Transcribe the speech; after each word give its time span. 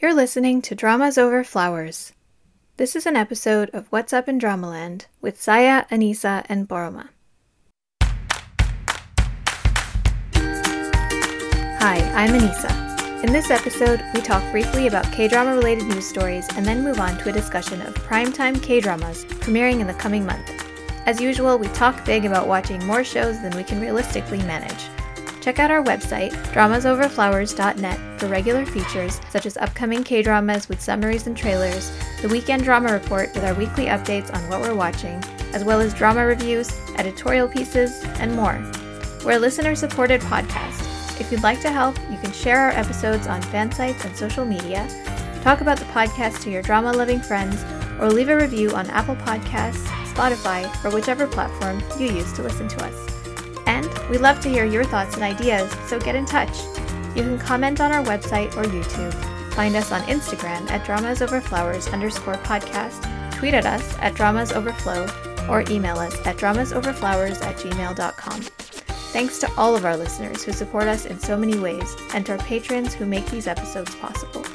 You're 0.00 0.14
listening 0.14 0.62
to 0.62 0.76
Dramas 0.76 1.18
Over 1.18 1.42
Flowers. 1.42 2.12
This 2.76 2.94
is 2.94 3.04
an 3.04 3.16
episode 3.16 3.68
of 3.70 3.88
What's 3.88 4.12
Up 4.12 4.28
in 4.28 4.38
Dramaland 4.38 5.06
with 5.20 5.42
Saya, 5.42 5.86
Anisa, 5.90 6.46
and 6.48 6.68
Boroma. 6.68 7.08
Hi, 11.80 11.98
I'm 12.14 12.30
Anisa. 12.30 13.24
In 13.24 13.32
this 13.32 13.50
episode, 13.50 14.00
we 14.14 14.20
talk 14.20 14.48
briefly 14.52 14.86
about 14.86 15.10
K 15.10 15.26
drama 15.26 15.56
related 15.56 15.88
news 15.88 16.06
stories 16.06 16.46
and 16.54 16.64
then 16.64 16.84
move 16.84 17.00
on 17.00 17.18
to 17.18 17.30
a 17.30 17.32
discussion 17.32 17.82
of 17.82 17.96
primetime 17.96 18.62
K 18.62 18.78
dramas 18.78 19.24
premiering 19.24 19.80
in 19.80 19.88
the 19.88 19.94
coming 19.94 20.24
month. 20.24 20.48
As 21.06 21.20
usual, 21.20 21.58
we 21.58 21.66
talk 21.68 22.04
big 22.04 22.24
about 22.24 22.46
watching 22.46 22.86
more 22.86 23.02
shows 23.02 23.42
than 23.42 23.56
we 23.56 23.64
can 23.64 23.80
realistically 23.80 24.38
manage. 24.44 24.84
Check 25.40 25.58
out 25.58 25.70
our 25.70 25.82
website, 25.82 26.32
dramasoverflowers.net, 26.52 28.20
for 28.20 28.26
regular 28.26 28.66
features 28.66 29.20
such 29.30 29.46
as 29.46 29.56
upcoming 29.56 30.02
K 30.02 30.22
dramas 30.22 30.68
with 30.68 30.80
summaries 30.80 31.26
and 31.26 31.36
trailers, 31.36 31.92
the 32.22 32.28
Weekend 32.28 32.64
Drama 32.64 32.92
Report 32.92 33.32
with 33.34 33.44
our 33.44 33.54
weekly 33.54 33.86
updates 33.86 34.34
on 34.34 34.48
what 34.48 34.60
we're 34.60 34.74
watching, 34.74 35.22
as 35.52 35.64
well 35.64 35.80
as 35.80 35.94
drama 35.94 36.26
reviews, 36.26 36.70
editorial 36.98 37.48
pieces, 37.48 38.02
and 38.18 38.34
more. 38.34 38.60
We're 39.24 39.36
a 39.36 39.38
listener 39.38 39.74
supported 39.74 40.20
podcast. 40.22 41.20
If 41.20 41.30
you'd 41.30 41.42
like 41.42 41.60
to 41.62 41.70
help, 41.70 41.96
you 42.10 42.18
can 42.18 42.32
share 42.32 42.58
our 42.58 42.70
episodes 42.70 43.26
on 43.26 43.40
fan 43.42 43.70
sites 43.72 44.04
and 44.04 44.16
social 44.16 44.44
media, 44.44 44.86
talk 45.42 45.60
about 45.60 45.78
the 45.78 45.84
podcast 45.86 46.42
to 46.42 46.50
your 46.50 46.62
drama 46.62 46.92
loving 46.92 47.20
friends, 47.20 47.64
or 48.00 48.10
leave 48.10 48.28
a 48.28 48.36
review 48.36 48.70
on 48.72 48.90
Apple 48.90 49.16
Podcasts, 49.16 49.84
Spotify, 50.12 50.66
or 50.84 50.90
whichever 50.90 51.26
platform 51.26 51.82
you 51.98 52.12
use 52.12 52.32
to 52.32 52.42
listen 52.42 52.68
to 52.68 52.84
us. 52.84 53.17
And 53.68 53.86
we 54.08 54.16
love 54.16 54.40
to 54.40 54.48
hear 54.48 54.64
your 54.64 54.82
thoughts 54.82 55.14
and 55.14 55.22
ideas, 55.22 55.70
so 55.86 56.00
get 56.00 56.14
in 56.14 56.24
touch. 56.24 56.56
You 57.14 57.22
can 57.22 57.38
comment 57.38 57.80
on 57.80 57.92
our 57.92 58.02
website 58.02 58.56
or 58.56 58.64
YouTube. 58.64 59.12
Find 59.52 59.76
us 59.76 59.92
on 59.92 60.00
Instagram 60.02 60.70
at 60.70 60.86
dramasoverflowers 60.86 61.92
underscore 61.92 62.36
podcast, 62.36 63.02
tweet 63.36 63.52
at 63.52 63.66
us 63.66 63.94
at 63.98 64.14
dramasoverflow, 64.14 65.48
or 65.50 65.70
email 65.70 65.98
us 65.98 66.14
at 66.26 66.38
dramasoverflowers 66.38 67.42
at 67.42 67.56
gmail.com. 67.56 68.40
Thanks 69.10 69.38
to 69.40 69.50
all 69.58 69.76
of 69.76 69.84
our 69.84 69.96
listeners 69.96 70.44
who 70.44 70.52
support 70.52 70.88
us 70.88 71.04
in 71.04 71.18
so 71.18 71.36
many 71.36 71.58
ways, 71.58 71.94
and 72.14 72.24
to 72.26 72.32
our 72.32 72.38
patrons 72.38 72.94
who 72.94 73.04
make 73.04 73.26
these 73.26 73.46
episodes 73.46 73.94
possible. 73.96 74.46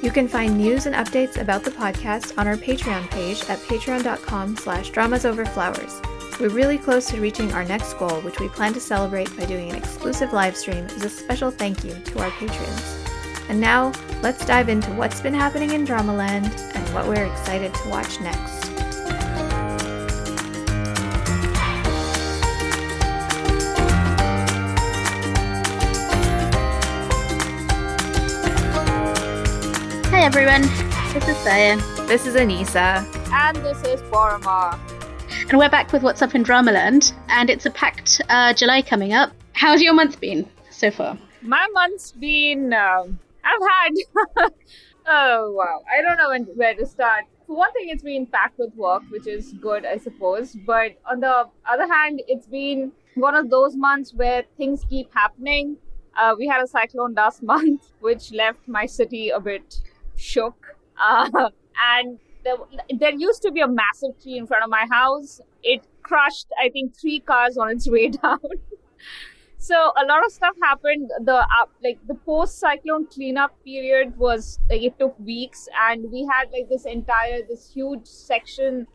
You 0.00 0.12
can 0.12 0.28
find 0.28 0.56
news 0.56 0.86
and 0.86 0.94
updates 0.94 1.40
about 1.40 1.64
the 1.64 1.70
podcast 1.72 2.38
on 2.38 2.46
our 2.46 2.56
Patreon 2.56 3.10
page 3.10 3.40
at 3.48 3.58
patreon.com 3.60 4.56
slash 4.58 4.92
dramasoverflowers. 4.92 6.13
We're 6.40 6.48
really 6.48 6.78
close 6.78 7.06
to 7.10 7.20
reaching 7.20 7.52
our 7.52 7.64
next 7.64 7.94
goal, 7.94 8.20
which 8.22 8.40
we 8.40 8.48
plan 8.48 8.74
to 8.74 8.80
celebrate 8.80 9.34
by 9.36 9.44
doing 9.44 9.70
an 9.70 9.76
exclusive 9.76 10.32
live 10.32 10.56
stream 10.56 10.84
as 10.86 11.04
a 11.04 11.08
special 11.08 11.52
thank 11.52 11.84
you 11.84 11.94
to 11.94 12.18
our 12.18 12.30
patrons. 12.32 13.06
And 13.48 13.60
now, 13.60 13.92
let's 14.20 14.44
dive 14.44 14.68
into 14.68 14.90
what's 14.94 15.20
been 15.20 15.32
happening 15.32 15.70
in 15.70 15.86
Dramaland 15.86 16.52
and 16.74 16.88
what 16.94 17.06
we're 17.06 17.24
excited 17.24 17.72
to 17.72 17.88
watch 17.88 18.20
next. 18.20 18.64
Hi 30.10 30.24
everyone, 30.24 30.62
this 31.12 31.28
is 31.28 31.36
Saya, 31.36 31.76
This 32.08 32.26
is 32.26 32.34
Anisa. 32.34 33.06
And 33.32 33.56
this 33.58 33.80
is 33.84 34.02
Boroma. 34.10 34.83
And 35.48 35.58
we're 35.58 35.68
back 35.68 35.92
with 35.92 36.02
What's 36.02 36.22
Up 36.22 36.34
in 36.34 36.42
Dramaland, 36.42 37.12
and 37.28 37.50
it's 37.50 37.66
a 37.66 37.70
packed 37.70 38.20
uh, 38.30 38.54
July 38.54 38.80
coming 38.80 39.12
up. 39.12 39.30
How's 39.52 39.82
your 39.82 39.92
month 39.92 40.18
been 40.20 40.48
so 40.70 40.90
far? 40.90 41.18
My 41.42 41.66
month's 41.72 42.12
been. 42.12 42.72
Um, 42.72 43.18
I've 43.44 43.60
had. 43.68 44.50
oh, 45.06 45.52
wow. 45.52 45.82
I 45.92 46.00
don't 46.00 46.16
know 46.16 46.30
when, 46.30 46.44
where 46.56 46.74
to 46.74 46.86
start. 46.86 47.24
For 47.46 47.56
one 47.56 47.72
thing, 47.74 47.88
it's 47.90 48.02
been 48.02 48.26
packed 48.26 48.58
with 48.58 48.74
work, 48.74 49.02
which 49.10 49.26
is 49.26 49.52
good, 49.54 49.84
I 49.84 49.98
suppose. 49.98 50.56
But 50.66 50.92
on 51.10 51.20
the 51.20 51.48
other 51.68 51.92
hand, 51.92 52.22
it's 52.26 52.46
been 52.46 52.92
one 53.14 53.34
of 53.34 53.50
those 53.50 53.76
months 53.76 54.14
where 54.14 54.44
things 54.56 54.84
keep 54.88 55.12
happening. 55.12 55.76
Uh, 56.16 56.34
we 56.38 56.46
had 56.46 56.62
a 56.62 56.66
cyclone 56.66 57.14
last 57.14 57.42
month, 57.54 57.90
which 58.00 58.32
left 58.32 58.66
my 58.66 58.86
city 58.86 59.28
a 59.28 59.40
bit 59.40 59.80
shook. 60.16 60.76
Uh, 60.98 61.50
and 61.96 62.18
there, 62.44 62.56
there 62.98 63.12
used 63.12 63.42
to 63.42 63.50
be 63.50 63.60
a 63.60 63.68
massive 63.68 64.20
tree 64.22 64.38
in 64.38 64.46
front 64.46 64.64
of 64.64 64.70
my 64.70 64.86
house. 64.90 65.40
It 65.62 65.82
crushed, 66.02 66.46
I 66.62 66.68
think, 66.68 66.94
three 66.96 67.20
cars 67.20 67.56
on 67.56 67.70
its 67.70 67.88
way 67.88 68.08
down. 68.22 68.38
so 69.58 69.74
a 69.74 70.04
lot 70.06 70.24
of 70.24 70.32
stuff 70.32 70.54
happened. 70.62 71.10
The 71.24 71.36
uh, 71.36 71.66
like 71.82 71.98
the 72.06 72.14
post 72.14 72.58
cyclone 72.58 73.06
cleanup 73.06 73.52
period 73.64 74.16
was 74.16 74.58
like 74.70 74.82
it 74.82 74.98
took 74.98 75.18
weeks, 75.18 75.68
and 75.88 76.10
we 76.12 76.28
had 76.30 76.50
like 76.52 76.68
this 76.68 76.84
entire 76.84 77.42
this 77.48 77.70
huge 77.72 78.06
section 78.06 78.86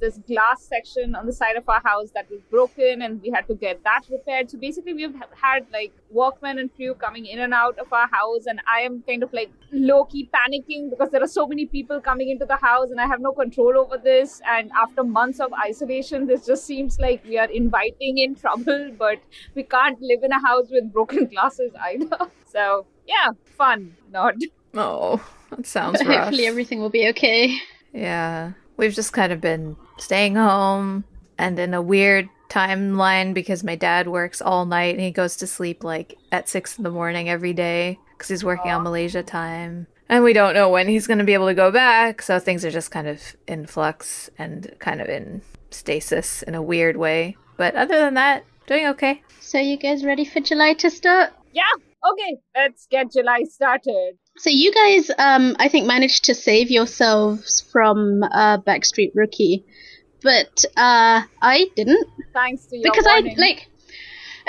this 0.00 0.18
glass 0.26 0.62
section 0.62 1.14
on 1.14 1.26
the 1.26 1.32
side 1.32 1.56
of 1.56 1.68
our 1.68 1.80
house 1.84 2.10
that 2.14 2.28
was 2.30 2.40
broken 2.50 3.02
and 3.02 3.20
we 3.22 3.30
had 3.30 3.46
to 3.46 3.54
get 3.54 3.82
that 3.84 4.02
repaired 4.10 4.50
so 4.50 4.58
basically 4.58 4.94
we've 4.94 5.14
had 5.40 5.66
like 5.72 5.92
workmen 6.10 6.58
and 6.58 6.74
crew 6.74 6.94
coming 6.94 7.26
in 7.26 7.38
and 7.40 7.52
out 7.54 7.78
of 7.78 7.92
our 7.92 8.08
house 8.08 8.46
and 8.46 8.60
i 8.72 8.80
am 8.80 9.02
kind 9.06 9.22
of 9.22 9.32
like 9.32 9.50
low-key 9.72 10.28
panicking 10.34 10.88
because 10.90 11.10
there 11.10 11.22
are 11.22 11.28
so 11.28 11.46
many 11.46 11.66
people 11.66 12.00
coming 12.00 12.30
into 12.30 12.44
the 12.46 12.56
house 12.56 12.90
and 12.90 13.00
i 13.00 13.06
have 13.06 13.20
no 13.20 13.32
control 13.32 13.76
over 13.78 13.98
this 13.98 14.40
and 14.48 14.70
after 14.84 15.02
months 15.04 15.40
of 15.40 15.52
isolation 15.64 16.26
this 16.26 16.46
just 16.46 16.64
seems 16.64 16.98
like 16.98 17.22
we 17.24 17.38
are 17.38 17.50
inviting 17.50 18.18
in 18.18 18.34
trouble 18.34 18.90
but 18.98 19.18
we 19.54 19.62
can't 19.62 20.00
live 20.00 20.22
in 20.22 20.32
a 20.32 20.40
house 20.46 20.66
with 20.70 20.92
broken 20.92 21.26
glasses 21.32 21.72
either 21.82 22.18
so 22.46 22.86
yeah 23.06 23.28
fun 23.44 23.94
not 24.12 24.34
Oh, 24.74 25.26
that 25.50 25.66
sounds 25.66 26.00
rough. 26.04 26.24
hopefully 26.24 26.46
everything 26.46 26.78
will 26.80 26.90
be 26.90 27.08
okay. 27.08 27.56
Yeah. 27.92 28.52
We've 28.76 28.92
just 28.94 29.14
kind 29.14 29.32
of 29.32 29.40
been 29.40 29.76
staying 30.00 30.36
home 30.36 31.04
and 31.38 31.58
in 31.58 31.74
a 31.74 31.82
weird 31.82 32.28
timeline 32.48 33.34
because 33.34 33.62
my 33.62 33.74
dad 33.74 34.08
works 34.08 34.40
all 34.40 34.64
night 34.64 34.94
and 34.94 35.02
he 35.02 35.10
goes 35.10 35.36
to 35.36 35.46
sleep 35.46 35.84
like 35.84 36.16
at 36.32 36.48
six 36.48 36.78
in 36.78 36.84
the 36.84 36.90
morning 36.90 37.28
every 37.28 37.52
day 37.52 37.98
because 38.12 38.28
he's 38.28 38.44
working 38.44 38.70
on 38.70 38.82
Malaysia 38.82 39.22
time. 39.22 39.86
And 40.08 40.24
we 40.24 40.32
don't 40.32 40.54
know 40.54 40.70
when 40.70 40.88
he's 40.88 41.06
going 41.06 41.18
to 41.18 41.24
be 41.24 41.34
able 41.34 41.48
to 41.48 41.54
go 41.54 41.70
back. 41.70 42.22
So 42.22 42.38
things 42.38 42.64
are 42.64 42.70
just 42.70 42.90
kind 42.90 43.06
of 43.06 43.36
in 43.46 43.66
flux 43.66 44.30
and 44.38 44.74
kind 44.78 45.02
of 45.02 45.08
in 45.08 45.42
stasis 45.70 46.42
in 46.42 46.54
a 46.54 46.62
weird 46.62 46.96
way. 46.96 47.36
But 47.58 47.74
other 47.74 47.98
than 47.98 48.14
that, 48.14 48.44
doing 48.66 48.86
okay. 48.86 49.22
So 49.40 49.58
you 49.58 49.76
guys 49.76 50.04
ready 50.04 50.24
for 50.24 50.40
July 50.40 50.74
to 50.74 50.90
start? 50.90 51.32
yeah 51.52 51.62
okay 52.12 52.36
let's 52.54 52.86
get 52.90 53.10
july 53.10 53.42
started 53.44 54.18
So 54.38 54.50
you 54.50 54.72
guys, 54.72 55.10
um, 55.18 55.56
I 55.58 55.68
think 55.68 55.86
managed 55.88 56.24
to 56.26 56.34
save 56.34 56.70
yourselves 56.70 57.60
from 57.72 58.22
uh, 58.22 58.58
Backstreet 58.58 59.10
Rookie, 59.16 59.64
but 60.22 60.64
uh, 60.76 61.22
I 61.42 61.70
didn't 61.76 62.08
thanks 62.32 62.66
to 62.66 62.76
your 62.76 62.90
because 62.90 63.04
warning. 63.04 63.36
I 63.36 63.40
like. 63.40 63.68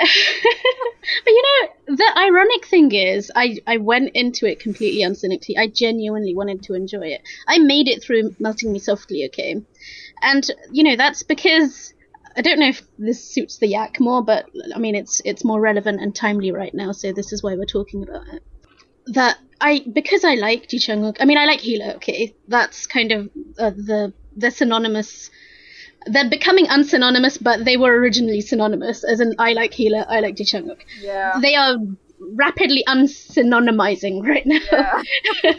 but 0.00 1.30
you 1.30 1.42
know, 1.42 1.96
the 1.96 2.18
ironic 2.18 2.66
thing 2.66 2.92
is, 2.92 3.30
I 3.34 3.58
I 3.66 3.76
went 3.76 4.12
into 4.14 4.46
it 4.46 4.60
completely 4.60 5.02
uncynically. 5.02 5.58
I 5.58 5.66
genuinely 5.66 6.34
wanted 6.34 6.62
to 6.64 6.74
enjoy 6.74 7.08
it. 7.08 7.22
I 7.46 7.58
made 7.58 7.86
it 7.86 8.02
through 8.02 8.34
melting 8.38 8.72
me 8.72 8.78
softly, 8.78 9.26
okay, 9.26 9.62
and 10.22 10.50
you 10.72 10.84
know 10.84 10.96
that's 10.96 11.22
because 11.22 11.92
I 12.36 12.40
don't 12.40 12.58
know 12.58 12.68
if 12.68 12.82
this 12.98 13.22
suits 13.22 13.58
the 13.58 13.66
yak 13.68 14.00
more, 14.00 14.24
but 14.24 14.46
I 14.74 14.78
mean 14.78 14.94
it's 14.94 15.20
it's 15.24 15.44
more 15.44 15.60
relevant 15.60 16.00
and 16.00 16.14
timely 16.14 16.50
right 16.50 16.74
now, 16.74 16.92
so 16.92 17.12
this 17.12 17.32
is 17.32 17.42
why 17.42 17.54
we're 17.54 17.66
talking 17.66 18.02
about 18.02 18.26
it. 18.32 18.42
That 19.06 19.38
I 19.60 19.84
because 19.92 20.24
I 20.24 20.34
like 20.34 20.68
Ji 20.68 20.78
Chang 20.78 21.14
I 21.20 21.24
mean 21.26 21.36
I 21.36 21.44
like 21.44 21.60
Hila, 21.60 21.96
okay, 21.96 22.34
that's 22.48 22.86
kind 22.86 23.12
of 23.12 23.30
uh, 23.58 23.70
the 23.70 24.14
the 24.34 24.50
synonymous 24.50 25.30
they're 26.06 26.28
becoming 26.30 26.66
unsynonymous, 26.68 27.36
but 27.38 27.64
they 27.64 27.76
were 27.76 27.92
originally 28.00 28.40
synonymous. 28.40 29.04
As 29.04 29.20
in, 29.20 29.34
I 29.38 29.52
like 29.52 29.72
Hila, 29.72 30.06
I 30.08 30.20
like 30.20 30.36
Ji 30.36 30.44
Chang 30.44 30.64
Wook. 30.64 30.80
yeah 31.00 31.38
They 31.40 31.54
are 31.56 31.76
rapidly 32.36 32.84
unsynonymizing 32.86 34.22
right 34.26 34.44
now. 34.46 34.58
Yeah. 34.72 35.02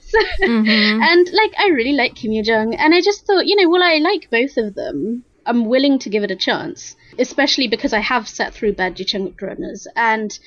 so, 0.00 0.18
Mhm. 0.42 1.02
and 1.02 1.32
like, 1.32 1.52
I 1.58 1.68
really 1.68 1.92
like 1.92 2.14
Kim 2.14 2.32
Yoo 2.32 2.42
Jung, 2.42 2.74
and 2.74 2.94
I 2.94 3.00
just 3.00 3.26
thought, 3.26 3.46
you 3.46 3.56
know, 3.56 3.68
well, 3.70 3.82
I 3.82 3.96
like 3.98 4.30
both 4.30 4.56
of 4.56 4.74
them. 4.74 5.24
I'm 5.46 5.64
willing 5.66 5.98
to 6.00 6.10
give 6.10 6.22
it 6.22 6.30
a 6.30 6.36
chance, 6.36 6.96
especially 7.18 7.66
because 7.66 7.92
I 7.92 8.00
have 8.00 8.28
sat 8.28 8.52
through 8.54 8.74
bad 8.74 8.96
Ji 8.96 9.04
Chang 9.04 9.26
Wook 9.26 9.36
dramas, 9.36 9.86
and 9.96 10.38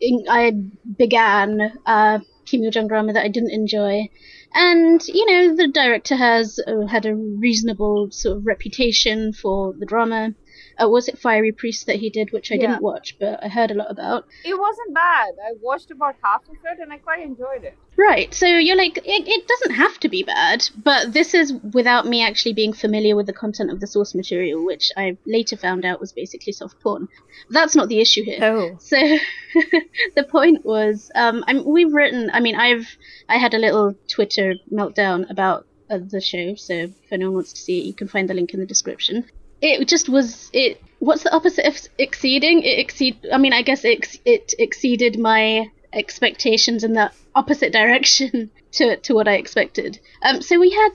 in, 0.00 0.24
I 0.28 0.52
began 0.98 1.78
uh, 1.86 2.20
Kim 2.46 2.62
Yoo 2.62 2.70
Jung 2.74 2.88
drama 2.88 3.12
that 3.12 3.24
I 3.24 3.28
didn't 3.28 3.50
enjoy. 3.52 4.08
And 4.52 5.06
you 5.06 5.26
know 5.26 5.54
the 5.54 5.68
director 5.68 6.16
has 6.16 6.58
uh, 6.66 6.86
had 6.86 7.06
a 7.06 7.14
reasonable 7.14 8.10
sort 8.10 8.38
of 8.38 8.46
reputation 8.46 9.32
for 9.32 9.72
the 9.72 9.86
drama. 9.86 10.34
Uh, 10.82 10.88
was 10.88 11.08
it 11.08 11.18
Fiery 11.18 11.52
Priest 11.52 11.86
that 11.86 11.96
he 11.96 12.10
did, 12.10 12.32
which 12.32 12.50
I 12.50 12.54
Yeah. 12.54 12.60
didn't 12.62 12.82
watch, 12.82 13.16
but 13.18 13.42
I 13.42 13.48
heard 13.48 13.70
a 13.70 13.74
lot 13.74 13.90
about. 13.90 14.24
It 14.44 14.58
wasn't 14.58 14.94
bad. 14.94 15.34
I 15.44 15.52
watched 15.60 15.90
about 15.90 16.14
half 16.22 16.42
of 16.48 16.54
it 16.54 16.78
and 16.80 16.92
I 16.92 16.98
quite 16.98 17.22
enjoyed 17.22 17.64
it. 17.64 17.74
Right, 17.96 18.32
so 18.32 18.46
you're 18.46 18.76
like, 18.76 18.96
it, 18.98 19.28
it 19.28 19.46
doesn't 19.46 19.74
have 19.74 19.98
to 20.00 20.08
be 20.08 20.22
bad, 20.22 20.68
but 20.82 21.12
this 21.12 21.34
is 21.34 21.52
without 21.74 22.06
me 22.06 22.22
actually 22.24 22.54
being 22.54 22.72
familiar 22.72 23.14
with 23.14 23.26
the 23.26 23.32
content 23.34 23.70
of 23.70 23.80
the 23.80 23.86
source 23.86 24.14
material, 24.14 24.64
which 24.64 24.90
I 24.96 25.18
later 25.26 25.56
found 25.56 25.84
out 25.84 26.00
was 26.00 26.12
basically 26.12 26.52
soft 26.54 26.80
porn. 26.80 27.08
That's 27.50 27.76
not 27.76 27.88
the 27.88 28.00
issue 28.00 28.22
here. 28.24 28.38
Oh. 28.42 28.76
So 28.78 28.96
the 30.16 30.24
point 30.24 30.64
was, 30.64 31.10
um, 31.14 31.44
I 31.46 31.52
mean, 31.52 31.64
we've 31.66 31.92
written. 31.92 32.30
I 32.32 32.40
mean, 32.40 32.56
I've 32.56 32.86
I 33.28 33.36
had 33.36 33.54
a 33.54 33.58
little 33.58 33.94
Twitter 34.08 34.54
meltdown 34.72 35.30
about 35.30 35.66
uh, 35.90 35.98
the 35.98 36.20
show. 36.20 36.54
So 36.54 36.72
if 36.74 37.12
anyone 37.12 37.34
wants 37.34 37.52
to 37.52 37.60
see 37.60 37.80
it, 37.80 37.84
you 37.84 37.94
can 37.94 38.08
find 38.08 38.28
the 38.30 38.34
link 38.34 38.54
in 38.54 38.60
the 38.60 38.66
description. 38.66 39.26
It 39.60 39.88
just 39.88 40.08
was 40.08 40.50
it. 40.52 40.82
What's 40.98 41.22
the 41.22 41.34
opposite 41.34 41.66
of 41.66 41.78
exceeding? 41.98 42.62
It 42.62 42.78
exceed. 42.78 43.26
I 43.32 43.38
mean, 43.38 43.52
I 43.52 43.62
guess 43.62 43.84
it, 43.84 44.18
it 44.24 44.54
exceeded 44.58 45.18
my 45.18 45.70
expectations 45.92 46.84
in 46.84 46.92
the 46.94 47.10
opposite 47.34 47.72
direction 47.80 48.50
to 48.72 48.96
to 48.96 49.14
what 49.14 49.28
I 49.28 49.34
expected. 49.34 50.00
Um, 50.22 50.42
so 50.42 50.58
we 50.58 50.70
had. 50.70 50.94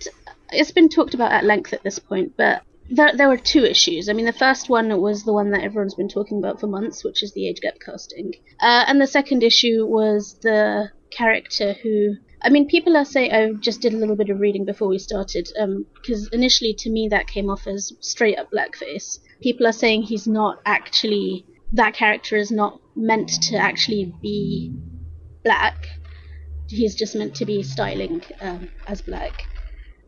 It's 0.51 0.71
been 0.71 0.89
talked 0.89 1.15
about 1.15 1.31
at 1.31 1.43
length 1.43 1.73
at 1.73 1.83
this 1.83 1.97
point, 1.97 2.33
but 2.37 2.61
there, 2.89 3.15
there 3.15 3.27
were 3.27 3.37
two 3.37 3.63
issues. 3.63 4.09
I 4.09 4.13
mean, 4.13 4.25
the 4.25 4.33
first 4.33 4.69
one 4.69 5.01
was 5.01 5.23
the 5.23 5.33
one 5.33 5.51
that 5.51 5.63
everyone's 5.63 5.95
been 5.95 6.09
talking 6.09 6.37
about 6.37 6.59
for 6.59 6.67
months, 6.67 7.03
which 7.03 7.23
is 7.23 7.33
the 7.33 7.47
age 7.47 7.61
gap 7.61 7.75
casting. 7.83 8.33
Uh, 8.59 8.85
and 8.87 9.01
the 9.01 9.07
second 9.07 9.43
issue 9.43 9.85
was 9.85 10.35
the 10.41 10.91
character 11.11 11.73
who. 11.73 12.15
I 12.45 12.49
mean, 12.49 12.67
people 12.67 12.95
are 12.95 13.05
saying. 13.05 13.31
I 13.33 13.53
just 13.53 13.81
did 13.81 13.93
a 13.93 13.97
little 13.97 14.15
bit 14.15 14.29
of 14.29 14.39
reading 14.39 14.65
before 14.65 14.87
we 14.87 14.99
started, 14.99 15.49
because 15.95 16.29
initially 16.31 16.75
to 16.75 16.91
me 16.91 17.07
that 17.09 17.25
came 17.27 17.49
off 17.49 17.65
as 17.65 17.91
straight 18.01 18.37
up 18.37 18.51
blackface. 18.51 19.17
People 19.41 19.65
are 19.65 19.73
saying 19.73 20.03
he's 20.03 20.27
not 20.27 20.61
actually. 20.65 21.45
That 21.73 21.95
character 21.95 22.37
is 22.37 22.51
not 22.51 22.79
meant 22.95 23.29
to 23.49 23.57
actually 23.57 24.13
be 24.21 24.71
black. 25.43 25.87
He's 26.69 26.95
just 26.95 27.15
meant 27.15 27.35
to 27.37 27.45
be 27.45 27.63
styling 27.63 28.21
um, 28.39 28.69
as 28.87 29.01
black. 29.01 29.47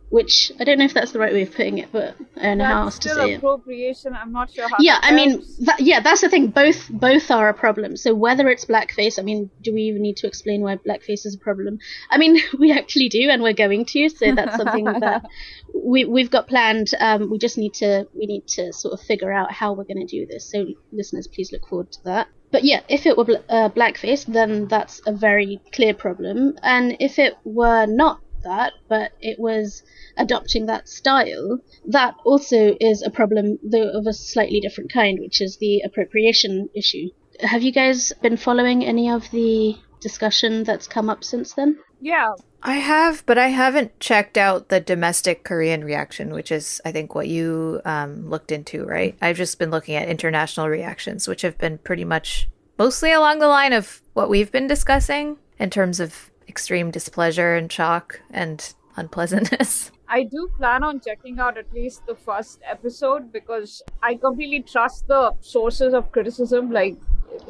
Which 0.10 0.54
I 0.58 0.64
don't 0.64 0.80
know 0.80 0.86
if 0.86 0.94
that's 0.94 1.12
the 1.12 1.20
right 1.20 1.34
way 1.34 1.42
of 1.42 1.54
putting 1.54 1.80
it, 1.80 1.90
but 1.92 2.16
I 2.38 2.44
don't 2.44 2.60
know 2.60 2.66
how 2.66 2.84
else 2.84 3.00
to 3.00 3.10
say 3.10 3.34
it. 3.34 3.38
appropriation. 3.38 4.14
I'm 4.16 4.32
not 4.32 4.50
sure 4.52 4.70
how. 4.70 4.78
yeah 4.80 5.00
i 5.02 5.12
mean 5.12 5.44
that, 5.60 5.82
yeah 5.82 6.00
that's 6.00 6.22
the 6.22 6.30
thing. 6.30 6.48
Both 6.48 6.90
both 6.90 7.30
are 7.30 7.50
a 7.50 7.54
problem. 7.54 7.98
So 7.98 8.16
whether 8.16 8.48
it's 8.48 8.64
blackface 8.64 9.20
i 9.20 9.22
mean 9.22 9.50
do 9.62 9.74
we 9.74 9.82
even 9.82 10.02
need 10.02 10.16
to 10.18 10.28
explain 10.28 10.62
why 10.62 10.78
blackface 10.78 11.26
is 11.26 11.36
a 11.36 11.44
problem? 11.44 11.80
I 12.10 12.18
mean 12.18 12.38
we 12.60 12.72
actually 12.72 13.10
do 13.10 13.30
and 13.30 13.44
we're 13.44 13.54
going 13.54 13.84
to 13.86 14.08
so 14.10 14.34
that's 14.34 14.56
something 14.56 14.86
that 14.86 15.26
we, 15.74 16.06
we've 16.06 16.32
got 16.32 16.48
planned. 16.48 16.92
Um, 17.00 17.30
we 17.30 17.38
just 17.38 17.58
need 17.58 17.74
to 17.76 18.08
we 18.18 18.28
need 18.28 18.48
to 18.50 18.72
sort 18.72 18.94
of 18.94 19.02
figure 19.06 19.34
out 19.34 19.52
how 19.52 19.74
we're 19.74 19.84
going 19.84 20.06
to 20.06 20.18
do 20.20 20.26
this. 20.26 20.50
So 20.50 20.68
listeners 20.94 21.28
please 21.28 21.52
look 21.52 21.68
forward 21.68 21.92
to 21.92 22.04
that. 22.06 22.28
But 22.52 22.64
yeah 22.64 22.82
if 22.88 23.06
it 23.06 23.18
were 23.18 23.26
bl- 23.26 23.46
uh, 23.50 23.70
blackface 23.70 24.26
then 24.26 24.70
that's 24.70 25.02
a 25.06 25.12
very 25.12 25.60
clear 25.74 25.94
problem. 25.94 26.58
And 26.64 26.96
if 27.02 27.20
it 27.20 27.38
were 27.44 27.86
not 27.86 28.22
that 28.44 28.74
but 28.88 29.12
it 29.22 29.40
was 29.40 29.84
adopting 30.18 30.66
that 30.66 30.88
style, 30.88 31.60
that 31.86 32.16
also 32.26 32.76
is 32.80 33.02
a 33.02 33.10
problem, 33.10 33.60
though 33.64 33.90
of 33.90 34.08
a 34.08 34.14
slightly 34.14 34.60
different 34.60 34.92
kind, 34.92 35.20
which 35.20 35.42
is 35.42 35.58
the 35.58 35.82
appropriation 35.82 36.70
issue. 36.76 37.10
Have 37.42 37.62
you 37.62 37.72
guys 37.72 38.14
been 38.22 38.38
following 38.38 38.84
any 38.84 39.10
of 39.10 39.30
the 39.32 39.76
discussion 40.02 40.64
that's 40.64 40.88
come 40.88 41.10
up 41.10 41.24
since 41.24 41.54
then? 41.54 41.78
yeah, 42.02 42.34
I 42.64 42.76
have, 42.76 43.26
but 43.26 43.38
I 43.38 43.48
haven't 43.48 44.00
checked 44.00 44.38
out 44.38 44.70
the 44.70 44.80
domestic 44.80 45.44
Korean 45.44 45.84
reaction, 45.84 46.32
which 46.32 46.52
is, 46.52 46.82
I 46.86 46.92
think, 46.92 47.16
what 47.16 47.28
you 47.28 47.82
um, 47.86 48.30
looked 48.30 48.52
into, 48.52 48.86
right? 48.86 49.16
I've 49.22 49.38
just 49.38 49.60
been 49.60 49.72
looking 49.72 49.96
at 49.96 50.10
international 50.10 50.70
reactions, 50.70 51.28
which 51.28 51.42
have 51.42 51.58
been 51.58 51.78
pretty 51.80 52.06
much 52.06 52.48
mostly 52.78 53.12
along 53.12 53.40
the 53.40 53.48
line 53.48 53.74
of 53.74 54.02
what 54.14 54.30
we've 54.30 54.52
been 54.52 54.68
discussing 54.68 55.38
in 55.60 55.70
terms 55.70 56.00
of 56.00 56.32
extreme 56.48 56.92
displeasure 56.92 57.56
and 57.56 57.72
shock 57.72 58.22
and 58.32 58.74
unpleasantness. 58.96 59.92
I 60.10 60.24
do 60.24 60.50
plan 60.58 60.84
on 60.84 61.02
checking 61.02 61.40
out 61.40 61.58
at 61.58 61.72
least 61.74 62.06
the 62.08 62.16
first 62.16 62.62
episode 62.70 63.32
because 63.34 63.82
I 64.02 64.16
completely 64.16 64.62
trust 64.62 65.08
the 65.08 65.34
sources 65.42 65.94
of 65.94 66.12
criticism. 66.14 66.72
Like, 66.72 66.96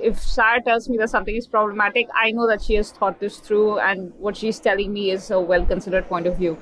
if 0.02 0.20
Sarah 0.20 0.62
tells 0.64 0.90
me 0.90 0.98
that 0.98 1.12
something 1.12 1.36
is 1.36 1.46
problematic, 1.46 2.08
I 2.16 2.32
know 2.32 2.48
that 2.48 2.64
she 2.64 2.74
has 2.76 2.92
thought 2.92 3.20
this 3.20 3.38
through 3.38 3.80
and 3.80 4.12
what 4.18 4.36
she's 4.36 4.60
telling 4.60 4.92
me 4.92 5.12
is 5.12 5.30
a 5.30 5.40
well 5.40 5.66
considered 5.66 6.08
point 6.08 6.26
of 6.26 6.38
view. 6.38 6.58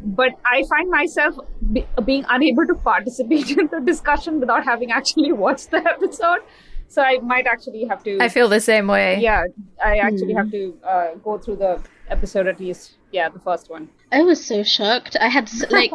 But 0.00 0.32
I 0.44 0.64
find 0.68 0.90
myself 0.90 1.36
be- 1.72 1.86
being 2.04 2.24
unable 2.28 2.66
to 2.66 2.74
participate 2.74 3.50
in 3.58 3.68
the 3.68 3.80
discussion 3.80 4.40
without 4.40 4.64
having 4.64 4.92
actually 4.92 5.32
watched 5.32 5.70
the 5.70 5.76
episode. 5.94 6.40
So 6.94 7.02
I 7.02 7.18
might 7.32 7.46
actually 7.54 7.84
have 7.90 8.02
to. 8.04 8.12
I 8.20 8.28
feel 8.28 8.48
the 8.48 8.60
same 8.60 8.86
way. 8.96 9.18
yeah, 9.28 9.42
I 9.84 9.94
actually 10.06 10.32
Hmm. 10.34 10.38
have 10.40 10.50
to 10.58 10.62
uh, 10.92 11.08
go 11.28 11.32
through 11.42 11.56
the 11.66 11.72
episode 12.16 12.46
at 12.52 12.58
least. 12.60 12.84
Yeah, 13.16 13.28
the 13.36 13.40
first 13.48 13.66
one. 13.76 13.88
I 14.12 14.20
was 14.22 14.44
so 14.52 14.62
shocked. 14.62 15.16
I 15.20 15.28
had, 15.36 15.46
like, 15.70 15.92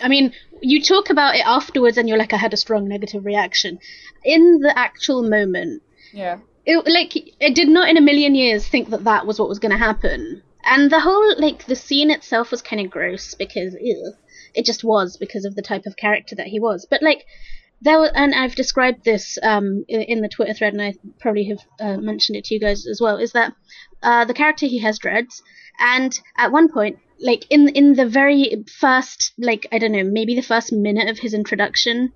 I 0.00 0.08
mean, 0.08 0.32
you 0.60 0.82
talk 0.82 1.10
about 1.10 1.36
it 1.36 1.44
afterwards 1.58 1.96
and 1.98 2.08
you're 2.08 2.18
like, 2.24 2.32
I 2.32 2.40
had 2.46 2.52
a 2.54 2.62
strong 2.64 2.88
negative 2.88 3.24
reaction. 3.24 3.78
In 4.24 4.42
the 4.60 4.72
actual 4.86 5.22
moment, 5.22 5.82
Yeah. 6.12 6.38
it, 6.66 6.76
like 6.98 7.12
I 7.42 7.50
did 7.60 7.68
not 7.68 7.88
in 7.90 7.96
a 7.96 8.00
million 8.10 8.34
years 8.34 8.66
think 8.66 8.90
that 8.90 9.04
that 9.04 9.26
was 9.26 9.38
what 9.38 9.48
was 9.48 9.58
going 9.58 9.72
to 9.78 9.78
happen. 9.90 10.42
And 10.66 10.90
the 10.90 11.00
whole 11.00 11.28
like 11.46 11.66
the 11.66 11.76
scene 11.76 12.10
itself 12.10 12.50
was 12.50 12.62
kind 12.62 12.80
of 12.84 12.90
gross 12.90 13.34
because 13.34 13.74
ew, 13.80 14.12
it 14.54 14.64
just 14.64 14.82
was 14.82 15.18
because 15.18 15.44
of 15.44 15.54
the 15.56 15.62
type 15.70 15.84
of 15.86 15.96
character 16.04 16.34
that 16.36 16.46
he 16.46 16.58
was. 16.58 16.86
But 16.88 17.02
like 17.02 17.24
there 17.84 17.98
were, 18.00 18.10
and 18.14 18.34
I've 18.34 18.54
described 18.54 19.04
this 19.04 19.38
um 19.42 19.84
in, 19.88 20.20
the 20.22 20.28
Twitter 20.28 20.54
thread, 20.54 20.72
and 20.72 20.82
I 20.82 20.94
probably 21.20 21.44
have 21.44 21.60
uh, 21.80 21.96
mentioned 22.00 22.36
it 22.36 22.44
to 22.46 22.54
you 22.54 22.60
guys 22.60 22.86
as 22.86 23.00
well. 23.00 23.18
Is 23.18 23.32
that 23.32 23.52
uh, 24.02 24.24
the 24.24 24.34
character 24.34 24.66
he 24.66 24.78
has 24.80 24.98
dreads, 24.98 25.42
and 25.78 26.12
at 26.36 26.52
one 26.52 26.68
point. 26.72 26.98
Like 27.20 27.46
in 27.48 27.68
in 27.68 27.94
the 27.94 28.06
very 28.08 28.64
first, 28.80 29.34
like 29.38 29.66
I 29.70 29.78
don't 29.78 29.92
know, 29.92 30.02
maybe 30.02 30.34
the 30.34 30.42
first 30.42 30.72
minute 30.72 31.08
of 31.08 31.20
his 31.20 31.32
introduction, 31.32 32.12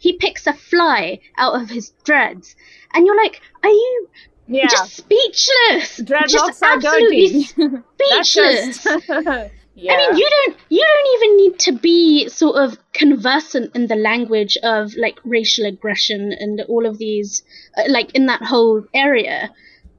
he 0.00 0.14
picks 0.18 0.44
a 0.48 0.52
fly 0.52 1.20
out 1.38 1.54
of 1.62 1.70
his 1.70 1.90
dreads, 2.04 2.56
and 2.92 3.06
you're 3.06 3.16
like, 3.16 3.40
"Are 3.62 3.70
you 3.70 4.08
Yeah. 4.48 4.66
just 4.66 4.96
speechless. 4.96 6.00
Dreadlocks 6.00 6.32
just 6.32 6.62
are 6.64 6.72
absolutely 6.72 7.44
speechless. 7.94 8.86
yeah. 9.80 9.94
I 9.94 9.96
mean, 9.96 10.18
you 10.18 10.28
don't 10.30 10.56
you 10.68 10.84
don't 10.86 11.14
even 11.14 11.36
need 11.36 11.58
to 11.60 11.72
be 11.72 12.28
sort 12.28 12.56
of 12.56 12.78
conversant 12.92 13.74
in 13.74 13.86
the 13.86 13.96
language 13.96 14.56
of 14.62 14.94
like 14.94 15.18
racial 15.24 15.64
aggression 15.66 16.32
and 16.38 16.60
all 16.68 16.86
of 16.86 16.98
these, 16.98 17.42
uh, 17.76 17.84
like 17.88 18.14
in 18.14 18.26
that 18.26 18.42
whole 18.42 18.84
area, 18.92 19.50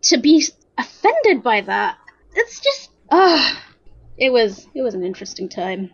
to 0.04 0.18
be 0.18 0.46
offended 0.78 1.42
by 1.44 1.62
that. 1.62 1.98
It's 2.36 2.60
just 2.60 2.92
ah, 3.10 3.64
it 4.18 4.32
was 4.32 4.68
it 4.76 4.84
was 4.84 4.94
an 4.94 5.04
interesting 5.04 5.50
time. 5.50 5.90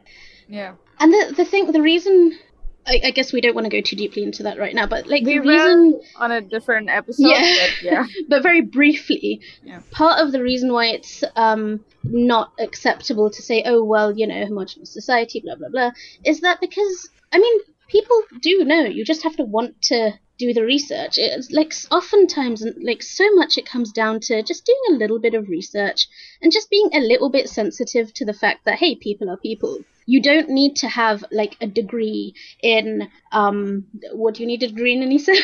yeah. 0.48 0.74
And 1.00 1.14
the 1.14 1.34
the 1.38 1.46
thing, 1.46 1.72
the 1.72 1.82
reason. 1.82 2.38
I, 2.88 3.02
I 3.06 3.12
guess 3.12 3.34
we 3.34 3.42
don't 3.42 3.54
want 3.54 3.66
to 3.66 3.70
go 3.70 3.82
too 3.82 3.96
deeply 3.96 4.24
into 4.24 4.44
that 4.44 4.58
right 4.58 4.74
now, 4.74 4.88
but 4.88 5.08
like 5.08 5.24
We 5.24 5.40
the 5.40 5.48
reason 5.48 6.02
on 6.16 6.32
a 6.32 6.42
different 6.42 6.90
episode. 6.90 7.28
Yeah. 7.28 7.56
But 7.82 7.84
yeah. 7.84 8.06
but 8.30 8.44
very 8.44 8.62
briefly, 8.62 9.42
Yeah. 9.64 9.82
part 9.92 10.20
of 10.26 10.32
the 10.32 10.42
reason 10.42 10.72
why 10.72 10.88
it's 10.88 11.24
um, 11.36 11.84
not 12.04 12.54
acceptable 12.60 13.30
to 13.30 13.42
say, 13.42 13.64
oh, 13.66 13.84
well, 13.84 14.18
you 14.18 14.26
know, 14.26 14.46
homogenous 14.46 14.94
society, 14.94 15.42
blah, 15.44 15.56
blah, 15.56 15.70
blah, 15.70 15.92
is 16.26 16.42
that 16.42 16.62
because, 16.62 17.10
I 17.34 17.40
mean, 17.40 17.60
people 17.90 18.22
do 18.42 18.64
know. 18.64 18.86
You 18.86 19.04
just 19.04 19.24
have 19.24 19.36
to 19.36 19.44
want 19.44 19.82
to 19.84 20.12
do 20.38 20.54
the 20.54 20.64
research. 20.64 21.18
It's 21.18 21.52
like 21.52 21.74
oftentimes, 21.92 22.62
and 22.62 22.76
like 22.84 23.04
so 23.04 23.30
much, 23.36 23.58
it 23.58 23.66
comes 23.66 23.92
down 23.92 24.20
to 24.22 24.44
just 24.44 24.66
doing 24.66 24.96
a 24.96 24.98
little 24.98 25.20
bit 25.20 25.34
of 25.34 25.50
research 25.50 26.08
and 26.42 26.52
just 26.52 26.70
being 26.70 26.90
a 26.94 27.00
little 27.00 27.30
bit 27.30 27.50
sensitive 27.50 28.14
to 28.16 28.26
the 28.26 28.34
fact 28.34 28.66
that, 28.66 28.80
hey, 28.80 28.96
people 28.96 29.30
are 29.30 29.38
people. 29.38 29.80
You 30.06 30.22
don't 30.22 30.50
need 30.50 30.78
to 30.78 30.88
have 30.88 31.26
like 31.32 31.58
a 31.60 31.68
degree 31.68 32.34
in 32.62 33.10
um 33.32 33.86
what 34.14 34.36
do 34.36 34.44
you 34.44 34.48
need 34.48 34.64
a 34.64 34.68
degree 34.68 34.94
in 34.94 35.08
Anisa? 35.08 35.36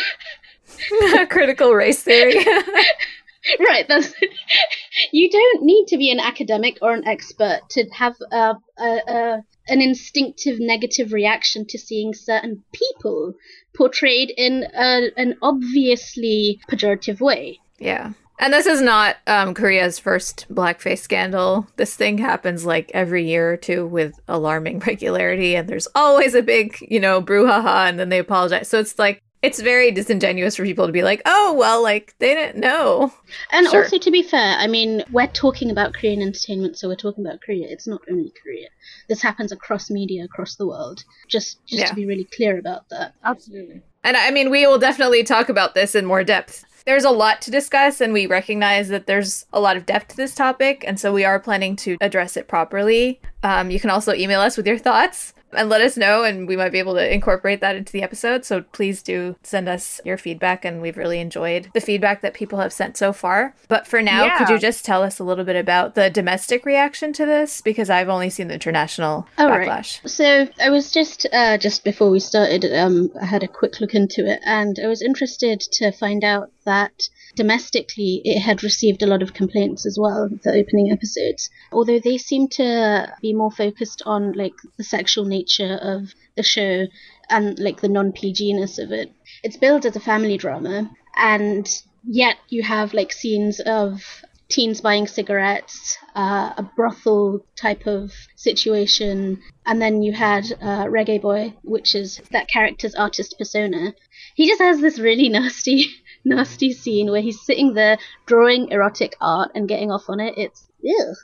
Critical 1.29 1.73
race 1.73 2.01
theory. 2.01 2.45
right 3.59 3.85
that's 3.87 4.13
you 5.11 5.29
don't 5.29 5.63
need 5.63 5.85
to 5.87 5.97
be 5.97 6.11
an 6.11 6.19
academic 6.19 6.77
or 6.81 6.93
an 6.93 7.05
expert 7.05 7.59
to 7.69 7.85
have 7.89 8.15
a, 8.31 8.55
a, 8.79 8.85
a 9.07 9.43
an 9.67 9.81
instinctive 9.81 10.59
negative 10.59 11.13
reaction 11.13 11.65
to 11.67 11.77
seeing 11.77 12.13
certain 12.13 12.63
people 12.73 13.33
portrayed 13.75 14.31
in 14.35 14.65
a, 14.75 15.09
an 15.17 15.35
obviously 15.41 16.59
pejorative 16.69 17.19
way 17.19 17.59
yeah. 17.83 18.13
And 18.39 18.53
this 18.53 18.65
is 18.65 18.81
not 18.81 19.17
um, 19.27 19.53
Korea's 19.53 19.99
first 19.99 20.47
blackface 20.49 20.99
scandal. 20.99 21.67
This 21.75 21.95
thing 21.95 22.17
happens 22.17 22.65
like 22.65 22.89
every 22.93 23.27
year 23.27 23.51
or 23.51 23.57
two 23.57 23.85
with 23.85 24.19
alarming 24.27 24.79
regularity, 24.87 25.55
and 25.55 25.67
there's 25.67 25.87
always 25.93 26.33
a 26.33 26.41
big, 26.41 26.77
you 26.89 26.99
know, 26.99 27.21
brouhaha, 27.21 27.87
and 27.87 27.99
then 27.99 28.09
they 28.09 28.19
apologize. 28.19 28.69
So 28.69 28.79
it's 28.79 28.97
like, 28.97 29.21
it's 29.43 29.61
very 29.61 29.91
disingenuous 29.91 30.55
for 30.55 30.63
people 30.63 30.87
to 30.87 30.93
be 30.93 31.03
like, 31.03 31.21
oh, 31.25 31.53
well, 31.53 31.83
like, 31.83 32.15
they 32.19 32.33
didn't 32.33 32.57
know. 32.59 33.13
and 33.51 33.67
Sure. 33.67 33.83
also 33.83 33.97
to 33.99 34.11
be 34.11 34.23
fair 34.23 34.55
i 34.57 34.67
mean 34.67 35.03
we're 35.11 35.27
talking 35.27 35.69
about 35.69 35.93
korean 35.93 36.21
entertainment 36.21 36.77
so 36.77 36.87
we're 36.87 36.95
talking 36.95 37.25
about 37.25 37.41
korea 37.41 37.67
it's 37.69 37.85
not 37.87 38.01
only 38.09 38.31
korea 38.41 38.67
this 39.09 39.21
happens 39.21 39.51
across 39.51 39.89
media 39.89 40.23
across 40.23 40.55
the 40.55 40.65
world 40.67 41.03
just 41.27 41.63
just 41.65 41.81
Yeah. 41.81 41.85
to 41.87 41.95
be 41.95 42.05
really 42.05 42.23
clear 42.35 42.57
about 42.57 42.89
that 42.89 43.13
Absolutely. 43.23 43.81
And 44.05 44.17
I 44.17 44.31
mean, 44.31 44.49
we 44.51 44.67
will 44.67 44.79
definitely 44.79 45.23
talk 45.23 45.47
about 45.47 45.75
this 45.75 45.95
in 45.95 46.05
more 46.05 46.25
depth. 46.25 46.65
There's 46.85 47.05
a 47.05 47.09
lot 47.09 47.41
to 47.43 47.51
discuss, 47.51 48.01
and 48.01 48.11
we 48.11 48.25
recognize 48.27 48.89
that 48.89 49.07
there's 49.07 49.45
a 49.53 49.61
lot 49.61 49.77
of 49.77 49.85
depth 49.85 50.09
to 50.09 50.17
this 50.17 50.35
topic, 50.35 50.83
and 50.85 50.99
so 50.99 51.13
we 51.13 51.23
are 51.23 51.39
planning 51.39 51.77
to 51.77 51.95
address 52.01 52.35
it 52.35 52.49
properly. 52.49 53.21
Um, 53.43 53.71
you 53.71 53.79
can 53.79 53.89
also 53.89 54.13
email 54.13 54.41
us 54.41 54.57
with 54.57 54.67
your 54.67 54.77
thoughts 54.77 55.33
and 55.55 55.69
let 55.69 55.81
us 55.81 55.97
know, 55.97 56.23
and 56.23 56.47
we 56.47 56.55
might 56.55 56.71
be 56.71 56.79
able 56.79 56.93
to 56.95 57.13
incorporate 57.13 57.61
that 57.61 57.75
into 57.75 57.91
the 57.93 58.03
episode. 58.03 58.45
So 58.45 58.61
please 58.71 59.01
do 59.01 59.35
send 59.43 59.67
us 59.69 59.99
your 60.05 60.17
feedback, 60.17 60.65
and 60.65 60.81
we've 60.81 60.97
really 60.97 61.19
enjoyed 61.19 61.69
the 61.73 61.81
feedback 61.81 62.21
that 62.21 62.33
people 62.33 62.59
have 62.59 62.73
sent 62.73 62.97
so 62.97 63.13
far. 63.13 63.55
But 63.67 63.87
for 63.87 64.01
now, 64.01 64.25
Yeah. 64.25 64.37
could 64.37 64.49
you 64.49 64.59
just 64.59 64.85
tell 64.85 65.03
us 65.03 65.19
a 65.19 65.23
little 65.23 65.45
bit 65.45 65.55
about 65.55 65.95
the 65.95 66.09
domestic 66.09 66.65
reaction 66.65 67.13
to 67.13 67.25
this? 67.25 67.61
Because 67.61 67.89
I've 67.89 68.09
only 68.09 68.29
seen 68.29 68.47
the 68.47 68.53
international 68.55 69.27
Oh, 69.37 69.49
right. 69.49 70.01
So 70.05 70.47
I 70.61 70.69
was 70.69 70.91
just 70.91 71.25
uh, 71.31 71.57
just 71.57 71.83
before 71.83 72.09
we 72.09 72.19
started, 72.19 72.65
um, 72.73 73.11
I 73.21 73.25
had 73.25 73.43
a 73.43 73.47
quick 73.47 73.79
look 73.79 73.93
into 73.93 74.25
it, 74.29 74.39
and 74.45 74.79
I 74.83 74.87
was 74.87 75.01
interested 75.01 75.59
to 75.59 75.91
find 75.91 76.23
out 76.23 76.51
that 76.65 77.09
domestically 77.35 78.21
it 78.23 78.39
had 78.39 78.63
received 78.63 79.01
a 79.01 79.07
lot 79.07 79.21
of 79.21 79.33
complaints 79.33 79.85
as 79.85 79.97
well. 79.99 80.29
The 80.43 80.51
opening 80.51 80.91
episodes, 80.91 81.49
although 81.71 81.99
they 81.99 82.17
seem 82.17 82.47
to 82.49 83.13
be 83.21 83.33
more 83.33 83.51
focused 83.51 84.01
on 84.05 84.33
like 84.33 84.53
the 84.77 84.83
sexual 84.83 85.25
nature 85.25 85.79
of 85.81 86.13
the 86.35 86.43
show 86.43 86.87
and 87.29 87.57
like 87.59 87.81
the 87.81 87.89
non 87.89 88.11
PG-ness 88.11 88.79
of 88.79 88.91
it. 88.91 89.11
It's 89.43 89.57
billed 89.57 89.85
as 89.85 89.95
a 89.95 89.99
family 89.99 90.37
drama, 90.37 90.91
and 91.15 91.67
yet 92.03 92.37
you 92.49 92.63
have 92.63 92.93
like 92.93 93.11
scenes 93.11 93.59
of 93.59 94.23
teens 94.49 94.81
buying 94.81 95.07
cigarettes, 95.07 95.97
uh, 96.15 96.53
a 96.57 96.63
brothel 96.75 97.43
type 97.55 97.87
of 97.87 98.11
situation, 98.35 99.41
and 99.65 99.81
then 99.81 100.03
you 100.03 100.13
had 100.13 100.45
uh, 100.61 100.85
Reggae 100.85 101.21
Boy, 101.21 101.55
which 101.63 101.95
is 101.95 102.21
that 102.31 102.47
character's 102.47 102.95
artist 102.95 103.35
persona. 103.37 103.95
He 104.35 104.47
just 104.47 104.61
has 104.61 104.79
this 104.79 104.99
really 104.99 105.29
nasty, 105.37 105.87
nasty 106.25 106.73
scene 106.73 107.11
where 107.11 107.21
he's 107.21 107.41
sitting 107.41 107.73
there 107.73 107.97
drawing 108.25 108.69
erotic 108.69 109.15
art 109.21 109.51
and 109.55 109.67
getting 109.67 109.91
off 109.91 110.09
on 110.09 110.19
it. 110.19 110.33
It's 110.37 110.67
ew. 110.81 111.15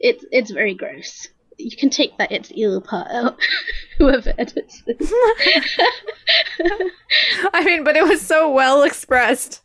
It's 0.00 0.24
it's 0.30 0.50
very 0.50 0.74
gross. 0.74 1.28
You 1.58 1.76
can 1.76 1.90
take 1.90 2.16
that 2.18 2.30
it's 2.30 2.52
ill 2.54 2.80
part 2.80 3.08
out. 3.10 3.36
Whoever 3.98 4.32
edits 4.38 4.82
this. 4.86 5.12
I 7.52 7.64
mean, 7.64 7.82
but 7.84 7.96
it 7.96 8.04
was 8.04 8.20
so 8.22 8.50
well 8.50 8.82
expressed. 8.82 9.62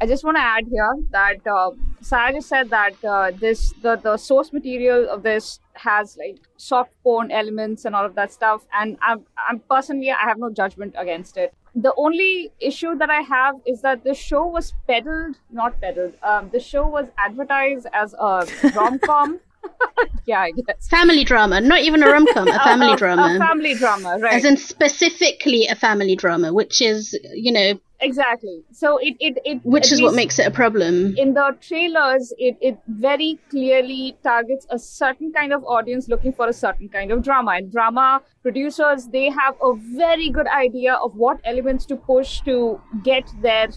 I 0.00 0.06
just 0.06 0.24
want 0.24 0.36
to 0.36 0.42
add 0.42 0.64
here 0.70 0.94
that 1.10 1.46
uh, 1.46 1.70
Sarah 2.02 2.32
just 2.34 2.48
said 2.48 2.68
that 2.70 3.02
uh, 3.02 3.30
this 3.30 3.72
the, 3.82 3.96
the 3.96 4.16
source 4.18 4.52
material 4.52 5.08
of 5.08 5.22
this 5.22 5.60
has 5.72 6.18
like 6.18 6.38
soft 6.58 6.92
porn 7.02 7.30
elements 7.30 7.86
and 7.86 7.94
all 7.94 8.04
of 8.04 8.14
that 8.14 8.30
stuff, 8.30 8.66
and 8.74 8.98
I'm 9.00 9.24
I'm 9.48 9.60
personally 9.60 10.10
I 10.10 10.28
have 10.28 10.38
no 10.38 10.50
judgment 10.50 10.94
against 10.98 11.38
it. 11.38 11.54
The 11.76 11.92
only 11.98 12.52
issue 12.58 12.96
that 12.96 13.10
I 13.10 13.20
have 13.20 13.56
is 13.66 13.82
that 13.82 14.02
the 14.02 14.14
show 14.14 14.46
was 14.46 14.72
peddled, 14.88 15.36
not 15.50 15.78
peddled. 15.80 16.14
Um, 16.22 16.48
the 16.50 16.58
show 16.58 16.86
was 16.88 17.08
advertised 17.18 17.86
as 17.92 18.14
a 18.14 18.46
rom 18.74 18.98
com. 18.98 19.40
yeah, 20.26 20.40
I 20.40 20.50
guess. 20.52 20.88
family 20.88 21.24
drama, 21.24 21.60
not 21.60 21.80
even 21.80 22.02
a 22.02 22.06
rom 22.10 22.26
com, 22.32 22.48
a 22.52 22.58
family 22.60 22.92
A- 22.92 22.96
drama. 22.96 23.36
A 23.36 23.38
family 23.38 23.74
drama, 23.74 24.18
right? 24.20 24.34
As 24.34 24.44
in 24.44 24.56
specifically 24.56 25.66
a 25.66 25.74
family 25.74 26.16
drama, 26.16 26.52
which 26.52 26.80
is, 26.80 27.18
you 27.34 27.52
know, 27.52 27.78
exactly. 28.00 28.62
So 28.72 28.98
it 28.98 29.16
it 29.20 29.38
it 29.44 29.60
which 29.64 29.90
is 29.92 30.02
what 30.02 30.14
makes 30.14 30.38
it 30.38 30.46
a 30.46 30.50
problem. 30.50 31.14
in 31.16 31.34
the 31.34 31.56
trailers 31.60 32.32
it, 32.38 32.56
it 32.60 32.78
very 32.88 33.38
clearly 33.50 34.16
targets 34.22 34.66
a 34.70 34.78
certain 34.78 35.32
kind 35.32 35.52
of 35.52 35.64
audience 35.64 36.08
looking 36.08 36.32
for 36.32 36.46
a 36.48 36.52
certain 36.52 36.88
kind 36.88 37.10
of 37.10 37.22
drama 37.22 37.52
and 37.52 37.72
drama 37.72 38.20
producers 38.42 39.08
they 39.12 39.30
have 39.30 39.54
a 39.62 39.72
very 39.96 40.28
good 40.30 40.46
idea 40.48 40.94
of 40.94 41.14
what 41.14 41.40
elements 41.44 41.86
to 41.86 41.96
push 41.96 42.40
to 42.42 42.80
get 43.02 43.24
their 43.40 43.68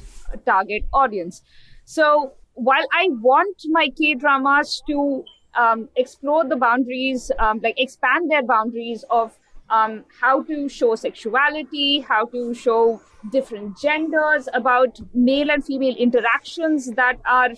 target 0.45 0.83
audience 0.93 1.41
so 1.85 2.33
while 2.53 2.85
i 2.93 3.07
want 3.21 3.57
my 3.69 3.87
k 3.97 4.15
dramas 4.15 4.81
to 4.87 5.23
um, 5.55 5.89
explore 5.95 6.45
the 6.47 6.55
boundaries 6.55 7.31
um, 7.39 7.59
like 7.63 7.75
expand 7.77 8.29
their 8.31 8.43
boundaries 8.43 9.03
of 9.09 9.37
um, 9.69 10.03
how 10.19 10.43
to 10.43 10.67
show 10.67 10.95
sexuality, 10.95 11.99
how 11.99 12.25
to 12.25 12.53
show 12.53 13.01
different 13.31 13.77
genders, 13.77 14.47
about 14.53 14.99
male 15.13 15.51
and 15.51 15.63
female 15.63 15.95
interactions 15.95 16.91
that 16.93 17.19
are 17.25 17.49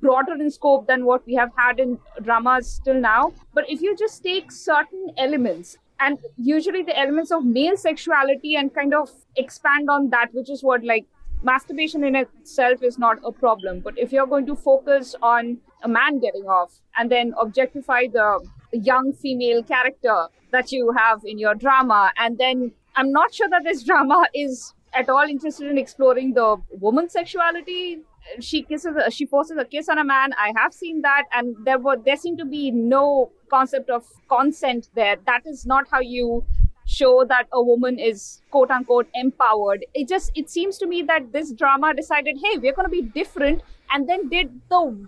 broader 0.00 0.32
in 0.32 0.50
scope 0.50 0.86
than 0.86 1.04
what 1.04 1.26
we 1.26 1.34
have 1.34 1.50
had 1.56 1.78
in 1.78 1.98
dramas 2.22 2.80
till 2.84 3.00
now. 3.00 3.32
But 3.52 3.68
if 3.68 3.82
you 3.82 3.96
just 3.96 4.22
take 4.22 4.50
certain 4.50 5.10
elements, 5.16 5.76
and 6.00 6.18
usually 6.36 6.82
the 6.82 6.98
elements 6.98 7.30
of 7.30 7.44
male 7.44 7.76
sexuality, 7.76 8.56
and 8.56 8.74
kind 8.74 8.94
of 8.94 9.10
expand 9.36 9.90
on 9.90 10.10
that, 10.10 10.28
which 10.32 10.50
is 10.50 10.62
what 10.62 10.84
like 10.84 11.06
masturbation 11.44 12.04
in 12.04 12.16
itself 12.16 12.82
is 12.82 12.98
not 12.98 13.18
a 13.24 13.32
problem. 13.32 13.80
But 13.80 13.98
if 13.98 14.12
you're 14.12 14.26
going 14.26 14.46
to 14.46 14.56
focus 14.56 15.14
on 15.22 15.58
a 15.82 15.88
man 15.88 16.18
getting 16.18 16.44
off 16.44 16.80
and 16.96 17.10
then 17.10 17.34
objectify 17.40 18.06
the 18.12 18.40
young 18.72 19.12
female 19.12 19.62
character 19.62 20.28
that 20.50 20.72
you 20.72 20.92
have 20.96 21.20
in 21.24 21.38
your 21.38 21.54
drama, 21.54 22.12
and 22.18 22.38
then 22.38 22.72
I'm 22.96 23.12
not 23.12 23.34
sure 23.34 23.48
that 23.48 23.64
this 23.64 23.82
drama 23.82 24.26
is 24.34 24.72
at 24.94 25.08
all 25.08 25.24
interested 25.24 25.70
in 25.70 25.78
exploring 25.78 26.34
the 26.34 26.56
woman's 26.70 27.12
sexuality. 27.12 28.00
She 28.40 28.62
kisses, 28.62 28.96
she 29.10 29.26
forces 29.26 29.58
a 29.58 29.64
kiss 29.64 29.88
on 29.88 29.98
a 29.98 30.04
man. 30.04 30.32
I 30.38 30.52
have 30.56 30.72
seen 30.72 31.02
that, 31.02 31.24
and 31.32 31.56
there 31.64 31.78
were 31.78 31.96
there 31.96 32.16
seemed 32.16 32.38
to 32.38 32.46
be 32.46 32.70
no 32.70 33.30
concept 33.50 33.90
of 33.90 34.06
consent 34.30 34.88
there. 34.94 35.16
That 35.26 35.42
is 35.46 35.66
not 35.66 35.86
how 35.90 36.00
you 36.00 36.44
show 36.84 37.24
that 37.28 37.46
a 37.52 37.62
woman 37.62 37.98
is 37.98 38.40
quote 38.50 38.70
unquote 38.70 39.08
empowered. 39.14 39.84
It 39.94 40.08
just 40.08 40.32
it 40.34 40.50
seems 40.50 40.78
to 40.78 40.86
me 40.86 41.02
that 41.02 41.32
this 41.32 41.52
drama 41.52 41.94
decided, 41.94 42.36
hey, 42.42 42.58
we're 42.58 42.74
going 42.74 42.86
to 42.86 42.90
be 42.90 43.02
different, 43.02 43.62
and 43.90 44.08
then 44.08 44.28
did 44.28 44.60
the 44.70 45.06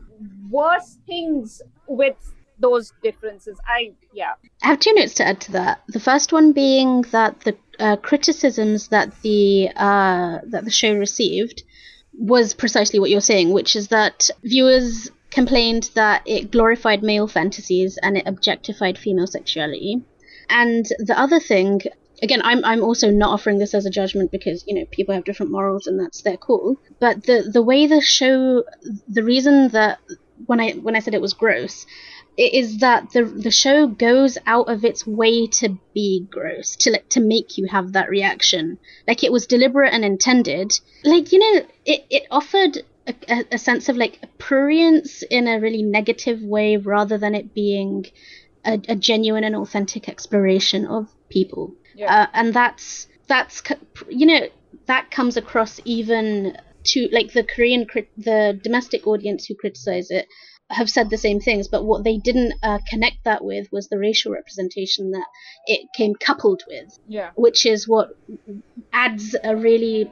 worst 0.50 0.99
things 1.06 1.62
with 1.87 2.16
those 2.59 2.92
differences. 3.02 3.59
I 3.66 3.92
yeah. 4.12 4.35
I 4.62 4.68
have 4.68 4.80
two 4.80 4.95
notes 4.95 5.14
to 5.14 5.26
add 5.26 5.40
to 5.42 5.52
that. 5.52 5.83
The 5.88 6.00
first 6.00 6.33
one 6.33 6.52
being 6.52 7.02
that 7.12 7.40
the 7.40 7.56
uh, 7.78 7.97
criticisms 7.97 8.88
that 8.88 9.21
the 9.23 9.71
uh, 9.76 10.38
that 10.45 10.64
the 10.64 10.71
show 10.71 10.95
received 10.95 11.62
was 12.18 12.54
precisely 12.54 12.99
what 12.99 13.11
you're 13.11 13.21
saying, 13.21 13.52
which 13.52 13.76
is 13.76 13.88
that 13.88 14.30
viewers 14.42 15.11
complained 15.30 15.90
that 15.95 16.23
it 16.25 16.50
glorified 16.50 17.02
male 17.02 17.28
fantasies 17.28 17.99
and 18.02 18.16
it 18.16 18.26
objectified 18.26 18.97
female 18.97 19.26
sexuality. 19.26 20.02
And 20.49 20.87
the 20.99 21.19
other 21.19 21.41
thing, 21.41 21.83
again, 22.23 22.41
I'm 22.43 22.65
I'm 22.65 22.83
also 22.83 23.11
not 23.11 23.31
offering 23.31 23.59
this 23.59 23.75
as 23.75 23.87
a 23.87 23.91
judgment 23.91 24.31
because 24.31 24.65
you 24.67 24.75
know 24.75 24.85
people 24.91 25.15
have 25.15 25.25
different 25.25 25.53
morals 25.53 25.87
and 25.87 25.99
that's 25.99 26.23
their 26.23 26.37
call. 26.37 26.76
But 27.00 27.25
the 27.25 27.49
the 27.53 27.62
way 27.62 27.87
the 27.87 28.00
show, 28.00 28.65
the 29.09 29.23
reason 29.23 29.69
that 29.69 29.99
when 30.47 30.61
I 30.61 30.73
when 30.73 30.97
I 30.97 31.00
said 31.00 31.15
it 31.15 31.21
was 31.21 31.35
gross, 31.35 31.87
it 32.37 32.53
is 32.53 32.79
that 32.79 33.12
the 33.12 33.25
the 33.25 33.50
show 33.50 33.87
goes 33.87 34.37
out 34.47 34.69
of 34.69 34.85
its 34.85 35.07
way 35.07 35.47
to 35.47 35.79
be 35.95 36.26
gross 36.31 36.76
to 36.76 36.91
like 36.91 37.09
to 37.11 37.21
make 37.21 37.57
you 37.57 37.67
have 37.67 37.93
that 37.93 38.11
reaction 38.11 38.79
like 39.09 39.25
it 39.25 39.33
was 39.33 39.47
deliberate 39.47 39.93
and 39.93 40.05
intended 40.05 40.73
like 41.05 41.33
you 41.33 41.38
know 41.38 41.67
it 41.85 42.05
it 42.11 42.25
offered 42.31 42.79
a, 43.07 43.15
a, 43.29 43.45
a 43.53 43.59
sense 43.59 43.88
of 43.88 43.97
like 43.97 44.21
prurience 44.38 45.23
in 45.31 45.49
a 45.49 45.61
really 45.61 45.83
negative 45.83 46.43
way 46.43 46.76
rather 46.76 47.17
than 47.17 47.35
it 47.35 47.55
being 47.55 48.05
a, 48.67 48.81
a 48.89 48.97
genuine 48.97 49.45
and 49.45 49.57
authentic 49.57 50.09
exploration 50.09 50.87
of 50.87 51.09
people 51.31 51.73
Yeah. 51.95 52.13
uh, 52.13 52.27
and 52.35 52.53
that's 52.53 53.07
that's 53.29 53.63
you 54.09 54.27
know 54.27 54.49
that 54.87 55.11
comes 55.11 55.37
across 55.37 55.81
even 55.85 56.57
to 56.85 57.09
like 57.13 57.33
the 57.33 57.43
korean 57.45 57.87
crit- 57.87 58.11
the 58.17 58.59
domestic 58.63 59.07
audience 59.07 59.47
who 59.47 59.55
criticize 59.55 60.11
it 60.11 60.27
have 60.69 60.91
said 60.91 61.11
the 61.11 61.17
same 61.17 61.39
things, 61.39 61.69
but 61.69 61.85
what 61.85 62.03
they 62.03 62.19
didn't 62.19 62.53
uh, 62.61 62.81
connect 62.91 63.19
that 63.25 63.45
with 63.45 63.69
was 63.71 63.87
the 63.87 63.97
racial 63.97 64.33
representation 64.33 65.13
that 65.13 65.27
it 65.67 65.87
came 65.97 66.13
coupled 66.17 66.61
with, 66.67 66.89
Yeah. 67.07 67.31
which 67.37 67.65
is 67.67 67.87
what 67.87 68.09
adds 68.93 69.37
a 69.45 69.55
really 69.55 70.11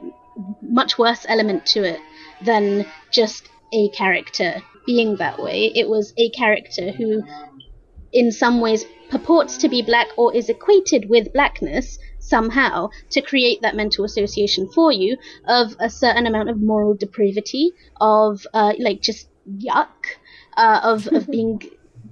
much 0.61 0.97
worse 0.97 1.25
element 1.27 1.65
to 1.65 1.83
it 1.83 1.99
than 2.45 2.85
just 3.11 3.49
a 3.73 3.89
character 3.89 4.61
being 4.85 5.17
that 5.17 5.39
way. 5.39 5.71
It 5.75 5.89
was 5.89 6.13
a 6.17 6.29
character 6.29 6.91
who, 6.91 7.21
in 8.15 8.31
some 8.31 8.61
ways, 8.61 8.85
purports 9.09 9.57
to 9.57 9.69
be 9.69 9.81
black 9.81 10.07
or 10.17 10.33
is 10.33 10.49
equated 10.49 11.09
with 11.09 11.33
blackness 11.33 11.99
somehow 12.17 12.89
to 13.11 13.21
create 13.21 13.61
that 13.61 13.75
mental 13.75 14.03
association 14.05 14.67
for 14.67 14.91
you 14.91 15.17
of 15.47 15.75
a 15.79 15.89
certain 15.89 16.25
amount 16.25 16.49
of 16.49 16.59
moral 16.59 16.95
depravity, 16.95 17.71
of 17.99 18.47
uh, 18.53 18.73
like 18.79 19.01
just 19.01 19.27
yuck, 19.47 20.17
uh, 20.57 20.79
of, 20.81 21.07
of 21.07 21.27
being 21.35 21.61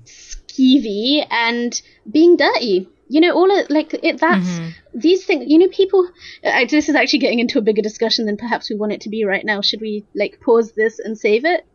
skeevy 0.05 1.25
and 1.31 1.81
being 2.12 2.36
dirty. 2.36 2.88
You 3.07 3.22
know, 3.22 3.33
all 3.33 3.50
of 3.51 3.69
like 3.69 3.93
it. 3.93 4.19
That's 4.19 4.60
these 4.93 5.25
things. 5.25 5.45
You 5.48 5.60
know, 5.60 5.67
people. 5.69 6.10
Uh, 6.43 6.65
this 6.69 6.89
is 6.89 6.95
actually 6.95 7.19
getting 7.19 7.39
into 7.39 7.60
a 7.60 7.62
bigger 7.62 7.81
discussion 7.81 8.25
than 8.25 8.38
perhaps 8.38 8.69
we 8.69 8.75
want 8.75 8.91
it 8.91 9.01
to 9.01 9.10
be 9.10 9.24
right 9.24 9.45
now. 9.45 9.62
Should 9.62 9.81
we 9.81 10.05
like 10.15 10.39
pause 10.41 10.72
this 10.74 11.00
and 11.00 11.17
save 11.17 11.45
it? 11.45 11.65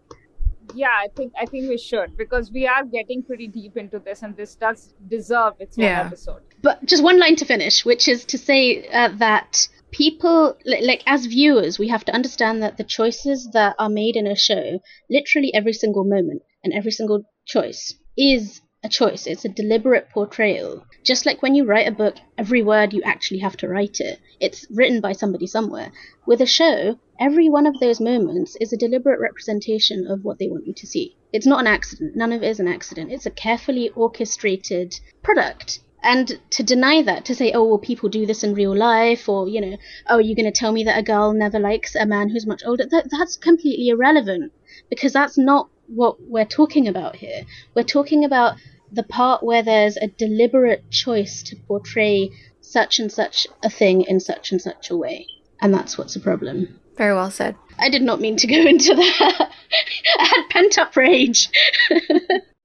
Yeah, 0.74 0.88
I 0.88 1.08
think 1.16 1.32
I 1.40 1.46
think 1.46 1.68
we 1.68 1.78
should 1.78 2.16
because 2.16 2.50
we 2.52 2.66
are 2.66 2.84
getting 2.84 3.22
pretty 3.22 3.48
deep 3.48 3.76
into 3.76 3.98
this, 3.98 4.22
and 4.22 4.36
this 4.36 4.54
does 4.54 4.94
deserve 5.08 5.54
its 5.58 5.78
own 5.78 5.84
Yeah. 5.84 6.06
episode. 6.06 6.42
But 6.62 6.84
just 6.84 7.02
one 7.02 7.18
line 7.18 7.36
to 7.36 7.44
finish, 7.44 7.84
which 7.84 8.08
is 8.08 8.24
to 8.26 8.38
say 8.38 8.86
uh, 8.88 9.08
that 9.18 9.68
people 9.90 10.56
like 10.66 11.02
as 11.06 11.24
viewers 11.26 11.78
we 11.78 11.88
have 11.88 12.04
to 12.04 12.12
understand 12.12 12.62
that 12.62 12.76
the 12.76 12.84
choices 12.84 13.48
that 13.54 13.74
are 13.78 13.88
made 13.88 14.16
in 14.16 14.26
a 14.26 14.36
show 14.36 14.78
literally 15.08 15.50
every 15.54 15.72
single 15.72 16.04
moment 16.04 16.42
and 16.62 16.74
every 16.74 16.90
single 16.90 17.22
choice 17.46 17.94
is 18.14 18.60
a 18.84 18.88
choice 18.90 19.26
it's 19.26 19.46
a 19.46 19.48
deliberate 19.48 20.06
portrayal 20.10 20.84
just 21.04 21.24
like 21.24 21.40
when 21.40 21.54
you 21.54 21.64
write 21.64 21.88
a 21.88 21.90
book 21.90 22.16
every 22.36 22.62
word 22.62 22.92
you 22.92 23.00
actually 23.02 23.38
have 23.40 23.56
to 23.56 23.66
write 23.66 23.98
it 23.98 24.18
it's 24.40 24.66
written 24.70 25.00
by 25.00 25.12
somebody 25.12 25.46
somewhere 25.46 25.90
with 26.26 26.42
a 26.42 26.46
show 26.46 26.98
every 27.18 27.48
one 27.48 27.66
of 27.66 27.78
those 27.80 28.00
moments 28.00 28.56
is 28.60 28.72
a 28.72 28.76
deliberate 28.76 29.20
representation 29.20 30.06
of 30.06 30.24
what 30.24 30.38
they 30.38 30.48
want 30.48 30.66
you 30.66 30.74
to 30.74 30.86
see 30.86 31.16
it's 31.32 31.46
not 31.46 31.60
an 31.60 31.66
accident 31.66 32.14
none 32.16 32.32
of 32.32 32.42
it 32.42 32.48
is 32.48 32.60
an 32.60 32.68
accident 32.68 33.10
it's 33.10 33.26
a 33.26 33.30
carefully 33.30 33.90
orchestrated 33.90 34.98
product 35.22 35.80
and 36.02 36.38
to 36.50 36.62
deny 36.62 37.02
that, 37.02 37.24
to 37.24 37.34
say, 37.34 37.52
oh, 37.52 37.64
well, 37.64 37.78
people 37.78 38.08
do 38.08 38.24
this 38.24 38.44
in 38.44 38.54
real 38.54 38.74
life, 38.74 39.28
or, 39.28 39.48
you 39.48 39.60
know, 39.60 39.76
oh, 40.06 40.18
you're 40.18 40.36
going 40.36 40.50
to 40.50 40.56
tell 40.56 40.70
me 40.70 40.84
that 40.84 40.98
a 40.98 41.02
girl 41.02 41.32
never 41.32 41.58
likes 41.58 41.96
a 41.96 42.06
man 42.06 42.28
who's 42.28 42.46
much 42.46 42.62
older, 42.64 42.86
that, 42.86 43.10
that's 43.10 43.36
completely 43.36 43.88
irrelevant 43.88 44.52
because 44.88 45.12
that's 45.12 45.36
not 45.36 45.68
what 45.88 46.16
we're 46.20 46.44
talking 46.44 46.86
about 46.86 47.16
here. 47.16 47.42
We're 47.74 47.82
talking 47.82 48.24
about 48.24 48.56
the 48.92 49.02
part 49.02 49.42
where 49.42 49.62
there's 49.62 49.96
a 49.96 50.06
deliberate 50.06 50.90
choice 50.90 51.42
to 51.44 51.56
portray 51.56 52.30
such 52.60 52.98
and 52.98 53.10
such 53.10 53.46
a 53.62 53.70
thing 53.70 54.02
in 54.02 54.20
such 54.20 54.52
and 54.52 54.60
such 54.60 54.90
a 54.90 54.96
way. 54.96 55.26
And 55.60 55.74
that's 55.74 55.98
what's 55.98 56.16
a 56.16 56.20
problem. 56.20 56.78
Very 56.98 57.14
well 57.14 57.30
said. 57.30 57.56
I 57.78 57.88
did 57.88 58.02
not 58.02 58.20
mean 58.20 58.36
to 58.36 58.46
go 58.46 58.56
into 58.66 58.94
that. 58.94 59.50
I 60.18 60.24
had 60.24 60.50
pent 60.50 60.78
up 60.78 60.96
rage. 60.96 61.48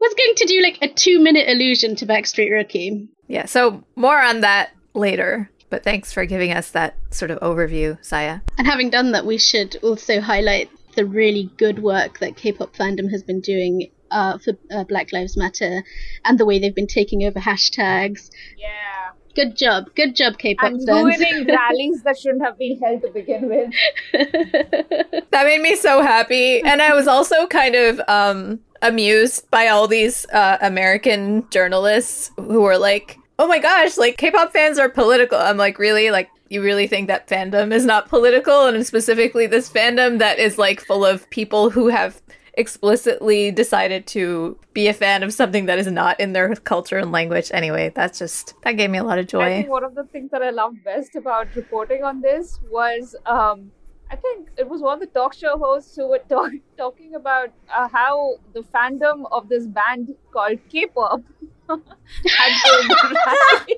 was 0.04 0.13
going 0.16 0.36
to 0.36 0.46
do 0.46 0.62
like 0.62 0.80
a 0.82 0.94
two 0.94 1.20
minute 1.20 1.48
allusion 1.48 1.96
to 1.98 2.06
Backstreet 2.06 2.52
Rookie. 2.52 3.08
Yeah, 3.28 3.46
so 3.46 3.84
more 3.96 4.20
on 4.22 4.42
that 4.42 4.72
later. 4.94 5.50
But 5.70 5.84
thanks 5.84 6.13
for 6.13 6.25
giving 6.25 6.52
us 6.52 6.70
that 6.72 6.98
sort 7.10 7.32
of 7.32 7.40
overview, 7.40 7.98
Saya. 8.04 8.42
And 8.60 8.68
having 8.68 8.92
done 8.92 9.12
that, 9.13 9.25
we 9.25 9.40
should 9.40 9.75
also 9.82 10.22
highlight 10.22 10.70
the 10.96 11.06
really 11.06 11.50
good 11.58 11.82
work 11.82 12.20
that 12.20 12.36
K-pop 12.36 12.75
fandom 12.75 13.10
has 13.10 13.24
been 13.24 13.42
doing 13.42 13.90
uh, 14.12 14.38
for 14.38 14.54
uh, 14.72 14.84
Black 14.84 15.12
Lives 15.12 15.36
Matter 15.36 15.84
and 16.25 16.40
the 16.40 16.46
way 16.46 16.60
they've 16.60 16.75
been 16.75 16.86
taking 16.86 17.24
over 17.24 17.40
hashtags. 17.40 18.30
Yeah. 18.56 19.13
Good 19.36 19.56
job, 19.58 19.90
good 19.96 20.16
job, 20.16 20.38
K-pop 20.38 20.72
And 20.72 20.86
fans. 20.86 21.20
ruining 21.20 21.48
rallies 21.48 22.04
that 22.04 22.20
shouldn't 22.20 22.44
have 22.44 22.58
been 22.58 22.80
held 22.80 23.02
to 23.02 23.10
begin 23.10 23.50
with. 23.50 23.72
That 25.32 25.46
made 25.48 25.62
me 25.62 25.75
so 25.75 26.04
happy. 26.04 26.62
And 26.62 26.80
I 26.80 26.94
was 26.94 27.08
also 27.08 27.48
kind 27.48 27.74
of 27.74 28.00
um, 28.08 28.60
amused 28.84 29.50
by 29.50 29.68
all 29.68 29.88
these 29.88 30.28
uh, 30.32 30.58
American 30.62 31.50
journalists 31.50 32.30
who 32.38 32.62
were 32.62 32.78
like, 32.78 33.18
oh 33.40 33.48
my 33.48 33.58
gosh, 33.58 33.98
like 33.98 34.18
K 34.18 34.30
pop 34.30 34.54
fans 34.54 34.78
are 34.78 34.90
political. 34.90 35.40
I'm 35.40 35.58
like, 35.58 35.80
really? 35.80 36.12
Like, 36.12 36.30
you 36.50 36.62
really 36.62 36.86
think 36.86 37.08
that 37.08 37.28
fandom 37.28 37.74
is 37.74 37.84
not 37.84 38.10
political? 38.10 38.68
And 38.68 38.86
specifically, 38.86 39.48
this 39.48 39.72
fandom 39.72 40.20
that 40.20 40.38
is 40.38 40.60
like 40.60 40.80
full 40.82 41.04
of 41.04 41.28
people 41.32 41.72
who 41.72 41.88
have 41.88 42.22
explicitly 42.56 43.52
decided 43.52 44.06
to 44.08 44.58
be 44.74 44.88
a 44.88 44.94
fan 44.94 45.24
of 45.24 45.34
something 45.34 45.66
that 45.66 45.80
is 45.80 45.88
not 45.88 46.20
in 46.20 46.34
their 46.34 46.54
culture 46.56 46.98
and 46.98 47.12
language. 47.12 47.50
Anyway, 47.54 47.92
that's 47.96 48.20
just, 48.20 48.54
that 48.64 48.74
gave 48.74 48.90
me 48.90 48.98
a 49.00 49.04
lot 49.04 49.18
of 49.18 49.24
I 49.26 49.28
joy. 49.28 49.46
think 49.50 49.70
one 49.70 49.84
of 49.84 49.96
the 49.96 50.04
things 50.06 50.30
that 50.32 50.42
I 50.44 50.52
loved 50.52 50.84
best 50.84 51.16
about 51.16 51.48
reporting 51.56 52.04
on 52.04 52.22
this 52.22 52.60
was 52.70 53.16
um, 53.26 53.72
I 54.12 54.16
think 54.16 54.50
it 54.58 54.70
was 54.70 54.82
one 54.82 54.94
of 54.94 55.00
the 55.00 55.08
talk 55.08 55.34
show 55.34 55.58
hosts 55.58 55.96
who 55.96 56.08
were 56.08 56.22
talk- 56.30 56.52
talking 56.78 57.16
about 57.16 57.50
uh, 57.74 57.88
how 57.88 58.36
the 58.54 58.62
fandom 58.62 59.26
of 59.32 59.50
this 59.50 59.66
band 59.66 60.14
called 60.32 60.60
K-pop 60.70 61.22
had 61.70 62.54
been. 62.64 63.78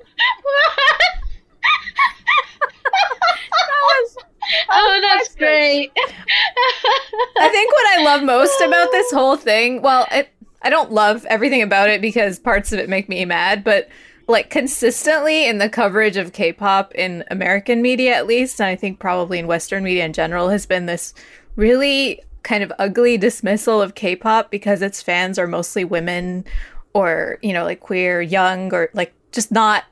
That 3.68 3.82
was- 3.82 4.16
Oh, 4.70 4.94
oh, 4.96 5.00
that's 5.00 5.34
great. 5.34 5.92
I 7.38 7.48
think 7.48 7.72
what 7.72 7.98
I 7.98 8.02
love 8.04 8.22
most 8.22 8.60
about 8.60 8.90
this 8.92 9.10
whole 9.10 9.36
thing, 9.36 9.82
well, 9.82 10.06
it, 10.10 10.28
I 10.62 10.70
don't 10.70 10.92
love 10.92 11.24
everything 11.26 11.62
about 11.62 11.90
it 11.90 12.00
because 12.00 12.38
parts 12.38 12.72
of 12.72 12.78
it 12.78 12.88
make 12.88 13.08
me 13.08 13.24
mad, 13.24 13.64
but 13.64 13.88
like 14.28 14.50
consistently 14.50 15.46
in 15.46 15.58
the 15.58 15.68
coverage 15.68 16.16
of 16.16 16.32
K-pop 16.32 16.94
in 16.94 17.24
American 17.30 17.82
media 17.82 18.14
at 18.14 18.26
least, 18.26 18.60
and 18.60 18.68
I 18.68 18.76
think 18.76 18.98
probably 18.98 19.38
in 19.38 19.46
Western 19.46 19.84
media 19.84 20.04
in 20.04 20.12
general, 20.12 20.48
has 20.48 20.66
been 20.66 20.86
this 20.86 21.14
really 21.54 22.20
kind 22.42 22.62
of 22.62 22.72
ugly 22.78 23.16
dismissal 23.16 23.80
of 23.80 23.94
K-pop 23.94 24.50
because 24.50 24.82
its 24.82 25.02
fans 25.02 25.38
are 25.38 25.46
mostly 25.46 25.84
women 25.84 26.44
or, 26.94 27.38
you 27.42 27.52
know, 27.52 27.64
like 27.64 27.80
queer, 27.80 28.20
young, 28.22 28.72
or 28.72 28.88
like 28.94 29.12
just 29.32 29.52
not 29.52 29.84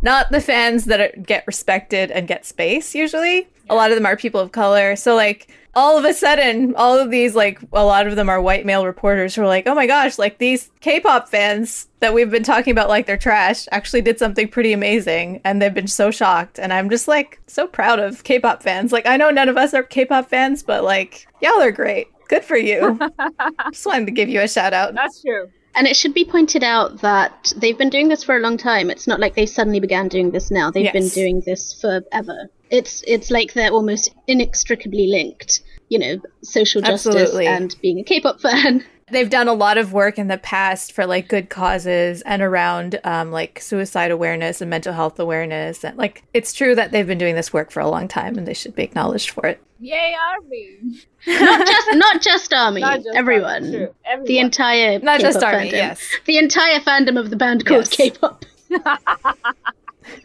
not 0.00 0.30
the 0.30 0.40
fans 0.40 0.84
that 0.84 1.00
are, 1.00 1.12
get 1.22 1.44
respected 1.46 2.10
and 2.10 2.28
get 2.28 2.46
space 2.46 2.94
usually. 2.94 3.48
A 3.70 3.74
lot 3.74 3.90
of 3.90 3.96
them 3.96 4.06
are 4.06 4.16
people 4.16 4.40
of 4.40 4.52
color. 4.52 4.96
So 4.96 5.14
like 5.14 5.48
all 5.74 5.96
of 5.96 6.04
a 6.04 6.12
sudden, 6.12 6.74
all 6.74 6.98
of 6.98 7.10
these 7.10 7.36
like 7.36 7.60
a 7.72 7.84
lot 7.84 8.06
of 8.06 8.16
them 8.16 8.28
are 8.28 8.40
white 8.40 8.66
male 8.66 8.84
reporters 8.84 9.34
who 9.34 9.42
are 9.42 9.46
like, 9.46 9.66
"Oh 9.66 9.74
my 9.74 9.86
gosh, 9.86 10.18
like 10.18 10.38
these 10.38 10.70
K-pop 10.80 11.28
fans 11.28 11.88
that 12.00 12.12
we've 12.12 12.30
been 12.30 12.42
talking 12.42 12.72
about 12.72 12.88
like 12.88 13.06
they're 13.06 13.16
trash 13.16 13.66
actually 13.70 14.02
did 14.02 14.18
something 14.18 14.48
pretty 14.48 14.72
amazing." 14.72 15.40
And 15.44 15.62
they've 15.62 15.72
been 15.72 15.86
so 15.86 16.10
shocked, 16.10 16.58
and 16.58 16.72
I'm 16.72 16.90
just 16.90 17.06
like 17.06 17.40
so 17.46 17.66
proud 17.66 18.00
of 18.00 18.24
K-pop 18.24 18.62
fans. 18.62 18.92
Like 18.92 19.06
I 19.06 19.16
know 19.16 19.30
none 19.30 19.48
of 19.48 19.56
us 19.56 19.72
are 19.72 19.82
K-pop 19.84 20.28
fans, 20.28 20.62
but 20.62 20.82
like 20.82 21.28
y'all 21.40 21.62
are 21.62 21.72
great. 21.72 22.08
Good 22.28 22.44
for 22.44 22.56
you. 22.56 22.98
just 23.70 23.86
wanted 23.86 24.06
to 24.06 24.12
give 24.12 24.28
you 24.28 24.40
a 24.40 24.48
shout 24.48 24.72
out. 24.72 24.94
That's 24.94 25.22
true. 25.22 25.50
And 25.78 25.86
it 25.86 25.94
should 25.94 26.12
be 26.12 26.24
pointed 26.24 26.64
out 26.64 27.02
that 27.02 27.52
they've 27.56 27.78
been 27.78 27.88
doing 27.88 28.08
this 28.08 28.24
for 28.24 28.36
a 28.36 28.40
long 28.40 28.56
time. 28.56 28.90
It's 28.90 29.06
not 29.06 29.20
like 29.20 29.36
they 29.36 29.46
suddenly 29.46 29.78
began 29.78 30.08
doing 30.08 30.32
this 30.32 30.50
now. 30.50 30.72
They've 30.72 30.92
been 30.92 31.08
doing 31.08 31.40
this 31.46 31.72
forever. 31.80 32.50
It's 32.68 33.04
it's 33.06 33.30
like 33.30 33.52
they're 33.52 33.70
almost 33.70 34.12
inextricably 34.26 35.06
linked. 35.06 35.60
You 35.88 36.00
know, 36.00 36.16
social 36.42 36.82
justice 36.82 37.14
Absolutely. 37.14 37.46
and 37.46 37.76
being 37.80 38.00
a 38.00 38.02
K-pop 38.02 38.40
fan. 38.40 38.84
they've 39.10 39.30
done 39.30 39.48
a 39.48 39.52
lot 39.54 39.78
of 39.78 39.92
work 39.92 40.18
in 40.18 40.28
the 40.28 40.38
past 40.38 40.92
for 40.92 41.06
like 41.06 41.28
good 41.28 41.48
causes 41.50 42.22
and 42.22 42.42
around 42.42 42.98
um, 43.04 43.30
like 43.30 43.60
suicide 43.60 44.10
awareness 44.10 44.60
and 44.60 44.68
mental 44.70 44.92
health 44.92 45.18
awareness 45.18 45.84
and 45.84 45.96
like 45.96 46.22
it's 46.34 46.52
true 46.52 46.74
that 46.74 46.90
they've 46.92 47.06
been 47.06 47.18
doing 47.18 47.34
this 47.34 47.52
work 47.52 47.70
for 47.70 47.80
a 47.80 47.88
long 47.88 48.08
time 48.08 48.36
and 48.38 48.46
they 48.46 48.54
should 48.54 48.74
be 48.74 48.82
acknowledged 48.82 49.30
for 49.30 49.46
it 49.46 49.60
Yay, 49.80 50.16
army! 50.32 50.76
not 51.26 51.66
just 51.66 51.88
not 51.92 52.20
just 52.22 52.52
army, 52.52 52.80
Not 52.90 52.96
just 53.04 53.10
everyone. 53.14 53.64
army, 53.64 53.70
true. 53.70 53.94
Everyone. 54.04 54.26
The 54.26 54.38
entire 54.40 54.98
not 54.98 55.20
just 55.20 55.38
K-pop 55.38 55.54
army 55.54 55.68
fandom. 55.68 55.72
yes 55.72 56.16
The 56.26 56.38
entire 56.38 56.80
fandom 56.80 57.18
of 57.18 57.30
the 57.30 57.36
band 57.36 57.64
called 57.64 57.86
Yes. 57.86 58.10
K-pop. 58.10 58.44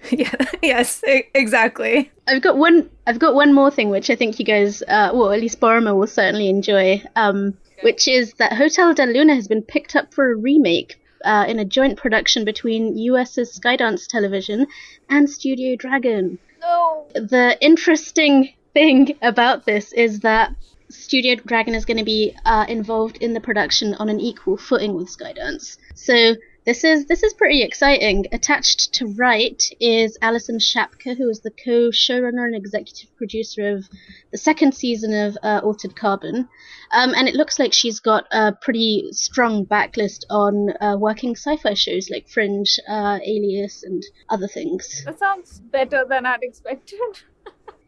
yeah 0.12 0.32
yes 0.62 1.04
e- 1.08 1.24
exactly 1.34 2.10
I've 2.28 2.42
got 2.42 2.58
one. 2.58 2.90
I've 3.06 3.20
got 3.20 3.36
one 3.36 3.54
more 3.54 3.70
thing, 3.70 3.90
which 3.90 4.10
I 4.10 4.16
think 4.16 4.40
you 4.40 4.46
guys, 4.46 4.82
uh, 4.84 5.12
well, 5.14 5.34
at 5.34 5.42
least 5.42 5.60
Boroma 5.60 5.94
will 5.94 6.08
certainly 6.08 6.48
enjoy. 6.48 7.04
Um, 7.18 7.54
which 7.84 8.08
is 8.08 8.34
that 8.34 8.54
Hotel 8.54 8.94
Del 8.94 9.10
Luna 9.10 9.36
has 9.36 9.48
been 9.48 9.62
picked 9.62 9.96
up 9.96 10.14
for 10.14 10.32
a 10.32 10.36
remake 10.36 11.00
uh, 11.24 11.46
in 11.48 11.60
a 11.60 11.66
joint 11.66 11.98
production 11.98 12.46
between 12.46 12.98
US's 12.98 13.58
Skydance 13.58 14.08
Television 14.08 14.68
and 15.10 15.30
Studio 15.30 15.76
Dragon. 15.76 16.38
No. 16.62 17.06
The 17.14 17.58
interesting 17.62 18.54
thing 18.74 19.18
about 19.22 19.66
this 19.66 19.94
is 19.94 20.22
that 20.22 20.56
Studio 20.90 21.36
Dragon 21.36 21.76
is 21.76 21.86
going 21.86 21.98
to 21.98 22.04
be 22.04 22.36
uh, 22.46 22.66
involved 22.68 23.18
in 23.18 23.34
the 23.34 23.42
production 23.42 23.94
on 23.96 24.10
an 24.10 24.20
equal 24.20 24.58
footing 24.58 24.94
with 24.96 25.08
Skydance. 25.08 25.78
So 25.96 26.36
this 26.66 26.84
is 26.84 27.06
this 27.08 27.24
is 27.24 27.34
pretty 27.34 27.62
exciting. 27.62 28.26
Attached 28.32 28.94
to 28.96 29.08
right 29.08 29.62
is 29.80 30.18
Alison 30.22 30.60
Schapker, 30.60 31.18
who 31.18 31.30
is 31.30 31.42
the 31.42 31.52
co-showrunner 31.52 32.46
and 32.46 32.56
executive 32.56 33.16
producer 33.18 33.76
of 33.76 33.86
the 34.32 34.38
second 34.38 34.74
season 34.74 35.14
of 35.14 35.38
uh, 35.44 35.60
Altered 35.64 35.96
Carbon, 35.96 36.48
um, 36.92 37.14
and 37.16 37.28
it 37.28 37.36
looks 37.36 37.60
like 37.60 37.74
she's 37.74 38.00
got 38.00 38.26
a 38.32 38.54
pretty 38.54 39.10
strong 39.12 39.66
backlist 39.66 40.24
on 40.30 40.70
uh, 40.80 40.96
working 40.98 41.36
sci-fi 41.36 41.74
shows 41.74 42.10
like 42.10 42.30
Fringe, 42.30 42.80
uh, 42.88 43.20
Alias, 43.24 43.84
and 43.84 44.04
other 44.30 44.48
things. 44.48 45.04
That 45.06 45.20
sounds 45.20 45.60
better 45.60 46.06
than 46.08 46.26
I'd 46.26 46.44
expected. 46.44 47.00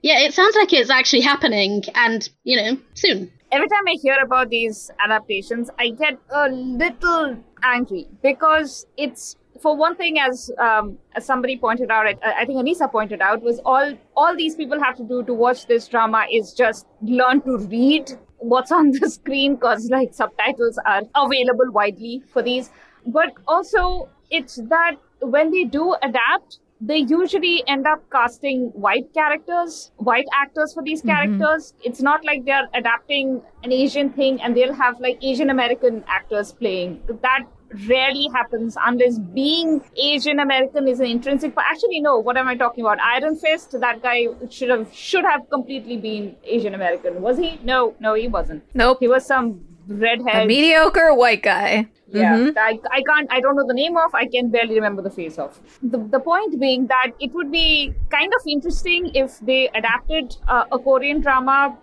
Yeah, 0.02 0.20
it 0.20 0.36
sounds 0.36 0.56
like 0.56 0.72
it's 0.72 0.92
actually 0.92 1.22
happening, 1.22 1.82
and 1.96 2.30
you 2.44 2.58
know, 2.58 2.78
soon. 2.94 3.32
Every 3.52 3.68
time 3.68 3.88
I 3.88 3.96
hear 4.02 4.18
about 4.22 4.50
these 4.50 4.92
adaptations, 5.04 5.70
I 5.80 5.90
get 5.90 6.18
a 6.30 6.50
little 6.50 7.38
angry 7.64 8.08
because 8.22 8.86
it's 8.98 9.36
for 9.62 9.76
one 9.76 9.96
thing, 9.96 10.20
as 10.20 10.52
um, 10.60 10.98
as 11.16 11.26
somebody 11.26 11.58
pointed 11.58 11.90
out, 11.90 12.06
I, 12.08 12.42
I 12.42 12.46
think 12.46 12.60
Anisa 12.60 12.92
pointed 12.92 13.22
out, 13.22 13.42
was 13.42 13.60
all 13.66 13.94
all 14.16 14.36
these 14.36 14.56
people 14.56 14.82
have 14.82 14.98
to 14.98 15.04
do 15.04 15.24
to 15.24 15.34
watch 15.34 15.68
this 15.68 15.88
drama 15.88 16.26
is 16.32 16.54
just 16.54 16.86
learn 17.02 17.42
to 17.44 17.58
read 17.58 18.12
what's 18.40 18.72
on 18.72 18.92
the 18.92 19.10
screen 19.10 19.56
because 19.56 19.90
like 19.90 20.14
subtitles 20.14 20.78
are 20.86 21.04
available 21.16 21.72
widely 21.72 22.24
for 22.34 22.42
these, 22.42 22.70
but 23.06 23.34
also 23.48 24.10
it's 24.30 24.56
that 24.70 24.96
when 25.22 25.52
they 25.52 25.64
do 25.64 25.96
adapt, 26.04 26.60
they 26.82 26.98
usually 26.98 27.64
end 27.68 27.88
up 27.88 28.04
casting 28.12 28.68
white 28.74 29.14
characters, 29.14 29.92
white 29.98 30.28
actors 30.34 30.74
for 30.74 30.84
these 30.84 31.02
mm-hmm. 31.02 31.10
characters. 31.10 31.74
It's 31.84 32.02
not 32.02 32.26
like 32.26 32.46
they're 32.46 32.68
adapting 32.74 33.42
an 33.64 33.72
Asian 33.72 34.10
thing 34.12 34.42
and 34.42 34.56
they'll 34.56 34.74
have 34.74 35.00
like 35.00 35.24
Asian 35.24 35.50
American 35.50 36.04
actors 36.08 36.52
playing. 36.52 37.02
That 37.22 37.46
rarely 37.88 38.30
happens 38.34 38.78
unless 38.86 39.20
being 39.20 39.82
Asian 40.02 40.40
American 40.40 40.88
is 40.88 41.00
an 41.00 41.08
intrinsic. 41.08 41.56
But 41.56 41.66
actually, 41.70 42.02
no. 42.02 42.18
What 42.20 42.38
am 42.38 42.48
I 42.48 42.56
talking 42.56 42.84
about? 42.84 43.00
Iron 43.00 43.36
Fist. 43.38 43.80
That 43.80 44.02
guy 44.02 44.28
should 44.50 44.70
have 44.70 44.94
should 44.94 45.26
have 45.26 45.50
completely 45.50 45.98
been 45.98 46.36
Asian 46.44 46.74
American. 46.74 47.22
Was 47.22 47.38
he? 47.38 47.60
No, 47.64 47.96
no, 48.00 48.14
he 48.14 48.28
wasn't. 48.28 48.64
Nope. 48.74 48.98
He 49.00 49.08
was 49.08 49.26
some 49.26 49.62
redhead. 49.88 50.44
A 50.44 50.46
mediocre 50.48 51.14
white 51.14 51.44
guy. 51.44 51.88
Yeah, 52.08 52.38
Mhm. 52.38 52.56
I, 52.56 52.80
I 52.92 53.02
can't, 53.02 53.28
I 53.32 53.42
don't 53.42 53.56
know 53.56 53.66
the 53.68 53.74
name 53.74 53.98
of, 53.98 54.14
I 54.14 54.28
can 54.28 54.50
barely 54.50 54.76
remember 54.76 55.02
the 55.02 55.10
face 55.10 55.38
of. 55.40 55.60
The, 55.82 55.98
the 55.98 56.20
point 56.20 56.60
being 56.60 56.86
that 56.88 57.12
it 57.20 57.34
would 57.34 57.52
be 57.52 57.94
kind 58.10 58.32
of 58.40 58.42
interesting 58.48 59.12
if 59.16 59.40
they 59.40 59.70
adapted 59.74 60.36
uh, 60.48 60.66
a 60.72 60.78
Korean 60.80 61.20
drama 61.22 61.76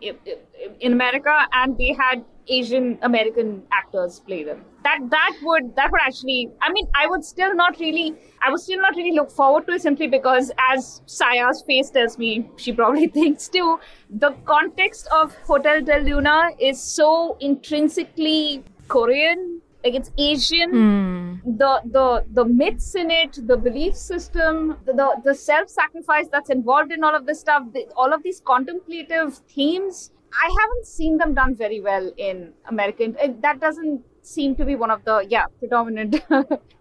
in 0.80 0.92
America 0.92 1.34
and 1.52 1.76
they 1.76 1.92
had 1.92 2.24
Asian 2.48 2.98
American 3.02 3.62
actors 3.72 4.20
play 4.20 4.42
them. 4.44 4.64
That 4.84 4.98
that 5.10 5.36
would 5.42 5.76
that 5.76 5.90
would 5.92 6.00
actually 6.04 6.50
I 6.60 6.72
mean 6.72 6.88
I 6.94 7.06
would 7.06 7.24
still 7.24 7.54
not 7.54 7.78
really 7.78 8.14
I 8.42 8.50
would 8.50 8.60
still 8.60 8.80
not 8.80 8.96
really 8.96 9.12
look 9.12 9.30
forward 9.30 9.66
to 9.68 9.74
it 9.74 9.82
simply 9.82 10.08
because 10.08 10.50
as 10.70 11.02
Saya's 11.06 11.62
face 11.66 11.90
tells 11.90 12.18
me 12.18 12.48
she 12.56 12.72
probably 12.72 13.06
thinks 13.18 13.48
too 13.48 13.78
the 14.10 14.32
context 14.44 15.08
of 15.12 15.34
Hotel 15.46 15.82
Del 15.82 16.02
Luna 16.02 16.50
is 16.58 16.80
so 16.80 17.36
intrinsically 17.40 18.64
Korean 18.88 19.60
like 19.84 19.94
it's 19.94 20.10
Asian 20.18 20.70
Hmm. 20.70 21.56
the 21.58 21.80
the 21.84 22.24
the 22.32 22.44
myths 22.44 22.94
in 22.94 23.10
it, 23.10 23.38
the 23.46 23.56
belief 23.56 23.96
system, 23.96 24.76
the 24.84 24.92
the, 24.92 25.08
the 25.24 25.34
self 25.34 25.68
sacrifice 25.68 26.28
that's 26.30 26.50
involved 26.50 26.92
in 26.92 27.02
all 27.02 27.14
of 27.14 27.26
this 27.26 27.40
stuff, 27.40 27.64
the, 27.72 27.86
all 27.96 28.12
of 28.12 28.22
these 28.22 28.40
contemplative 28.40 29.40
themes. 29.48 30.12
I 30.32 30.48
haven't 30.60 30.86
seen 30.86 31.18
them 31.18 31.34
done 31.34 31.54
very 31.54 31.80
well 31.80 32.12
in 32.16 32.52
American. 32.66 33.16
That 33.40 33.60
doesn't 33.60 34.02
seem 34.22 34.54
to 34.56 34.64
be 34.64 34.76
one 34.76 34.90
of 34.90 35.04
the 35.04 35.26
yeah 35.28 35.46
predominant. 35.58 36.24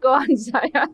Go 0.02 0.14
on, 0.14 0.38
Saya. 0.38 0.88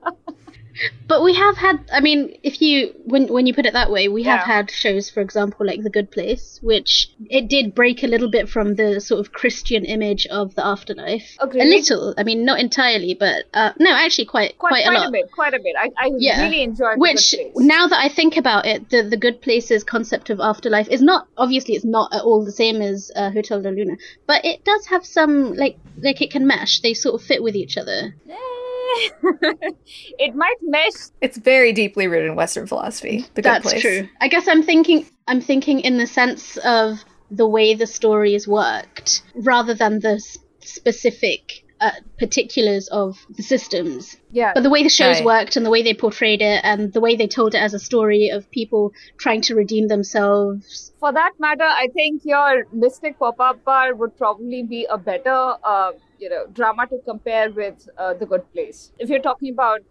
But 1.07 1.23
we 1.23 1.33
have 1.33 1.57
had, 1.57 1.79
I 1.91 1.99
mean, 2.01 2.37
if 2.43 2.61
you 2.61 2.93
when 3.05 3.27
when 3.27 3.45
you 3.47 3.53
put 3.53 3.65
it 3.65 3.73
that 3.73 3.89
way, 3.91 4.07
we 4.07 4.23
have 4.23 4.41
had 4.41 4.69
shows, 4.69 5.09
for 5.09 5.21
example, 5.21 5.65
like 5.65 5.81
The 5.83 5.89
Good 5.89 6.11
Place, 6.11 6.59
which 6.61 7.09
it 7.29 7.47
did 7.47 7.73
break 7.73 8.03
a 8.03 8.07
little 8.07 8.29
bit 8.29 8.49
from 8.49 8.75
the 8.75 8.99
sort 8.99 9.19
of 9.19 9.31
Christian 9.31 9.85
image 9.85 10.25
of 10.27 10.55
the 10.55 10.65
afterlife. 10.65 11.37
Agreed. 11.39 11.61
A 11.61 11.65
little, 11.65 12.13
I 12.17 12.23
mean, 12.23 12.45
not 12.45 12.59
entirely, 12.59 13.13
but 13.13 13.45
uh, 13.53 13.71
no, 13.79 13.91
actually, 13.91 14.25
quite 14.25 14.57
Quite, 14.57 14.69
quite, 14.69 14.85
quite 14.85 14.97
a 14.97 14.99
lot. 14.99 15.11
bit, 15.11 15.31
quite 15.31 15.53
a 15.53 15.59
bit. 15.59 15.75
I, 15.79 15.89
I 15.97 16.11
Yeah. 16.17 16.41
really 16.43 16.61
enjoyed 16.63 16.95
The 16.97 16.99
Which 16.99 17.35
now 17.55 17.87
that 17.87 17.99
I 17.99 18.09
think 18.09 18.37
about 18.37 18.65
it, 18.65 18.89
the 18.89 19.03
the 19.03 19.17
Good 19.17 19.41
Place's 19.41 19.83
concept 19.83 20.29
of 20.29 20.39
afterlife 20.39 20.87
is 20.89 21.01
not 21.01 21.27
obviously 21.37 21.75
it's 21.75 21.85
not 21.85 22.13
at 22.13 22.21
all 22.21 22.43
the 22.45 22.51
same 22.51 22.81
as 22.81 23.11
uh, 23.15 23.31
Hotel 23.31 23.61
Del 23.61 23.73
Luna, 23.73 23.95
but 24.27 24.43
it 24.45 24.63
does 24.63 24.85
have 24.87 25.05
some 25.05 25.53
like 25.53 25.77
like 26.01 26.21
it 26.21 26.31
can 26.31 26.45
mesh. 26.45 26.81
They 26.81 26.93
sort 26.93 27.15
of 27.19 27.25
fit 27.25 27.41
with 27.41 27.55
each 27.55 27.77
other. 27.77 28.15
Eh. 28.29 28.35
it 30.19 30.35
might 30.35 30.55
mesh 30.61 30.93
It's 31.21 31.37
very 31.37 31.73
deeply 31.73 32.07
rooted 32.07 32.29
in 32.29 32.35
Western 32.35 32.67
philosophy. 32.67 33.25
The 33.33 33.41
Good 33.41 33.45
That's 33.45 33.69
Place. 33.69 33.81
true. 33.81 34.09
I 34.21 34.27
guess 34.27 34.47
I'm 34.47 34.63
thinking 34.63 35.05
I'm 35.27 35.41
thinking 35.41 35.79
in 35.81 35.97
the 35.97 36.07
sense 36.07 36.57
of 36.57 37.03
the 37.31 37.47
way 37.47 37.73
the 37.75 37.87
story 37.87 38.33
is 38.35 38.47
worked 38.47 39.21
rather 39.35 39.73
than 39.73 39.99
the 39.99 40.19
specific 40.61 41.63
uh, 41.79 41.91
particulars 42.17 42.87
of 42.87 43.17
the 43.37 43.43
systems. 43.43 44.17
yeah 44.31 44.51
But 44.55 44.63
the 44.63 44.69
way 44.69 44.81
the 44.81 44.89
shows 44.89 45.17
Right. 45.17 45.25
worked 45.25 45.57
and 45.57 45.63
the 45.65 45.69
way 45.69 45.83
they 45.83 45.93
portrayed 45.93 46.41
it 46.41 46.61
and 46.63 46.91
the 46.91 46.99
way 46.99 47.15
they 47.15 47.27
told 47.27 47.53
it 47.53 47.59
as 47.59 47.73
a 47.75 47.79
story 47.79 48.29
of 48.29 48.49
people 48.49 48.93
trying 49.19 49.41
to 49.41 49.53
redeem 49.55 49.87
themselves. 49.87 50.91
for 50.99 51.11
that 51.13 51.33
matter, 51.39 51.63
I 51.83 51.87
think 51.93 52.21
your 52.25 52.65
Mystic 52.73 53.19
Pop-Up 53.19 53.63
Bar 53.63 53.93
would 53.93 54.17
probably 54.17 54.63
be 54.63 54.87
a 54.89 54.97
better, 54.97 55.55
uh, 55.63 55.91
you 56.19 56.29
know, 56.29 56.47
drama 56.47 56.87
to 56.87 56.99
compare 57.05 57.51
with 57.51 57.87
uh, 57.97 58.13
The 58.13 58.25
Good 58.25 58.51
Place. 58.53 58.91
If 58.99 59.09
you're 59.09 59.21
talking 59.21 59.53
about 59.53 59.81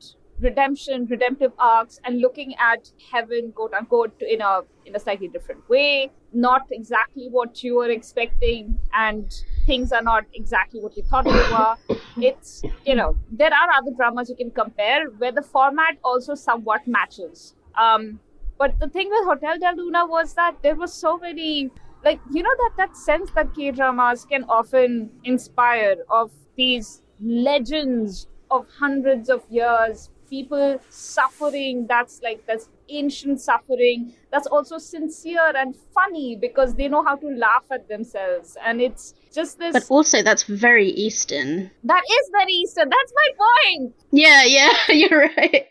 redemption, 0.41 1.07
redemptive 1.07 1.53
arcs, 1.59 1.99
and 2.05 2.21
looking 2.21 2.55
at 2.57 2.91
heaven, 3.11 3.53
quote 3.53 3.73
unquote, 3.75 4.21
in 4.21 4.41
a 4.41 4.61
in 4.85 4.95
a 4.95 5.01
slightly 5.01 5.29
different 5.29 5.69
way, 5.69 6.11
not 6.33 6.63
exactly 6.71 7.29
what 7.31 7.63
you 7.63 7.77
were 7.77 7.91
expecting, 7.91 8.79
and 8.93 9.43
things 9.67 9.93
are 9.93 10.03
not 10.03 10.25
exactly 10.35 10.81
what 10.81 10.97
you 10.97 11.03
thought 11.05 11.25
they 11.25 11.31
were. 11.31 11.77
It's 12.19 12.63
you 12.85 12.95
know 12.95 13.17
there 13.31 13.53
are 13.53 13.71
other 13.71 13.93
dramas 13.97 14.29
you 14.29 14.37
can 14.37 14.51
compare 14.51 15.07
where 15.19 15.33
the 15.33 15.43
format 15.43 15.99
also 16.05 16.35
somewhat 16.35 16.87
matches. 16.87 17.55
Um, 17.79 18.21
but 18.59 18.79
the 18.81 18.89
thing 18.89 19.11
with 19.11 19.27
Hotel 19.27 19.59
Del 19.59 19.77
Luna 19.77 20.07
was 20.07 20.33
that 20.35 20.57
there 20.63 20.77
was 20.77 20.93
so 20.93 21.19
many 21.19 21.71
like 22.07 22.21
you 22.33 22.43
know 22.43 22.55
that 22.63 22.73
that 22.79 22.97
sense 22.97 23.31
that 23.37 23.55
K 23.55 23.71
dramas 23.73 24.25
can 24.25 24.45
often 24.45 25.11
inspire 25.25 25.97
of 26.11 26.31
these 26.57 27.03
legends 27.21 28.29
of 28.51 28.67
hundreds 28.79 29.29
of 29.29 29.43
years, 29.51 30.11
people 30.31 30.81
suffering 30.91 31.87
that's 31.89 32.23
like 32.23 32.47
that's 32.47 32.69
ancient 32.89 33.41
suffering 33.41 34.13
that's 34.33 34.47
also 34.47 34.77
sincere 34.79 35.53
and 35.57 35.75
funny 35.95 36.37
because 36.37 36.75
they 36.75 36.89
know 36.89 37.03
how 37.05 37.17
to 37.17 37.29
laugh 37.29 37.65
at 37.73 37.89
themselves 37.89 38.57
and 38.65 38.81
it's 38.81 39.15
just 39.35 39.59
this 39.59 39.73
But 39.73 39.87
also 39.91 40.23
that's 40.23 40.45
very 40.45 40.89
Eastern. 40.91 41.71
that 41.85 42.03
is 42.19 42.31
very 42.33 42.53
eastern 42.53 42.89
that's 42.89 43.13
my 43.15 43.29
point 43.45 43.95
Yeah, 44.11 44.45
yeah, 44.45 44.73
you're 44.89 45.31
right. 45.37 45.67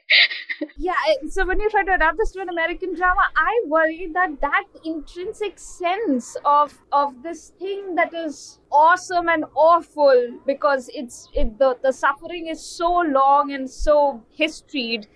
yeah 0.77 0.93
so 1.29 1.45
when 1.45 1.59
you 1.59 1.69
try 1.69 1.83
to 1.83 1.93
adapt 1.93 2.17
this 2.17 2.31
to 2.31 2.41
an 2.41 2.49
american 2.49 2.95
drama 2.95 3.21
i 3.35 3.61
worry 3.67 4.09
that 4.13 4.39
that 4.41 4.63
intrinsic 4.83 5.57
sense 5.59 6.35
of 6.45 6.77
of 6.91 7.21
this 7.23 7.49
thing 7.59 7.95
that 7.95 8.13
is 8.13 8.59
awesome 8.71 9.27
and 9.29 9.45
awful 9.55 10.39
because 10.45 10.89
it's 10.93 11.27
it 11.33 11.57
the, 11.59 11.77
the 11.83 11.91
suffering 11.91 12.47
is 12.47 12.63
so 12.63 12.91
long 13.19 13.51
and 13.51 13.69
so 13.69 14.23
historied 14.31 15.07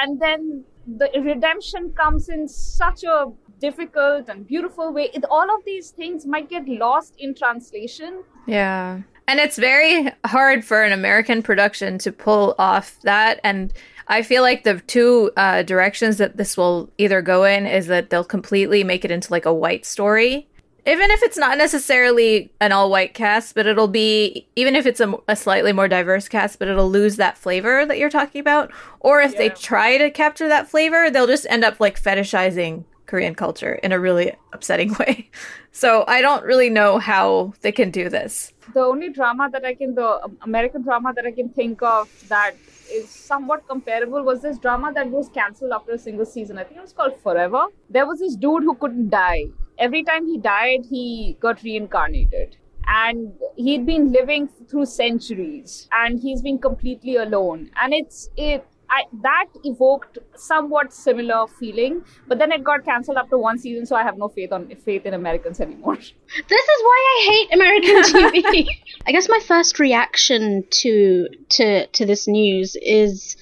and 0.00 0.20
then 0.20 0.64
the 0.86 1.10
redemption 1.22 1.90
comes 1.92 2.28
in 2.28 2.48
such 2.48 3.04
a 3.04 3.26
difficult 3.60 4.28
and 4.28 4.46
beautiful 4.46 4.92
way 4.92 5.10
it, 5.12 5.24
all 5.30 5.54
of 5.54 5.64
these 5.66 5.90
things 5.90 6.24
might 6.26 6.48
get 6.48 6.66
lost 6.66 7.14
in 7.18 7.34
translation 7.34 8.22
Yeah. 8.46 9.02
And 9.28 9.38
it's 9.38 9.58
very 9.58 10.10
hard 10.26 10.64
for 10.64 10.82
an 10.82 10.92
American 10.92 11.40
production 11.40 11.98
to 11.98 12.10
pull 12.10 12.56
off 12.58 12.98
that. 13.02 13.38
And 13.44 13.72
I 14.08 14.22
feel 14.22 14.42
like 14.42 14.64
the 14.64 14.80
two 14.80 15.30
uh, 15.36 15.62
directions 15.62 16.16
that 16.16 16.36
this 16.36 16.56
will 16.56 16.90
either 16.98 17.22
go 17.22 17.44
in 17.44 17.64
is 17.64 17.86
that 17.86 18.10
they'll 18.10 18.24
completely 18.24 18.82
make 18.82 19.04
it 19.04 19.12
into 19.12 19.32
like 19.32 19.46
a 19.46 19.54
white 19.54 19.86
story. 19.86 20.48
Even 20.86 21.10
if 21.10 21.22
it's 21.22 21.36
not 21.36 21.58
necessarily 21.58 22.52
an 22.60 22.72
all 22.72 22.90
white 22.90 23.14
cast, 23.14 23.54
but 23.54 23.66
it'll 23.66 23.88
be, 23.88 24.46
even 24.56 24.74
if 24.74 24.86
it's 24.86 25.00
a, 25.00 25.14
a 25.28 25.36
slightly 25.36 25.72
more 25.72 25.88
diverse 25.88 26.28
cast, 26.28 26.58
but 26.58 26.68
it'll 26.68 26.90
lose 26.90 27.16
that 27.16 27.36
flavor 27.36 27.84
that 27.86 27.98
you're 27.98 28.10
talking 28.10 28.40
about. 28.40 28.72
Or 29.00 29.20
if 29.20 29.36
they 29.36 29.50
try 29.50 29.98
to 29.98 30.10
capture 30.10 30.48
that 30.48 30.68
flavor, 30.68 31.10
they'll 31.10 31.26
just 31.26 31.46
end 31.48 31.64
up 31.64 31.80
like 31.80 32.00
fetishizing 32.00 32.84
Korean 33.06 33.34
culture 33.34 33.74
in 33.82 33.92
a 33.92 33.98
really 33.98 34.32
upsetting 34.52 34.94
way. 35.00 35.30
So 35.72 36.04
I 36.06 36.20
don't 36.22 36.44
really 36.44 36.70
know 36.70 36.98
how 36.98 37.52
they 37.60 37.72
can 37.72 37.90
do 37.90 38.08
this. 38.08 38.52
the 38.72 38.80
only 38.80 39.08
drama 39.10 39.48
that 39.52 39.64
I 39.64 39.74
can, 39.74 39.94
the 39.94 40.22
um, 40.24 40.36
American 40.42 40.82
drama 40.82 41.12
that 41.14 41.26
I 41.26 41.32
can 41.32 41.48
think 41.48 41.82
of 41.82 42.08
that 42.28 42.54
is 42.90 43.08
somewhat 43.08 43.66
comparable 43.68 44.22
was 44.22 44.42
this 44.42 44.58
drama 44.58 44.92
that 44.94 45.08
was 45.10 45.28
cancelled 45.28 45.72
after 45.72 45.92
a 45.92 45.98
single 45.98 46.26
season. 46.26 46.58
I 46.58 46.64
think 46.64 46.78
it 46.78 46.82
was 46.82 46.92
called 46.92 47.16
Forever. 47.22 47.66
There 47.88 48.06
was 48.06 48.20
this 48.20 48.36
dude 48.36 48.62
who 48.62 48.74
couldn't 48.74 49.10
die. 49.10 49.46
Every 49.80 50.04
time 50.04 50.26
he 50.26 50.38
died, 50.38 50.80
he 50.88 51.36
got 51.40 51.62
reincarnated. 51.62 52.56
And 52.86 53.32
he'd 53.56 53.86
been 53.86 54.12
living 54.12 54.48
through 54.68 54.86
centuries 54.86 55.88
and 55.92 56.20
he's 56.20 56.42
been 56.42 56.58
completely 56.58 57.16
alone. 57.16 57.70
And 57.80 57.94
it's, 57.94 58.28
it, 58.36 58.66
I, 58.90 59.04
that 59.22 59.46
evoked 59.62 60.18
somewhat 60.34 60.92
similar 60.92 61.46
feeling, 61.46 62.02
but 62.26 62.38
then 62.38 62.50
it 62.50 62.64
got 62.64 62.84
cancelled 62.84 63.18
after 63.18 63.38
one 63.38 63.56
season, 63.58 63.86
so 63.86 63.94
I 63.94 64.02
have 64.02 64.18
no 64.18 64.28
faith 64.28 64.52
on 64.52 64.68
faith 64.84 65.06
in 65.06 65.14
Americans 65.14 65.60
anymore. 65.60 65.96
This 66.48 66.62
is 66.74 66.82
why 66.82 66.98
I 67.12 67.30
hate 67.30 67.54
American 67.54 68.02
TV. 68.42 68.68
I 69.06 69.12
guess 69.12 69.28
my 69.28 69.40
first 69.46 69.78
reaction 69.78 70.64
to 70.82 71.28
to 71.50 71.86
to 71.86 72.06
this 72.06 72.26
news 72.26 72.76
is 72.80 73.36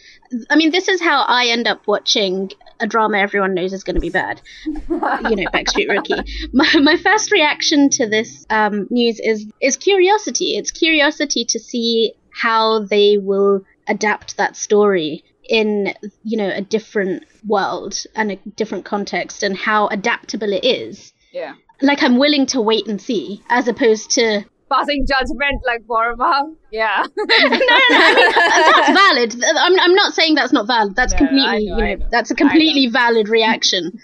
I 0.51 0.57
mean 0.57 0.70
this 0.70 0.88
is 0.88 1.01
how 1.01 1.22
I 1.22 1.46
end 1.46 1.66
up 1.66 1.87
watching 1.87 2.51
a 2.80 2.86
drama 2.86 3.18
everyone 3.18 3.54
knows 3.54 3.72
is 3.72 3.84
going 3.84 3.94
to 3.96 4.00
be 4.00 4.10
bad. 4.10 4.40
You 4.66 4.76
know, 4.88 5.46
Backstreet 5.52 5.88
Rookie. 5.94 6.48
My, 6.52 6.68
my 6.80 6.96
first 6.96 7.32
reaction 7.32 7.88
to 7.90 8.08
this 8.08 8.46
um, 8.50 8.86
news 8.90 9.20
is 9.22 9.46
is 9.60 9.76
curiosity. 9.76 10.56
It's 10.56 10.70
curiosity 10.70 11.44
to 11.46 11.58
see 11.58 12.14
how 12.30 12.80
they 12.84 13.18
will 13.18 13.62
adapt 13.88 14.36
that 14.36 14.56
story 14.56 15.24
in 15.48 15.94
you 16.24 16.36
know 16.36 16.50
a 16.54 16.60
different 16.60 17.24
world 17.46 17.94
and 18.14 18.32
a 18.32 18.36
different 18.54 18.84
context 18.84 19.42
and 19.42 19.56
how 19.56 19.86
adaptable 19.88 20.52
it 20.52 20.62
is 20.64 21.12
Yeah. 21.32 21.54
like 21.80 22.02
I'm 22.02 22.18
willing 22.18 22.44
to 22.46 22.60
wait 22.60 22.86
and 22.86 23.00
see, 23.00 23.42
as 23.48 23.66
opposed 23.66 24.10
to 24.12 24.44
passing 24.70 25.07
judgment 25.07 25.62
like 25.66 25.83
Boroma. 25.87 26.54
Yeah. 26.70 27.04
no, 27.16 27.24
no, 27.26 27.48
no. 27.48 27.59
I 27.61 28.62
mean 28.64 28.72
that's 28.72 28.90
valid. 29.35 29.44
I'm, 29.59 29.81
I'm 29.81 29.94
not 29.94 30.14
saying 30.14 30.35
that's 30.35 30.52
not 30.52 30.66
valid. 30.66 30.94
That's 30.96 31.12
No, 31.12 31.18
completely, 31.18 31.66
know, 31.66 31.76
you 31.76 31.76
know, 31.76 31.94
know. 31.94 32.07
that's 32.11 32.31
a 32.31 32.35
completely 32.35 32.87
valid 32.88 33.28
reaction. 33.28 33.98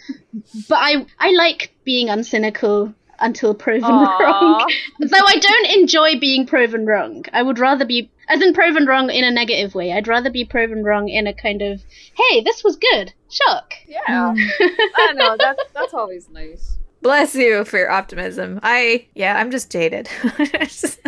but 0.69 0.79
I, 0.81 1.07
I 1.19 1.31
like 1.33 1.73
being 1.85 2.09
uncynical. 2.09 2.95
until 3.21 3.55
proven 3.55 3.85
Aw. 3.91 4.19
wrong. 4.19 4.73
Though 4.99 5.25
I 5.27 5.39
don't 5.39 5.67
enjoy 5.79 6.19
being 6.19 6.47
proven 6.47 6.85
wrong. 6.85 7.25
I 7.33 7.43
would 7.43 7.61
rather 7.61 7.85
be, 7.85 8.11
as 8.29 8.43
in 8.43 8.53
proven 8.53 8.87
wrong 8.87 9.09
in 9.09 9.23
a 9.25 9.31
negative 9.31 9.75
way. 9.75 9.93
I'd 9.93 10.09
rather 10.09 10.31
be 10.31 10.45
proven 10.45 10.83
wrong 10.83 11.09
in 11.09 11.29
a 11.29 11.33
kind 11.33 11.63
of, 11.63 11.81
hey, 12.17 12.43
this 12.43 12.65
was 12.65 12.77
good. 12.77 13.13
Shock. 13.31 13.75
Yeah. 13.87 14.01
Mm. 14.09 14.37
I 14.61 14.93
don't 14.97 15.17
know. 15.17 15.37
That's 15.39 15.63
that's 15.73 15.95
always 15.95 16.29
nice. 16.29 16.77
Bless 17.05 17.35
you 17.35 17.65
for 17.67 17.77
your 17.77 17.91
optimism. 17.91 18.59
I, 18.63 19.07
yeah, 19.15 19.37
I'm 19.37 19.51
just 19.51 19.71
jaded. 19.71 20.09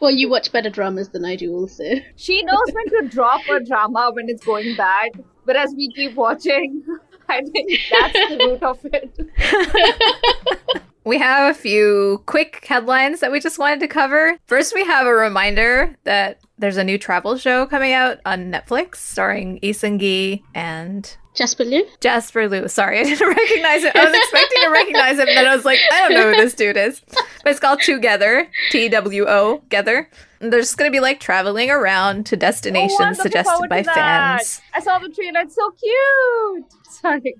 well, 0.00 0.10
you 0.10 0.28
watch 0.28 0.52
better 0.52 0.68
dramas 0.68 1.08
than 1.08 1.24
I 1.24 1.34
do, 1.34 1.50
also. 1.54 1.82
She 2.16 2.42
knows 2.42 2.70
when 2.70 3.02
to 3.02 3.08
drop 3.08 3.40
a 3.48 3.60
drama 3.60 4.10
when 4.12 4.28
it's 4.28 4.44
going 4.44 4.76
bad, 4.76 5.12
but 5.46 5.56
as 5.56 5.72
we 5.74 5.90
keep 5.92 6.14
watching, 6.14 6.84
I 7.30 7.40
think 7.40 7.80
that's 7.90 8.12
the 8.12 8.36
root 8.46 8.62
of 8.62 8.78
it. 8.84 10.82
we 11.04 11.16
have 11.16 11.50
a 11.50 11.58
few 11.58 12.22
quick 12.26 12.66
headlines 12.66 13.20
that 13.20 13.32
we 13.32 13.40
just 13.40 13.58
wanted 13.58 13.80
to 13.80 13.88
cover. 13.88 14.36
First, 14.44 14.74
we 14.74 14.84
have 14.84 15.06
a 15.06 15.14
reminder 15.14 15.96
that 16.04 16.38
there's 16.58 16.76
a 16.76 16.84
new 16.84 16.98
travel 16.98 17.38
show 17.38 17.64
coming 17.64 17.94
out 17.94 18.20
on 18.26 18.52
Netflix 18.52 18.96
starring 18.96 19.58
Lee 19.62 19.72
Seung 19.72 19.98
Gi 19.98 20.44
and 20.54 21.16
Jasper 21.34 21.64
Liu? 21.64 21.84
Jasper 22.00 22.48
Liu. 22.48 22.68
Sorry, 22.68 22.98
I 23.00 23.04
didn't 23.04 23.28
recognize 23.36 23.84
it. 23.84 23.94
I 23.94 24.04
was 24.04 24.14
expecting 24.14 24.62
to 24.62 24.68
recognize 24.70 25.18
him, 25.18 25.28
and 25.28 25.36
then 25.36 25.46
I 25.46 25.54
was 25.54 25.64
like, 25.64 25.80
I 25.92 26.00
don't 26.00 26.14
know 26.14 26.30
who 26.30 26.36
this 26.36 26.54
dude 26.54 26.76
is. 26.76 27.02
But 27.08 27.50
it's 27.50 27.60
called 27.60 27.80
Twogether, 27.80 28.48
T 28.70 28.88
W 28.88 29.26
O, 29.26 29.62
Twogether. 29.68 30.08
And 30.40 30.52
they're 30.52 30.60
just 30.60 30.76
going 30.76 30.90
to 30.90 30.94
be 30.94 31.00
like 31.00 31.20
traveling 31.20 31.70
around 31.70 32.26
to 32.26 32.36
Oh, 32.36 32.38
destinations 32.38 33.18
looking 33.18 33.22
suggested 33.22 33.68
by 33.68 33.82
to 33.82 33.86
that. 33.86 34.38
fans. 34.40 34.60
I 34.74 34.80
saw 34.80 34.98
the 34.98 35.08
trailer. 35.08 35.38
And 35.38 35.48
it's 35.48 35.54
so 35.54 35.70
cute. 35.70 36.64
Sorry. 36.90 37.34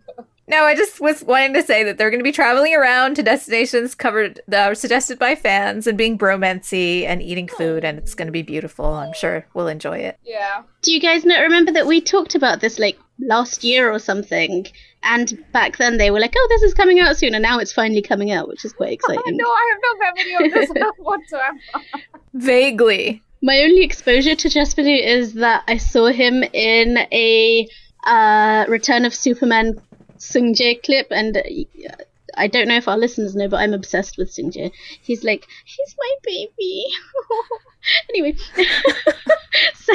No, 0.47 0.65
I 0.65 0.75
just 0.75 1.01
was 1.01 1.23
wanting 1.23 1.55
to 1.55 1.63
say 1.63 1.85
that 1.85 1.97
they're 1.97 2.11
going 2.11 2.21
to 2.21 2.25
be 2.25 2.33
traveling 2.33 2.75
around 2.75 3.17
to 3.17 3.23
destinations 3.23 3.95
covered 3.95 4.41
that 4.47 4.71
are 4.71 4.75
suggested 4.75 5.19
by 5.19 5.35
fans 5.35 5.87
and 5.87 5.97
being 5.97 6.19
bromancy 6.19 7.05
and 7.07 7.23
eating 7.23 7.49
oh. 7.53 7.57
food, 7.57 7.85
and 7.85 7.99
it's 7.99 8.15
going 8.15 8.27
to 8.27 8.33
be 8.33 8.43
beautiful. 8.43 8.87
I'm 8.87 9.15
sure 9.15 9.47
we'll 9.55 9.69
enjoy 9.69 9.99
it. 9.99 10.19
Yeah. 10.23 10.63
Do 10.83 10.93
you 10.93 11.01
guys 11.01 11.25
not 11.25 11.41
remember 11.41 11.73
that 11.73 11.87
we 11.87 12.01
talked 12.01 12.35
about 12.35 12.61
this 12.61 12.79
like 12.79 12.99
last 13.19 13.65
year 13.65 13.93
or 13.93 13.99
something? 13.99 14.67
And 15.03 15.45
back 15.53 15.77
then 15.77 15.99
they 15.99 16.11
were 16.11 16.21
like, 16.21 16.35
oh, 16.37 16.47
this 16.51 16.63
is 16.63 16.75
coming 16.75 17.01
out 17.01 17.17
soon. 17.17 17.35
And 17.35 17.43
now 17.43 17.59
it's 17.59 17.73
finally 17.73 18.03
coming 18.03 18.31
out, 18.31 18.49
which 18.49 18.65
is 18.65 18.73
quite 18.73 18.93
exciting. 18.99 19.37
no, 19.37 19.47
I 19.47 19.73
have 19.73 19.81
no 19.83 19.99
memory 20.07 20.47
of 20.47 20.53
this 20.53 20.85
whatsoever. 20.99 21.59
Vaguely. 22.35 23.23
My 23.43 23.59
only 23.61 23.83
exposure 23.83 24.35
to 24.35 24.49
Jasper 24.49 24.83
Liu 24.83 24.97
is 24.97 25.35
that 25.35 25.65
I 25.69 25.77
saw 25.77 26.07
him 26.07 26.43
in 26.43 26.99
a 27.13 27.69
uh, 28.07 28.65
Return 28.69 29.05
of 29.05 29.15
Superman 29.15 29.81
Sung 30.17 30.55
Jae 30.55 30.83
clip, 30.83 31.09
and 31.11 31.37
uh, 31.37 31.43
I 32.37 32.47
don't 32.47 32.69
know 32.69 32.77
if 32.77 32.89
our 32.89 32.99
listeners 32.99 33.35
know, 33.35 33.49
but 33.49 33.59
I'm 33.59 33.75
obsessed 33.75 34.19
with 34.19 34.33
Sung 34.33 34.53
He's 35.03 35.25
like, 35.25 35.47
he's 35.65 35.95
my 35.99 36.15
baby. 36.25 36.87
anyway, 38.09 38.37
so 39.75 39.95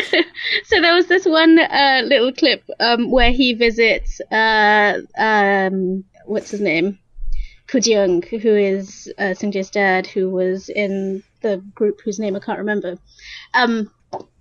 so 0.65 0.82
there 0.82 0.95
was 0.95 1.08
this 1.08 1.25
one 1.25 1.60
uh, 1.60 2.02
little 2.06 2.34
clip 2.34 2.63
um, 2.80 3.12
where 3.12 3.32
he 3.32 3.54
visits 3.54 4.21
uh, 4.32 4.99
um, 5.17 6.04
what's 6.25 6.52
his 6.52 6.62
name, 6.62 6.99
Kujeong, 7.67 8.25
who 8.41 8.56
is 8.56 9.12
uh, 9.17 9.34
dad, 9.71 10.08
who 10.08 10.30
was 10.30 10.69
in 10.69 11.23
the 11.41 11.58
group 11.75 12.02
whose 12.02 12.19
name 12.19 12.36
I 12.36 12.39
can't 12.39 12.60
remember. 12.60 12.97
Um, 13.54 13.91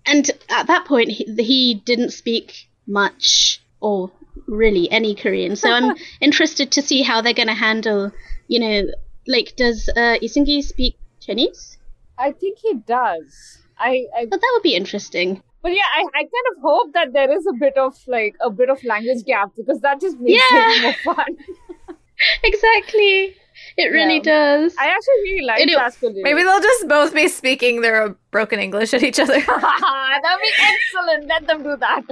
and 0.06 0.30
at 0.48 0.66
that 0.68 0.86
point, 0.86 1.10
he, 1.10 1.24
he 1.38 1.74
didn't 1.74 2.10
speak 2.10 2.68
much 2.86 3.60
or 3.80 4.10
really 4.46 4.90
any 4.90 5.14
Korean. 5.14 5.56
So 5.56 5.70
I'm 5.70 5.96
interested 6.20 6.70
to 6.72 6.82
see 6.82 7.02
how 7.02 7.20
they're 7.20 7.32
going 7.34 7.48
to 7.48 7.54
handle, 7.54 8.12
you 8.48 8.60
know, 8.60 8.82
like, 9.26 9.54
does 9.56 9.88
uh, 9.96 10.16
Lee 10.22 10.28
Seung 10.28 10.46
Gi 10.46 10.62
speak 10.62 10.96
Chinese? 11.20 11.78
I 12.18 12.32
think 12.32 12.58
he 12.58 12.74
does. 12.74 13.58
I, 13.78 14.06
I 14.16 14.26
But 14.26 14.40
that 14.40 14.50
would 14.54 14.62
be 14.62 14.74
interesting. 14.74 15.42
but 15.62 15.72
yeah, 15.72 15.88
I, 15.96 16.00
I 16.14 16.22
kind 16.22 16.46
of 16.56 16.62
hope 16.62 16.92
that 16.94 17.12
there 17.12 17.30
is 17.30 17.46
a 17.46 17.52
bit 17.58 17.76
of 17.76 17.94
like 18.06 18.34
a 18.40 18.50
bit 18.50 18.70
of 18.70 18.82
language 18.84 19.24
gap 19.24 19.50
because 19.56 19.80
that 19.82 20.00
just 20.00 20.18
makes 20.18 20.42
Yeah. 20.52 20.70
it 20.70 20.82
more 21.04 21.14
fun. 21.14 21.36
Exactly. 22.42 23.36
It 23.76 23.86
really 23.92 24.16
Yeah. 24.16 24.22
does. 24.34 24.74
I 24.78 24.86
actually 24.86 25.20
really 25.24 25.44
like 25.46 25.60
It- 25.60 25.68
Jasper 25.70 26.10
Maybe 26.12 26.42
they'll 26.42 26.60
just 26.60 26.88
both 26.88 27.14
be 27.14 27.28
speaking 27.28 27.80
their 27.80 28.16
broken 28.30 28.58
English 28.58 28.94
at 28.94 29.02
each 29.02 29.18
other. 29.20 29.34
That'd 29.40 30.40
be 30.42 30.52
excellent. 30.72 31.26
Let 31.26 31.46
them 31.46 31.62
do 31.62 31.76
that. 31.76 32.02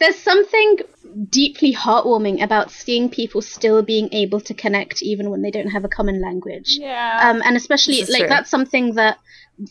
There's 0.00 0.16
something 0.16 0.78
deeply 1.28 1.74
heartwarming 1.74 2.42
about 2.42 2.70
seeing 2.70 3.10
people 3.10 3.42
still 3.42 3.82
being 3.82 4.12
able 4.12 4.40
to 4.40 4.54
connect 4.54 5.02
even 5.02 5.30
when 5.30 5.42
they 5.42 5.50
don't 5.50 5.68
have 5.68 5.84
a 5.84 5.88
common 5.88 6.20
language. 6.20 6.78
Yeah. 6.80 7.30
um, 7.30 7.42
and 7.44 7.56
especially 7.56 8.00
like 8.04 8.20
true. 8.20 8.28
that's 8.28 8.50
something 8.50 8.94
that 8.94 9.18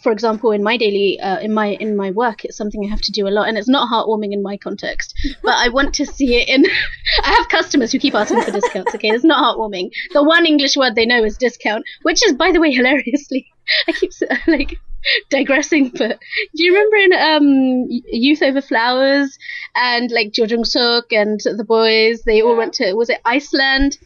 for 0.02 0.12
example 0.12 0.52
in 0.52 0.64
my 0.64 0.78
daily 0.78 1.20
uh, 1.20 1.40
in 1.40 1.54
my 1.54 1.68
in 1.68 1.96
my 1.96 2.12
work 2.12 2.46
it's 2.46 2.58
something 2.58 2.86
i 2.86 2.90
have 2.90 3.02
to 3.02 3.12
do 3.12 3.28
a 3.28 3.30
lot 3.30 3.48
and 3.48 3.58
it's 3.58 3.70
not 3.70 3.90
heartwarming 3.90 4.32
in 4.32 4.42
my 4.42 4.58
context 4.58 5.14
but 5.44 5.56
i 5.56 5.70
want 5.70 5.94
to 5.94 6.06
see 6.06 6.36
it 6.36 6.48
in 6.48 6.66
i 7.24 7.32
have 7.34 7.50
customers 7.50 7.92
who 7.92 8.00
keep 8.00 8.16
asking 8.16 8.42
for 8.42 8.52
discounts 8.52 8.94
okay? 8.96 9.10
It's 9.10 9.24
not 9.24 9.44
heartwarming. 9.44 9.92
The 10.14 10.24
one 10.24 10.46
english 10.46 10.76
word 10.76 10.96
they 10.96 11.06
know 11.06 11.24
is 11.24 11.38
discount 11.38 11.84
which 12.04 12.26
is 12.26 12.34
by 12.34 12.52
the 12.52 12.60
way 12.60 12.72
hilariously 12.80 13.48
i 13.88 13.92
keep 13.92 14.12
like 14.48 14.78
digressing 15.30 15.90
but 15.90 16.20
do 16.56 16.64
you 16.64 16.74
remember 16.74 16.98
in 16.98 17.14
um 17.14 17.86
youth 17.90 18.42
over 18.42 18.62
flowers 18.62 19.38
and 19.76 20.12
like 20.12 20.34
Jo 20.34 20.44
Jung 20.44 20.66
Suk 20.66 21.12
and 21.14 21.40
the 21.40 21.64
boys 21.64 22.24
they 22.24 22.42
all 22.42 22.58
went 22.58 22.74
to 22.76 22.94
was 22.94 23.10
it 23.10 23.22
iceland? 23.26 23.98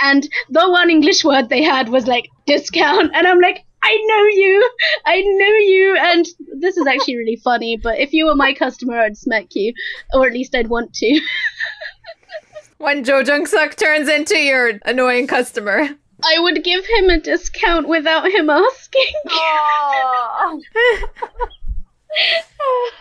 And 0.00 0.28
the 0.48 0.70
one 0.70 0.90
English 0.90 1.24
word 1.24 1.48
they 1.48 1.62
had 1.62 1.88
was 1.88 2.06
like 2.06 2.28
discount, 2.46 3.10
and 3.14 3.26
I'm 3.26 3.40
like, 3.40 3.64
I 3.82 3.96
know 4.06 4.24
you, 4.26 4.70
I 5.06 5.20
know 5.20 5.46
you, 5.46 5.96
and 5.98 6.26
this 6.60 6.76
is 6.76 6.86
actually 6.86 7.16
really 7.16 7.36
funny. 7.36 7.76
But 7.76 7.98
if 7.98 8.12
you 8.12 8.26
were 8.26 8.34
my 8.34 8.52
customer, 8.54 8.98
I'd 8.98 9.16
smack 9.16 9.46
you, 9.54 9.72
or 10.12 10.26
at 10.26 10.32
least 10.32 10.54
I'd 10.54 10.68
want 10.68 10.94
to. 10.94 11.20
when 12.78 13.04
Jo 13.04 13.20
Jung 13.20 13.46
Suk 13.46 13.76
turns 13.76 14.08
into 14.08 14.38
your 14.38 14.72
annoying 14.84 15.26
customer. 15.26 15.88
I 16.24 16.38
would 16.40 16.64
give 16.64 16.84
him 16.84 17.10
a 17.10 17.20
discount 17.20 17.86
without 17.86 18.30
him 18.30 18.50
asking. 18.50 19.12
Oh. 19.30 20.60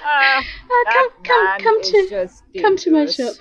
Ah, 0.04 0.44
Uh, 0.70 0.92
come, 0.92 1.10
come, 1.24 1.60
come 1.62 1.82
to, 1.82 2.30
come 2.62 2.78
to 2.78 2.92
my 2.92 3.06
shop. 3.06 3.34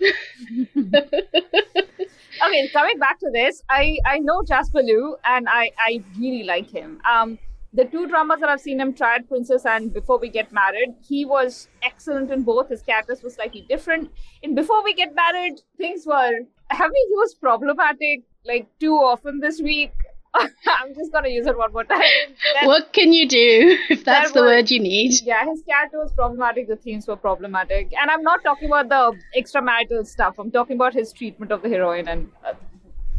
Okay, 2.45 2.69
coming 2.73 2.99
back 2.99 3.19
to 3.21 3.31
this, 3.33 3.63
I 3.71 3.99
I 4.05 4.19
know 4.19 4.43
Jasper 4.47 4.83
Liu 4.83 5.17
and 5.25 5.49
I 5.49 5.71
I 5.79 6.03
really 6.19 6.45
like 6.45 6.71
him. 6.71 7.01
Um, 7.11 7.39
the 7.73 7.85
two 7.85 8.07
dramas 8.07 8.41
that 8.41 8.49
I've 8.49 8.61
seen 8.61 8.81
him 8.81 8.95
try 8.95 9.17
at 9.17 9.29
Princess 9.29 9.67
and 9.67 9.93
Before 9.93 10.19
We 10.19 10.31
Get 10.31 10.51
Married, 10.53 10.95
he 11.07 11.25
was 11.27 11.69
excellent 11.83 12.31
in 12.31 12.43
both. 12.43 12.71
His 12.71 12.83
characters 12.83 13.23
were 13.23 13.31
slightly 13.31 13.67
different. 13.69 14.11
In 14.43 14.55
Before 14.55 14.83
We 14.83 14.95
Get 14.95 15.15
Married, 15.15 15.61
things 15.77 16.07
were 16.07 16.33
having 16.71 17.05
he 17.09 17.15
was 17.15 17.35
problematic 17.35 18.23
like 18.45 18.67
too 18.81 18.95
often 18.95 19.41
this 19.41 19.61
week. 19.61 19.93
I'm 20.79 20.95
just 20.95 21.13
gonna 21.13 21.29
use 21.29 21.47
it 21.47 21.57
one 21.57 21.73
more 21.73 21.85
time. 21.85 22.01
Then- 22.55 22.67
what 22.67 22.93
can 22.93 23.13
you 23.13 23.29
do 23.29 23.79
if 23.91 24.05
that's 24.05 24.33
the 24.33 24.41
was- 24.43 24.51
word 24.51 24.71
you 24.71 24.81
need? 24.81 25.13
yeah, 25.25 25.45
his 25.47 25.63
character 25.63 25.99
was 25.99 26.13
problematic. 26.13 26.69
The 26.69 26.77
themes 26.77 27.07
were 27.07 27.17
problematic, 27.17 27.93
and 28.01 28.11
I'm 28.11 28.23
not 28.23 28.43
talking 28.45 28.69
about 28.69 28.89
the 28.89 29.41
extramarital 29.41 30.07
stuff. 30.07 30.39
I'm 30.39 30.51
talking 30.51 30.77
about 30.77 30.95
his 30.95 31.13
treatment 31.13 31.53
of 31.53 31.63
the 31.63 31.69
heroine 31.69 32.09
and 32.09 32.31
uh, 32.45 32.53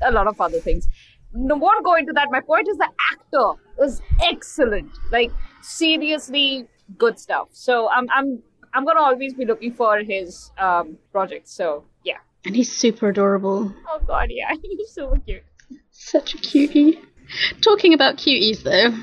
a 0.02 0.12
lot 0.12 0.28
of 0.28 0.40
other 0.42 0.60
things. 0.60 0.88
No, 1.34 1.56
won't 1.56 1.84
go 1.84 1.96
into 1.96 2.14
that. 2.14 2.30
My 2.32 2.40
point 2.42 2.68
is 2.70 2.78
the 2.78 2.90
actor 3.12 3.62
was 3.78 4.02
excellent, 4.24 4.90
like 5.12 5.32
seriously 5.62 6.68
good 6.98 7.20
stuff. 7.20 7.50
So 7.52 7.90
I'm 7.90 8.08
I'm 8.12 8.40
I'm 8.74 8.86
gonna 8.86 9.02
always 9.02 9.34
be 9.34 9.46
looking 9.46 9.74
for 9.74 10.00
his 10.00 10.52
um, 10.58 10.98
projects. 11.12 11.52
So 11.52 11.84
yeah. 12.04 12.18
And 12.46 12.56
he's 12.56 12.72
super 12.72 13.10
adorable. 13.10 13.74
Oh 13.90 14.00
God, 14.08 14.28
yeah, 14.30 14.54
he's 14.62 14.92
so 14.94 15.16
cute. 15.26 15.44
Such 16.00 16.34
a 16.36 16.38
cutie. 16.38 17.00
Talking 17.62 17.94
about 17.94 18.18
cuties, 18.18 18.64
though. 18.64 18.96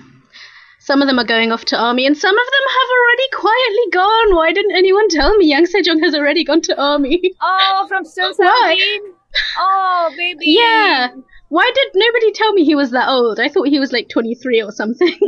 Some 0.79 1.01
of 1.03 1.09
them 1.09 1.19
are 1.19 1.25
going 1.25 1.51
off 1.53 1.65
to 1.67 1.77
army, 1.79 2.07
and 2.07 2.17
some 2.17 2.37
of 2.37 2.47
them 2.47 2.67
have 2.69 2.89
already 2.99 3.29
quietly 3.33 3.91
gone. 3.93 4.37
Why 4.37 4.53
didn't 4.53 4.77
anyone 4.77 5.09
tell 5.09 5.37
me? 5.37 5.47
Yang 5.47 5.67
Sejong 5.67 6.03
has 6.03 6.15
already 6.15 6.45
gone 6.45 6.61
to 6.63 6.81
army. 6.81 7.21
Oh, 7.41 7.87
from 7.89 8.05
still 8.15 8.33
Why? 8.37 8.77
seventeen. 8.77 9.15
Oh, 9.59 10.13
baby. 10.17 10.45
Yeah. 10.47 11.09
Why 11.49 11.71
did 11.75 11.89
nobody 11.95 12.33
tell 12.33 12.53
me 12.53 12.65
he 12.65 12.75
was 12.75 12.91
that 12.91 13.09
old? 13.09 13.41
I 13.41 13.49
thought 13.49 13.69
he 13.69 13.79
was 13.79 13.93
like 13.93 14.09
23 14.09 14.63
or 14.63 14.73
something. 14.73 15.09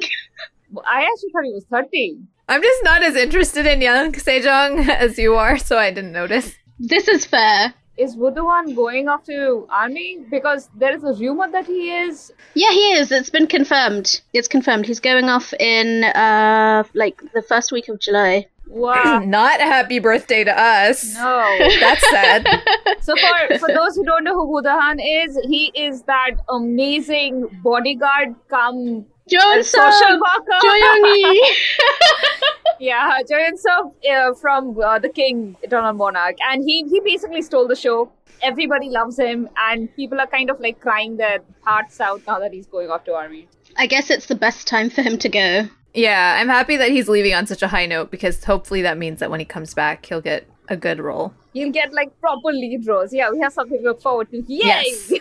I 0.86 1.02
actually 1.02 1.30
thought 1.32 1.44
he 1.44 1.52
was 1.52 1.64
thirteen. 1.70 2.28
I'm 2.48 2.62
just 2.62 2.84
not 2.84 3.02
as 3.02 3.16
interested 3.16 3.66
in 3.66 3.80
Yang 3.80 4.12
Sejong 4.12 4.88
as 4.88 5.18
you 5.18 5.34
are, 5.34 5.58
so 5.58 5.78
I 5.78 5.90
didn't 5.90 6.12
notice. 6.12 6.54
this 6.78 7.08
is 7.08 7.24
fair. 7.24 7.74
Is 7.96 8.14
Woo 8.16 8.30
Do 8.30 8.42
Hwan 8.42 8.74
going 8.74 9.08
off 9.08 9.24
to 9.24 9.66
army? 9.70 10.18
Because 10.30 10.68
there 10.76 10.94
is 10.94 11.02
a 11.02 11.14
rumor 11.14 11.50
that 11.50 11.66
he 11.66 11.90
is. 11.96 12.32
Yeah, 12.54 12.70
he 12.70 12.92
is. 12.92 13.10
It's 13.10 13.30
been 13.30 13.46
confirmed. 13.46 14.20
It's 14.34 14.48
confirmed. 14.48 14.86
He's 14.86 15.00
going 15.00 15.28
off 15.30 15.52
in 15.54 16.04
uh 16.04 16.84
like 16.94 17.22
the 17.32 17.42
first 17.42 17.72
week 17.72 17.88
of 17.88 17.98
July. 17.98 18.46
Wow. 18.68 19.20
not 19.24 19.60
a 19.60 19.64
happy 19.64 19.98
birthday 19.98 20.44
to 20.44 20.58
us. 20.60 21.14
no. 21.14 21.56
That's 21.80 22.10
sad. 22.10 22.46
So 23.00 23.14
for 23.14 23.58
for 23.58 23.68
those 23.72 23.94
who 23.94 24.04
don't 24.04 24.24
know 24.24 24.34
who 24.34 24.46
Woo 24.52 24.62
Do 24.62 24.68
Hwan 24.70 24.98
is, 24.98 25.38
he 25.44 25.70
is 25.74 26.02
that 26.02 26.32
amazing 26.48 27.48
bodyguard 27.62 28.34
come 28.48 29.06
Joan 29.28 29.58
uh, 29.58 29.62
social 29.62 30.20
worker. 30.20 30.58
Joyongi. 30.62 31.40
yeah, 32.80 33.18
Jo 33.28 33.36
Eun 33.36 33.58
Sup 33.58 33.96
uh, 34.10 34.34
from 34.34 34.78
uh, 34.80 34.98
the 34.98 35.08
King 35.08 35.56
Eternal 35.62 35.92
Monarch, 35.94 36.36
and 36.48 36.62
he 36.64 36.84
he 36.88 37.00
basically 37.00 37.42
stole 37.42 37.66
the 37.66 37.76
show. 37.76 38.10
Everybody 38.42 38.88
loves 38.90 39.18
him, 39.18 39.48
and 39.56 39.94
people 39.96 40.20
are 40.20 40.26
kind 40.26 40.50
of 40.50 40.60
like 40.60 40.80
crying 40.80 41.16
their 41.16 41.38
hearts 41.62 42.00
out 42.00 42.20
now 42.26 42.38
that 42.38 42.52
he's 42.52 42.66
going 42.66 42.90
off 42.90 43.04
to 43.04 43.14
army. 43.14 43.48
I 43.76 43.86
guess 43.86 44.10
it's 44.10 44.26
the 44.26 44.34
best 44.34 44.66
time 44.66 44.90
for 44.90 45.02
him 45.02 45.18
to 45.18 45.28
go. 45.28 45.68
Yeah, 45.94 46.36
I'm 46.38 46.48
happy 46.48 46.76
that 46.76 46.90
he's 46.90 47.08
leaving 47.08 47.34
on 47.34 47.46
such 47.46 47.62
a 47.62 47.68
high 47.68 47.86
note 47.86 48.10
because 48.10 48.44
hopefully 48.44 48.82
that 48.82 48.98
means 48.98 49.18
that 49.20 49.30
when 49.30 49.40
he 49.40 49.46
comes 49.46 49.72
back, 49.72 50.04
he'll 50.04 50.20
get 50.20 50.46
a 50.68 50.76
good 50.76 51.00
role. 51.00 51.32
You'll 51.52 51.72
get 51.72 51.92
like 51.92 52.18
proper 52.20 52.52
lead 52.52 52.86
roles. 52.86 53.12
Yeah, 53.12 53.30
we 53.30 53.40
have 53.40 53.52
something 53.52 53.78
to 53.78 53.84
look 53.84 54.02
forward 54.02 54.30
to. 54.30 54.42
Yay! 54.46 54.66
Yes. 54.66 55.12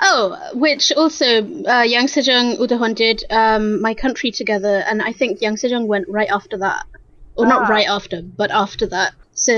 Oh, 0.00 0.50
which 0.54 0.92
also 0.92 1.42
uh, 1.66 1.82
Yang 1.82 2.06
Sejong 2.06 2.58
Woo 2.58 2.66
Do 2.66 2.76
Hwan 2.78 2.94
did 2.94 3.24
um, 3.30 3.80
My 3.80 3.94
Country 3.94 4.30
Together, 4.30 4.82
and 4.88 5.02
I 5.02 5.12
think 5.12 5.40
Yang 5.40 5.56
Sejong 5.56 5.86
went 5.86 6.06
right 6.08 6.28
after 6.30 6.56
that. 6.58 6.84
Or 7.36 7.46
not 7.46 7.62
Ah. 7.62 7.72
right 7.72 7.88
after, 7.88 8.22
but 8.22 8.50
after 8.52 8.86
that. 8.86 9.12
So 9.34 9.52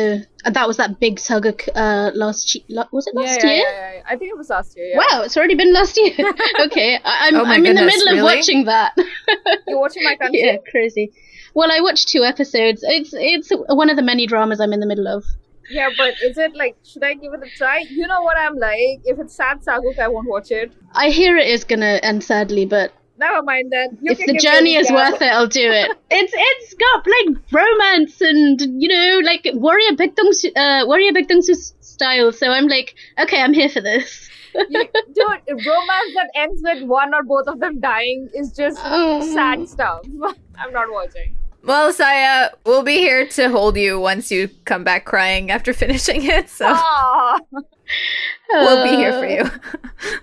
and 0.47 0.57
that 0.57 0.67
was 0.67 0.79
that 0.79 0.99
big 0.99 1.21
saga 1.21 1.53
uh, 1.79 2.11
last 2.15 2.49
che- 2.49 2.65
la- 2.71 2.89
was 2.91 3.07
it 3.07 3.15
last 3.15 3.41
yeah, 3.45 3.51
year? 3.51 3.57
yeah, 3.71 3.93
yeah. 3.97 4.03
I 4.09 4.17
think 4.17 4.31
it 4.31 4.39
was 4.39 4.49
last 4.49 4.75
year. 4.79 4.87
Yeah. 4.87 4.97
Wow, 4.97 5.23
it's 5.25 5.37
already 5.37 5.55
been 5.57 5.75
last 5.75 5.99
year. 5.99 6.15
okay, 6.67 6.97
I- 7.05 7.29
I'm 7.29 7.35
Oh 7.37 7.45
I'm 7.45 7.67
in 7.67 7.75
the 7.75 7.83
goodness, 7.83 8.03
middle 8.05 8.19
of 8.19 8.25
watching 8.25 8.65
that. 8.65 8.95
You're 9.69 9.79
watching 9.79 10.05
my 10.05 10.17
country. 10.17 10.41
yeah, 10.43 10.57
crazy. 10.71 11.12
Well, 11.53 11.71
I 11.71 11.81
watched 11.83 12.09
two 12.09 12.23
episodes. 12.25 12.81
It's 12.83 13.11
it's 13.12 13.51
one 13.69 13.91
of 13.91 13.97
the 13.97 14.03
many 14.03 14.27
dramas 14.27 14.59
I'm 14.61 14.73
in 14.73 14.81
the 14.81 14.87
middle 14.87 15.07
of. 15.09 15.25
Yeah, 15.70 15.88
but 15.96 16.14
is 16.22 16.38
it 16.38 16.55
like 16.55 16.76
should 16.85 17.02
I 17.05 17.14
give 17.14 17.33
it 17.35 17.40
a 17.42 17.50
try? 17.57 17.85
You 17.88 18.07
know 18.07 18.22
what 18.22 18.37
I'm 18.38 18.57
like. 18.57 19.00
If 19.05 19.18
it's 19.18 19.35
sad 19.35 19.61
Saguk, 19.62 19.98
I 19.98 20.09
won't 20.09 20.29
watch 20.29 20.50
it. 20.50 20.72
I 20.94 21.11
hear 21.11 21.37
it 21.37 21.48
is 21.48 21.64
gonna 21.64 22.00
end 22.02 22.22
sadly, 22.24 22.66
but 22.66 22.92
Never 23.18 23.42
mind 23.42 23.72
then. 23.72 23.96
You 24.02 24.12
if 24.12 24.18
the 24.18 24.35
journey 24.35 24.76
is 24.76 24.90
worth 24.90 25.22
it, 25.22 25.33
I'll 25.33 25.46
do 25.48 25.70
it. 25.70 25.90
It's 26.11 26.33
it's 26.37 26.74
got 26.74 27.07
like 27.07 27.52
romance 27.52 28.20
and 28.20 28.61
you 28.83 28.88
know 28.88 29.20
like 29.24 29.48
warrior 29.55 29.92
Bigdong 29.92 30.33
uh 30.55 30.87
warrior 30.87 31.12
Bigdong 31.12 31.42
style. 31.81 32.33
So 32.33 32.50
I'm 32.50 32.68
like, 32.68 32.94
okay, 33.18 33.40
I'm 33.40 33.55
here 33.55 33.68
for 33.70 33.81
this. 33.81 34.29
You, 34.55 34.85
dude, 35.14 35.66
romance 35.66 36.12
that 36.14 36.31
ends 36.35 36.62
with 36.64 36.83
one 36.85 37.12
or 37.14 37.22
both 37.22 37.46
of 37.46 37.61
them 37.61 37.81
dying 37.81 38.29
is 38.35 38.52
just 38.52 38.79
Oh. 38.83 39.20
sad 39.35 39.68
stuff. 39.68 40.00
I'm 40.59 40.72
not 40.72 40.90
watching. 40.90 41.37
Well, 41.66 41.92
Saya, 41.92 42.50
we'll 42.64 42.85
be 42.85 42.98
here 42.98 43.26
to 43.26 43.50
hold 43.50 43.76
you 43.76 43.98
once 43.98 44.31
you 44.31 44.48
come 44.64 44.85
back 44.85 45.05
crying 45.05 45.50
after 45.50 45.72
finishing 45.74 46.24
it. 46.24 46.48
So 46.48 46.64
Ah, 46.68 47.38
we'll 48.52 48.85
be 48.85 48.96
here 48.96 49.12
for 49.12 49.26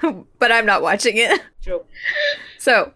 you. 0.07 0.25
but 0.39 0.51
I'm 0.53 0.65
not 0.65 0.81
watching 0.81 1.17
it. 1.17 1.41
True. 1.61 1.83
So, 2.57 2.93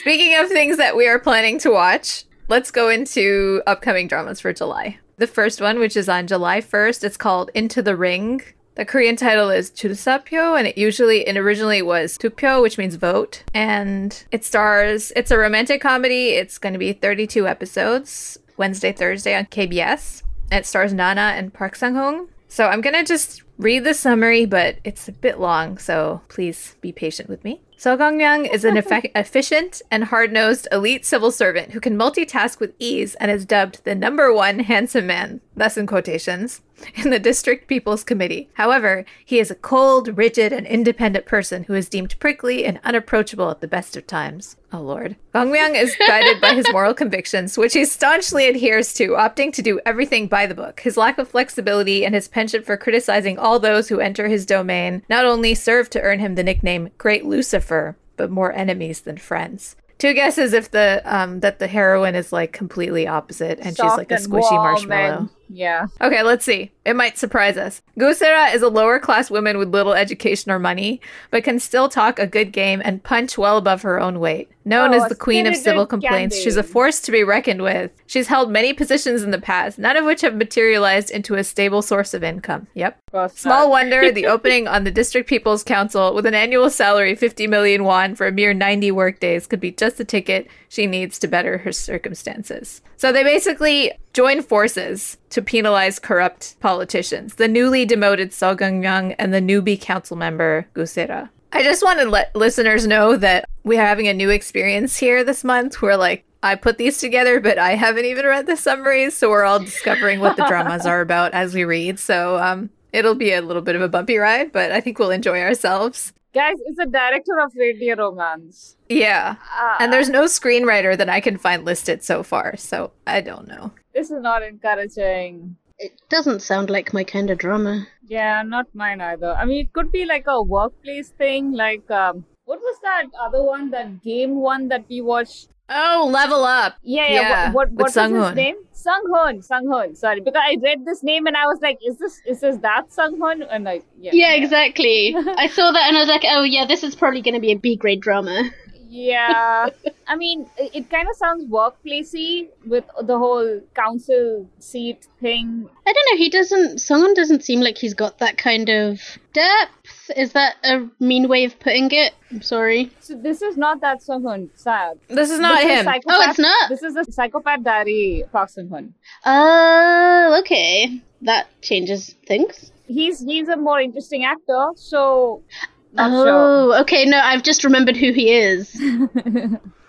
speaking 0.00 0.36
of 0.38 0.48
things 0.48 0.76
that 0.76 0.96
we 0.96 1.08
are 1.08 1.18
planning 1.18 1.58
to 1.60 1.70
watch, 1.70 2.24
let's 2.46 2.70
go 2.70 2.88
into 2.88 3.60
upcoming 3.66 4.06
dramas 4.06 4.40
for 4.40 4.52
July. 4.52 4.98
The 5.16 5.26
first 5.26 5.60
one, 5.60 5.80
which 5.80 5.96
is 5.96 6.08
on 6.08 6.28
July 6.28 6.60
1st, 6.60 7.02
it's 7.04 7.16
called 7.16 7.50
Into 7.54 7.82
the 7.82 7.96
Ring. 7.96 8.40
The 8.80 8.86
Korean 8.86 9.14
title 9.14 9.50
is 9.50 9.70
Chulsapyo, 9.70 10.58
and 10.58 10.66
it 10.66 10.78
usually 10.78 11.26
and 11.26 11.36
originally 11.36 11.82
was 11.82 12.16
Tupyo, 12.16 12.62
which 12.62 12.78
means 12.78 12.94
vote. 12.94 13.42
And 13.52 14.24
it 14.30 14.42
stars 14.42 15.12
it's 15.14 15.30
a 15.30 15.36
romantic 15.36 15.82
comedy. 15.82 16.30
It's 16.30 16.56
going 16.56 16.72
to 16.72 16.78
be 16.78 16.94
32 16.94 17.46
episodes, 17.46 18.38
Wednesday, 18.56 18.90
Thursday 18.90 19.36
on 19.36 19.44
KBS. 19.44 20.22
And 20.50 20.60
it 20.60 20.66
stars 20.66 20.94
Nana 20.94 21.34
and 21.36 21.52
Park 21.52 21.76
Sung-hoon. 21.76 22.28
So 22.48 22.68
I'm 22.68 22.80
going 22.80 22.96
to 22.96 23.04
just 23.04 23.42
read 23.58 23.84
the 23.84 23.92
summary, 23.92 24.46
but 24.46 24.78
it's 24.82 25.08
a 25.08 25.12
bit 25.12 25.38
long, 25.38 25.76
so 25.76 26.22
please 26.28 26.76
be 26.80 26.90
patient 26.90 27.28
with 27.28 27.44
me. 27.44 27.60
So 27.76 27.96
Gong-myung 27.98 28.50
is 28.52 28.64
an 28.64 28.76
effe- 28.76 29.10
efficient 29.14 29.82
and 29.90 30.04
hard-nosed 30.04 30.68
elite 30.72 31.04
civil 31.04 31.30
servant 31.30 31.72
who 31.72 31.80
can 31.80 31.98
multitask 31.98 32.58
with 32.60 32.74
ease 32.78 33.14
and 33.16 33.30
is 33.30 33.44
dubbed 33.44 33.84
the 33.84 33.94
number 33.94 34.32
one 34.32 34.60
handsome 34.60 35.06
man, 35.06 35.42
thus 35.54 35.76
in 35.76 35.86
quotations, 35.86 36.62
in 36.94 37.10
the 37.10 37.18
District 37.18 37.66
People's 37.66 38.04
Committee. 38.04 38.48
However, 38.54 39.04
he 39.24 39.38
is 39.38 39.50
a 39.50 39.54
cold, 39.54 40.16
rigid, 40.16 40.52
and 40.52 40.66
independent 40.66 41.26
person 41.26 41.64
who 41.64 41.74
is 41.74 41.88
deemed 41.88 42.18
prickly 42.18 42.64
and 42.64 42.80
unapproachable 42.84 43.50
at 43.50 43.60
the 43.60 43.68
best 43.68 43.96
of 43.96 44.06
times. 44.06 44.56
Oh 44.72 44.80
lord. 44.80 45.16
Gong-myung 45.32 45.74
is 45.74 45.96
guided 46.06 46.40
by 46.40 46.54
his 46.54 46.70
moral 46.72 46.94
convictions, 46.94 47.58
which 47.58 47.72
he 47.72 47.84
staunchly 47.84 48.48
adheres 48.48 48.92
to, 48.94 49.10
opting 49.10 49.52
to 49.52 49.62
do 49.62 49.80
everything 49.84 50.26
by 50.28 50.46
the 50.46 50.54
book. 50.54 50.80
His 50.80 50.96
lack 50.96 51.18
of 51.18 51.28
flexibility 51.28 52.04
and 52.04 52.14
his 52.14 52.28
penchant 52.28 52.64
for 52.64 52.76
criticizing 52.76 53.38
all 53.38 53.58
those 53.58 53.88
who 53.88 54.00
enter 54.00 54.28
his 54.28 54.46
domain 54.46 55.02
not 55.08 55.24
only 55.24 55.54
serve 55.54 55.90
to 55.90 56.00
earn 56.00 56.20
him 56.20 56.34
the 56.34 56.44
nickname 56.44 56.90
Great 56.98 57.24
Lucifer, 57.24 57.96
but 58.16 58.30
more 58.30 58.52
enemies 58.52 59.00
than 59.00 59.16
friends. 59.16 59.76
Two 59.98 60.14
guesses 60.14 60.54
if 60.54 60.70
the 60.70 61.02
um 61.04 61.40
that 61.40 61.58
the 61.58 61.66
heroine 61.66 62.14
is 62.14 62.32
like 62.32 62.52
completely 62.52 63.06
opposite 63.06 63.58
and 63.60 63.76
she's 63.76 63.96
like 63.96 64.10
a 64.10 64.14
squishy 64.14 64.50
marshmallow. 64.52 65.28
Yeah. 65.52 65.86
Okay, 66.00 66.22
let's 66.22 66.44
see. 66.44 66.72
It 66.84 66.96
might 66.96 67.18
surprise 67.18 67.56
us. 67.58 67.82
Gusera 67.98 68.54
is 68.54 68.62
a 68.62 68.68
lower 68.68 68.98
class 68.98 69.30
woman 69.30 69.58
with 69.58 69.68
little 69.68 69.92
education 69.92 70.50
or 70.50 70.58
money, 70.58 71.00
but 71.30 71.44
can 71.44 71.58
still 71.60 71.88
talk 71.90 72.18
a 72.18 72.26
good 72.26 72.52
game 72.52 72.80
and 72.84 73.02
punch 73.02 73.36
well 73.36 73.58
above 73.58 73.82
her 73.82 74.00
own 74.00 74.18
weight. 74.18 74.50
Known 74.64 74.94
Oh, 74.94 75.02
as 75.02 75.08
the 75.08 75.14
queen 75.14 75.46
of 75.46 75.56
civil 75.56 75.86
complaints, 75.86 76.38
she's 76.38 76.56
a 76.56 76.62
force 76.62 77.00
to 77.00 77.12
be 77.12 77.24
reckoned 77.24 77.62
with. 77.62 77.90
She's 78.06 78.28
held 78.28 78.50
many 78.50 78.72
positions 78.72 79.22
in 79.22 79.30
the 79.30 79.40
past, 79.40 79.78
none 79.78 79.96
of 79.96 80.04
which 80.04 80.20
have 80.20 80.36
materialized 80.36 81.10
into 81.10 81.34
a 81.34 81.44
stable 81.44 81.82
source 81.82 82.12
of 82.14 82.22
income. 82.22 82.66
Yep. 82.74 82.98
Cross 83.10 83.38
Small 83.38 83.70
wonder 83.70 84.12
the 84.12 84.26
opening 84.26 84.68
on 84.68 84.84
the 84.84 84.90
District 84.90 85.28
People's 85.28 85.64
Council 85.64 86.14
with 86.14 86.26
an 86.26 86.34
annual 86.34 86.70
salary 86.70 87.14
50 87.14 87.46
million 87.46 87.84
won 87.84 88.14
for 88.14 88.26
a 88.26 88.32
mere 88.32 88.52
90 88.54 88.90
workdays 88.92 89.46
could 89.46 89.60
be 89.60 89.72
just 89.72 89.96
the 89.98 90.04
ticket 90.04 90.46
she 90.68 90.86
needs 90.86 91.18
to 91.18 91.28
better 91.28 91.58
her 91.58 91.72
circumstances. 91.72 92.82
So 92.96 93.12
they 93.12 93.24
basically 93.24 93.92
join 94.12 94.42
forces 94.42 95.16
to 95.30 95.40
penalize 95.40 95.98
corrupt 95.98 96.56
politicians, 96.70 97.34
the 97.34 97.48
newly 97.48 97.84
demoted 97.84 98.32
So 98.32 98.54
Gung-myung 98.54 99.16
and 99.18 99.34
the 99.34 99.40
newbie 99.40 99.80
council 99.80 100.16
member 100.16 100.66
Gusera. 100.74 101.28
I 101.52 101.64
just 101.64 101.82
want 101.82 101.98
to 101.98 102.08
let 102.08 102.34
listeners 102.36 102.86
know 102.86 103.16
that 103.16 103.44
we 103.64 103.76
are 103.76 103.84
having 103.84 104.06
a 104.06 104.14
new 104.14 104.30
experience 104.30 104.96
here 104.96 105.24
this 105.24 105.42
month 105.42 105.82
where 105.82 105.96
like 105.96 106.22
I 106.44 106.54
put 106.54 106.78
these 106.78 106.98
together, 106.98 107.40
but 107.40 107.58
I 107.58 107.74
haven't 107.74 108.04
even 108.04 108.24
read 108.24 108.46
the 108.46 108.56
summaries, 108.56 109.16
so 109.16 109.28
we're 109.30 109.44
all 109.44 109.58
discovering 109.58 110.20
what 110.20 110.36
the 110.36 110.46
dramas 110.46 110.86
are 110.86 111.00
about 111.00 111.34
as 111.34 111.54
we 111.54 111.64
read. 111.64 111.98
So 111.98 112.38
um 112.38 112.70
it'll 112.92 113.16
be 113.16 113.32
a 113.32 113.42
little 113.42 113.62
bit 113.62 113.74
of 113.74 113.82
a 113.82 113.88
bumpy 113.88 114.16
ride, 114.16 114.52
but 114.52 114.70
I 114.70 114.80
think 114.80 114.98
we'll 115.00 115.10
enjoy 115.10 115.40
ourselves. 115.42 116.12
Guys, 116.32 116.54
it's 116.66 116.78
a 116.78 116.86
director 116.86 117.40
of 117.44 117.50
Radio 117.56 117.96
Romance. 117.96 118.76
Yeah. 118.88 119.34
Ah, 119.50 119.76
And 119.80 119.92
there's 119.92 120.08
no 120.08 120.26
screenwriter 120.26 120.96
that 120.96 121.08
I 121.08 121.18
can 121.18 121.36
find 121.36 121.64
listed 121.64 122.04
so 122.04 122.22
far, 122.22 122.56
so 122.56 122.92
I 123.08 123.20
don't 123.20 123.48
know. 123.48 123.72
this 123.92 124.12
is 124.12 124.20
not 124.22 124.40
encouraging. 124.44 125.56
It 125.80 125.92
doesn't 126.08 126.40
sound 126.42 126.70
like 126.70 126.92
my 126.92 127.04
kind 127.04 127.30
of 127.30 127.38
drama. 127.38 127.86
Yeah, 128.06 128.42
not 128.42 128.66
mine 128.74 129.00
either. 129.00 129.32
I 129.32 129.44
mean, 129.44 129.64
it 129.64 129.72
could 129.72 129.90
be 129.90 130.04
like 130.04 130.26
a 130.28 130.42
workplace 130.42 131.08
thing. 131.10 131.52
Like, 131.52 131.90
um, 131.90 132.24
what 132.44 132.60
was 132.60 132.76
that 132.82 133.04
other 133.20 133.42
one? 133.42 133.70
That 133.70 134.02
game 134.02 134.36
one 134.36 134.68
that 134.68 134.84
we 134.88 135.00
watched? 135.00 135.48
Oh, 135.72 136.08
level 136.12 136.44
up. 136.44 136.74
Yeah, 136.82 137.06
yeah. 137.08 137.20
Yeah, 137.20 137.52
what 137.52 137.70
what, 137.70 137.70
what 137.72 137.82
was 137.84 137.94
Sung-hoon. 137.94 138.24
his 138.24 138.34
name? 138.34 138.56
Sung-hoon. 138.72 139.40
Sung-hoon. 139.42 139.94
Sorry, 139.94 140.20
because 140.20 140.42
I 140.44 140.56
read 140.62 140.84
this 140.84 141.02
name 141.02 141.26
and 141.26 141.36
I 141.36 141.46
was 141.46 141.60
like, 141.62 141.78
is 141.86 141.96
this 141.98 142.20
is 142.26 142.40
this 142.40 142.56
that 142.58 142.92
Sung-hoon? 142.92 143.42
And 143.42 143.64
like, 143.64 143.84
yeah, 143.98 144.10
Yeah, 144.12 144.32
exactly. 144.34 145.14
I 145.36 145.46
saw 145.46 145.70
that 145.70 145.88
and 145.88 145.96
I 145.96 146.00
was 146.00 146.08
like, 146.08 146.24
oh 146.28 146.42
yeah, 146.42 146.66
this 146.66 146.82
is 146.82 146.96
probably 146.96 147.22
going 147.22 147.34
to 147.34 147.40
be 147.40 147.52
a 147.52 147.56
B 147.58 147.76
grade 147.76 148.00
drama. 148.00 148.50
Yeah, 148.92 149.68
I 150.08 150.16
mean, 150.16 150.50
it, 150.58 150.74
it 150.74 150.90
kind 150.90 151.06
of 151.08 151.14
sounds 151.16 151.44
workplacey 151.44 152.48
with 152.66 152.84
the 153.00 153.16
whole 153.16 153.60
council 153.76 154.50
seat 154.58 155.06
thing. 155.20 155.68
I 155.86 155.92
don't 155.92 156.06
know. 156.10 156.18
He 156.18 156.28
doesn't. 156.28 156.78
Sung-hoon 156.80 157.14
doesn't 157.14 157.44
seem 157.44 157.60
like 157.60 157.78
he's 157.78 157.94
got 157.94 158.18
that 158.18 158.36
kind 158.36 158.68
of 158.68 159.00
depth. 159.32 160.10
Is 160.16 160.32
that 160.32 160.56
a 160.64 160.88
mean 160.98 161.28
way 161.28 161.44
of 161.44 161.56
putting 161.60 161.88
it? 161.92 162.14
I'm 162.32 162.42
sorry. 162.42 162.90
So 162.98 163.14
this 163.14 163.42
is 163.42 163.56
not 163.56 163.80
that 163.80 164.02
Sung-hoon. 164.02 164.50
Sad. 164.56 164.98
This 165.06 165.30
is 165.30 165.38
not 165.38 165.62
This 165.62 165.70
him. 165.70 165.84
Psychopath, 165.84 166.16
Oh, 166.26 166.30
it's 166.30 166.38
not? 166.40 166.68
This 166.68 166.82
is 166.82 166.94
the 166.94 167.04
psychopath 167.04 167.62
diary 167.62 168.24
Park 168.32 168.48
Sung-hoon. 168.50 168.92
Oh, 169.24 170.36
okay. 170.40 171.00
That 171.22 171.46
changes 171.62 172.16
things. 172.26 172.72
He's 172.88 173.20
he's 173.20 173.46
a 173.48 173.56
more 173.56 173.78
interesting 173.80 174.24
actor, 174.24 174.70
so 174.74 175.44
not 175.92 176.10
oh, 176.12 176.80
okay. 176.82 177.04
No, 177.04 177.18
I've 177.18 177.42
just 177.42 177.64
remembered 177.64 177.96
who 177.96 178.12
he 178.12 178.32
is. 178.32 178.80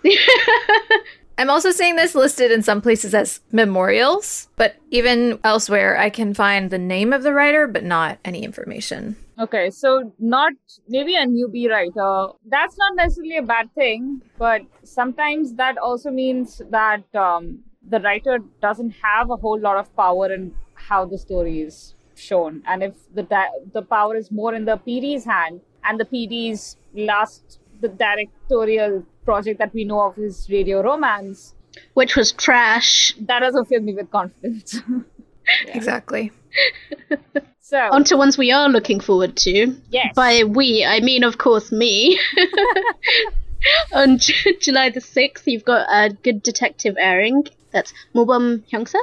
I'm 1.38 1.50
also 1.50 1.70
seeing 1.70 1.96
this 1.96 2.14
listed 2.14 2.50
in 2.52 2.62
some 2.62 2.80
places 2.80 3.14
as 3.14 3.40
memorials, 3.52 4.48
but 4.56 4.76
even 4.90 5.38
elsewhere 5.44 5.98
I 5.98 6.10
can 6.10 6.34
find 6.34 6.70
the 6.70 6.78
name 6.78 7.12
of 7.12 7.22
the 7.22 7.32
writer 7.32 7.66
but 7.66 7.84
not 7.84 8.18
any 8.24 8.44
information. 8.44 9.16
Okay, 9.38 9.70
so 9.70 10.12
not 10.18 10.52
maybe 10.88 11.16
a 11.16 11.26
newbie 11.26 11.68
writer. 11.68 12.32
That's 12.46 12.76
not 12.76 12.94
necessarily 12.96 13.38
a 13.38 13.42
bad 13.42 13.74
thing, 13.74 14.22
but 14.38 14.62
sometimes 14.84 15.54
that 15.54 15.78
also 15.78 16.10
means 16.10 16.60
that 16.70 17.02
um, 17.14 17.60
the 17.88 17.98
writer 18.00 18.38
doesn't 18.60 18.90
have 19.02 19.30
a 19.30 19.36
whole 19.36 19.58
lot 19.58 19.78
of 19.78 19.94
power 19.96 20.32
in 20.32 20.54
how 20.74 21.06
the 21.06 21.18
story 21.18 21.62
is 21.62 21.94
shown, 22.14 22.62
and 22.66 22.82
if 22.82 22.94
the 23.14 23.22
di- 23.22 23.58
the 23.72 23.82
power 23.82 24.14
is 24.16 24.30
more 24.30 24.54
in 24.54 24.64
the 24.64 24.76
PD's 24.76 25.24
hand, 25.24 25.60
and 25.84 25.98
the 26.00 26.04
PD's 26.04 26.76
last 26.94 27.58
the 27.80 27.88
directorial 27.88 29.04
project 29.24 29.58
that 29.58 29.72
we 29.74 29.84
know 29.84 30.02
of 30.02 30.18
is 30.18 30.48
Radio 30.50 30.82
Romance, 30.82 31.54
which 31.94 32.16
was 32.16 32.32
trash. 32.32 33.14
that 33.20 33.40
doesn't 33.40 33.66
fill 33.66 33.80
me 33.82 33.94
with 33.94 34.10
confidence. 34.10 34.80
Exactly. 35.74 36.30
so 37.60 37.76
Onto 37.90 38.16
ones 38.16 38.38
we 38.38 38.52
are 38.52 38.68
looking 38.68 39.00
forward 39.00 39.36
to. 39.38 39.74
yes, 39.90 40.14
By 40.14 40.44
we, 40.44 40.84
I 40.84 41.00
mean, 41.00 41.24
of 41.24 41.36
course, 41.38 41.72
me. 41.72 42.16
On 43.92 44.18
J- 44.18 44.56
July 44.60 44.90
the 44.90 45.00
6th, 45.00 45.42
you've 45.46 45.64
got 45.64 45.86
a 45.90 46.12
good 46.12 46.42
detective 46.44 46.94
airing. 46.98 47.44
That's 47.72 47.92
Mobam 48.14 48.62
Hyungsa. 48.70 48.94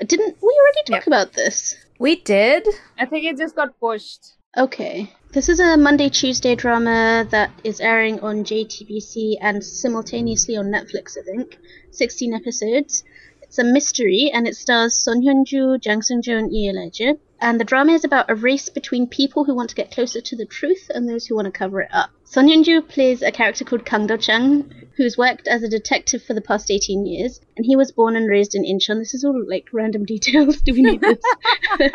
Uh, 0.00 0.04
didn't 0.04 0.36
we 0.42 0.48
already 0.60 0.82
talk 0.86 1.00
Yep. 1.02 1.06
about 1.06 1.32
this? 1.34 1.76
We 2.00 2.16
did. 2.16 2.66
I 2.98 3.06
think 3.06 3.24
it 3.24 3.36
just 3.38 3.54
got 3.56 3.78
pushed. 3.80 4.34
Okay. 4.56 5.12
This 5.30 5.50
is 5.50 5.60
a 5.60 5.76
Monday 5.76 6.08
Tuesday 6.08 6.54
drama 6.54 7.26
that 7.28 7.50
is 7.62 7.82
airing 7.82 8.20
on 8.20 8.44
JTBC 8.44 9.36
and 9.42 9.62
simultaneously 9.62 10.56
on 10.56 10.72
Netflix, 10.72 11.18
I 11.18 11.22
think. 11.22 11.58
16 11.90 12.32
episodes. 12.32 13.04
It's 13.42 13.58
a 13.58 13.64
mystery 13.64 14.30
and 14.32 14.48
it 14.48 14.56
stars 14.56 14.94
Son 14.94 15.20
Hyun-ju, 15.20 15.78
Jang 15.80 16.00
Sung-jo, 16.00 16.38
and 16.38 16.50
Lee 16.50 16.70
Elijah. 16.70 17.18
And 17.42 17.60
the 17.60 17.64
drama 17.64 17.92
is 17.92 18.04
about 18.04 18.30
a 18.30 18.34
race 18.34 18.70
between 18.70 19.06
people 19.06 19.44
who 19.44 19.54
want 19.54 19.68
to 19.68 19.76
get 19.76 19.90
closer 19.90 20.22
to 20.22 20.34
the 20.34 20.46
truth 20.46 20.90
and 20.94 21.06
those 21.06 21.26
who 21.26 21.34
want 21.34 21.44
to 21.44 21.52
cover 21.52 21.82
it 21.82 21.90
up. 21.92 22.08
Son 22.24 22.48
Hyun-ju 22.48 22.80
plays 22.80 23.20
a 23.20 23.30
character 23.30 23.66
called 23.66 23.84
Kang 23.84 24.06
Do-chang, 24.06 24.88
who's 24.96 25.18
worked 25.18 25.46
as 25.46 25.62
a 25.62 25.68
detective 25.68 26.22
for 26.22 26.32
the 26.32 26.40
past 26.40 26.70
18 26.70 27.04
years, 27.04 27.38
and 27.54 27.66
he 27.66 27.76
was 27.76 27.92
born 27.92 28.16
and 28.16 28.30
raised 28.30 28.54
in 28.54 28.64
Incheon. 28.64 28.98
This 28.98 29.12
is 29.12 29.24
all 29.24 29.44
like 29.46 29.68
random 29.74 30.04
details. 30.06 30.56
Do 30.62 30.72
we 30.72 30.80
need 30.80 31.02
this? 31.02 31.20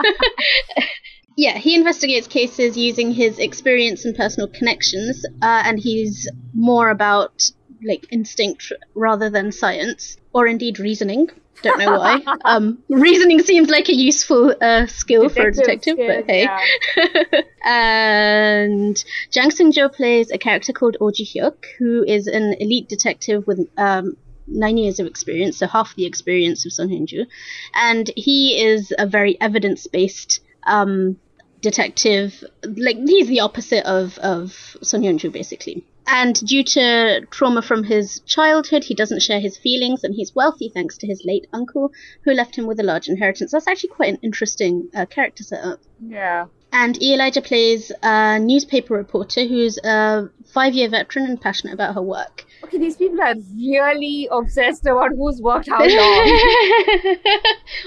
Yeah, 1.35 1.57
he 1.57 1.75
investigates 1.75 2.27
cases 2.27 2.77
using 2.77 3.11
his 3.11 3.39
experience 3.39 4.05
and 4.05 4.15
personal 4.15 4.47
connections, 4.47 5.25
uh, 5.41 5.63
and 5.65 5.79
he's 5.79 6.29
more 6.53 6.89
about 6.89 7.49
like 7.85 8.05
instinct 8.11 8.71
rather 8.93 9.29
than 9.29 9.51
science, 9.51 10.17
or 10.33 10.47
indeed 10.47 10.79
reasoning. 10.79 11.29
Don't 11.61 11.79
know 11.79 11.97
why. 11.97 12.19
um, 12.45 12.83
reasoning 12.89 13.39
seems 13.39 13.69
like 13.69 13.89
a 13.89 13.95
useful 13.95 14.53
uh, 14.61 14.85
skill 14.85 15.29
for 15.29 15.47
a 15.47 15.51
detective, 15.51 15.95
skills, 15.95 16.23
but 16.25 16.25
hey. 16.29 16.43
yeah. 16.43 17.41
and 17.65 19.03
Jang 19.31 19.51
Sung 19.51 19.71
Jo 19.71 19.89
plays 19.89 20.29
a 20.31 20.37
character 20.37 20.73
called 20.73 20.97
Oh 20.99 21.11
Ji 21.11 21.25
Hyuk, 21.25 21.65
who 21.79 22.03
is 22.05 22.27
an 22.27 22.55
elite 22.59 22.89
detective 22.89 23.47
with 23.47 23.67
um, 23.77 24.17
nine 24.47 24.77
years 24.77 24.99
of 24.99 25.07
experience, 25.07 25.57
so 25.57 25.67
half 25.67 25.95
the 25.95 26.05
experience 26.05 26.65
of 26.65 26.73
Son 26.73 26.89
Hyun-ju, 26.89 27.25
and 27.73 28.11
he 28.15 28.61
is 28.61 28.93
a 28.97 29.07
very 29.07 29.39
evidence-based 29.39 30.41
um, 30.65 31.17
detective. 31.61 32.43
Like 32.63 32.97
he's 32.97 33.27
the 33.27 33.39
opposite 33.39 33.85
of 33.85 34.17
of 34.19 34.77
Son 34.81 35.01
Hyun-ju, 35.01 35.31
basically. 35.31 35.85
And 36.05 36.35
due 36.45 36.63
to 36.65 37.21
trauma 37.31 37.61
from 37.61 37.85
his 37.85 38.19
childhood, 38.25 38.83
he 38.83 38.93
doesn't 38.93 39.21
share 39.21 39.39
his 39.39 39.57
feelings, 39.57 40.03
and 40.03 40.13
he's 40.13 40.35
wealthy 40.35 40.69
thanks 40.69 40.97
to 40.97 41.07
his 41.07 41.23
late 41.23 41.47
uncle, 41.53 41.91
who 42.25 42.33
left 42.33 42.57
him 42.57 42.67
with 42.67 42.79
a 42.79 42.83
large 42.83 43.07
inheritance. 43.07 43.51
That's 43.51 43.67
actually 43.67 43.89
quite 43.89 44.13
an 44.13 44.19
interesting 44.21 44.89
uh, 44.93 45.05
character 45.05 45.43
setup. 45.43 45.79
yeah. 46.05 46.47
And 46.73 47.01
E. 47.01 47.13
Elijah 47.13 47.41
plays 47.41 47.91
a 48.01 48.39
newspaper 48.39 48.95
reporter 48.95 49.45
who's 49.45 49.77
a 49.77 50.29
five 50.53 50.73
year 50.73 50.89
veteran 50.89 51.25
and 51.27 51.39
passionate 51.39 51.73
about 51.73 51.93
her 51.93 52.01
work. 52.01 52.45
Okay, 52.63 52.77
these 52.77 52.95
people 52.95 53.21
are 53.21 53.35
really 53.55 54.27
obsessed 54.31 54.85
about 54.85 55.11
who's 55.11 55.41
worked 55.41 55.69
how 55.69 55.79
long. 55.85 55.87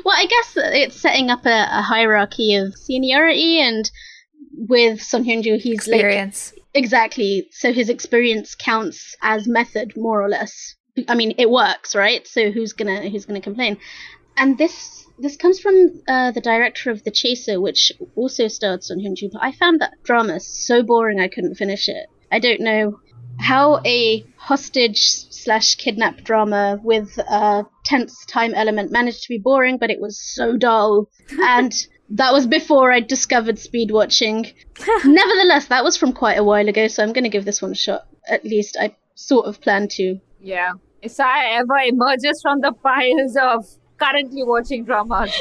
well, 0.05 0.17
I 0.17 0.27
guess 0.29 0.53
it's 0.57 1.01
setting 1.01 1.31
up 1.31 1.47
a, 1.47 1.67
a 1.71 1.83
hierarchy 1.83 2.55
of 2.57 2.75
seniority, 2.75 3.61
and 3.61 3.91
with 4.53 5.01
Son 5.01 5.25
Hyun-ju, 5.25 5.59
he's 5.59 5.89
like 5.89 6.33
exactly 6.75 7.49
so 7.53 7.73
his 7.73 7.89
experience 7.89 8.55
counts 8.55 9.17
as 9.23 9.49
method, 9.49 9.95
more 9.97 10.23
or 10.23 10.29
less. 10.29 10.75
I 11.09 11.15
mean, 11.15 11.35
it 11.39 11.51
works, 11.51 11.95
right? 11.95 12.27
So 12.27 12.51
who's 12.51 12.73
gonna 12.73 13.09
who's 13.09 13.25
gonna 13.25 13.41
complain? 13.41 13.79
And 14.37 14.59
this 14.59 15.07
this 15.19 15.37
comes 15.37 15.59
from 15.59 16.03
uh, 16.07 16.33
the 16.33 16.43
director 16.43 16.91
of 16.91 17.03
The 17.03 17.11
Chaser, 17.11 17.59
which 17.59 17.93
also 18.15 18.49
starred 18.49 18.85
Son 18.85 18.99
Hyun-ju. 18.99 19.31
But 19.33 19.43
I 19.43 19.53
found 19.53 19.81
that 19.81 19.95
drama 20.05 20.41
so 20.41 20.83
boring 20.83 21.19
I 21.21 21.29
couldn't 21.29 21.55
finish 21.55 21.89
it. 21.89 22.07
I 22.31 22.39
don't 22.39 22.61
know 22.61 23.01
how 23.39 23.81
a 23.85 24.25
hostage 24.37 25.27
slash 25.31 25.75
kidnap 25.77 26.19
drama 26.23 26.79
with 26.83 27.19
a 27.19 27.65
tense 27.85 28.25
time 28.27 28.55
element 28.55 28.91
managed 28.91 29.23
to 29.23 29.29
be 29.29 29.39
boring, 29.39 29.79
but 29.79 29.91
it 29.91 30.01
was 30.01 30.19
so 30.19 30.57
dull. 30.57 31.09
and 31.43 31.87
that 32.11 32.33
was 32.33 32.47
before 32.47 32.93
I 32.93 33.01
discovered 33.01 33.59
speed 33.59 33.91
watching. 33.91 34.47
Nevertheless, 35.05 35.67
that 35.67 35.85
was 35.85 35.97
from 35.97 36.13
quite 36.13 36.39
a 36.39 36.45
while 36.45 36.69
ago, 36.69 36.89
so 36.89 37.03
I'm 37.03 37.13
going 37.13 37.25
to 37.25 37.31
give 37.31 37.45
this 37.45 37.63
one 37.63 37.73
a 37.73 37.77
shot. 37.77 38.07
At 38.29 38.45
least 38.45 38.77
I 38.81 38.97
sort 39.15 39.47
of 39.47 39.61
plan 39.61 39.89
to. 39.89 40.19
yeah. 40.41 40.73
If 41.03 41.21
I 41.21 41.51
ever 41.53 41.77
emerges 41.87 42.41
from 42.43 42.63
the 42.63 42.73
piles 42.73 43.37
of 43.41 43.65
currently 43.99 44.43
watching 44.43 44.85
dramas. 44.85 45.31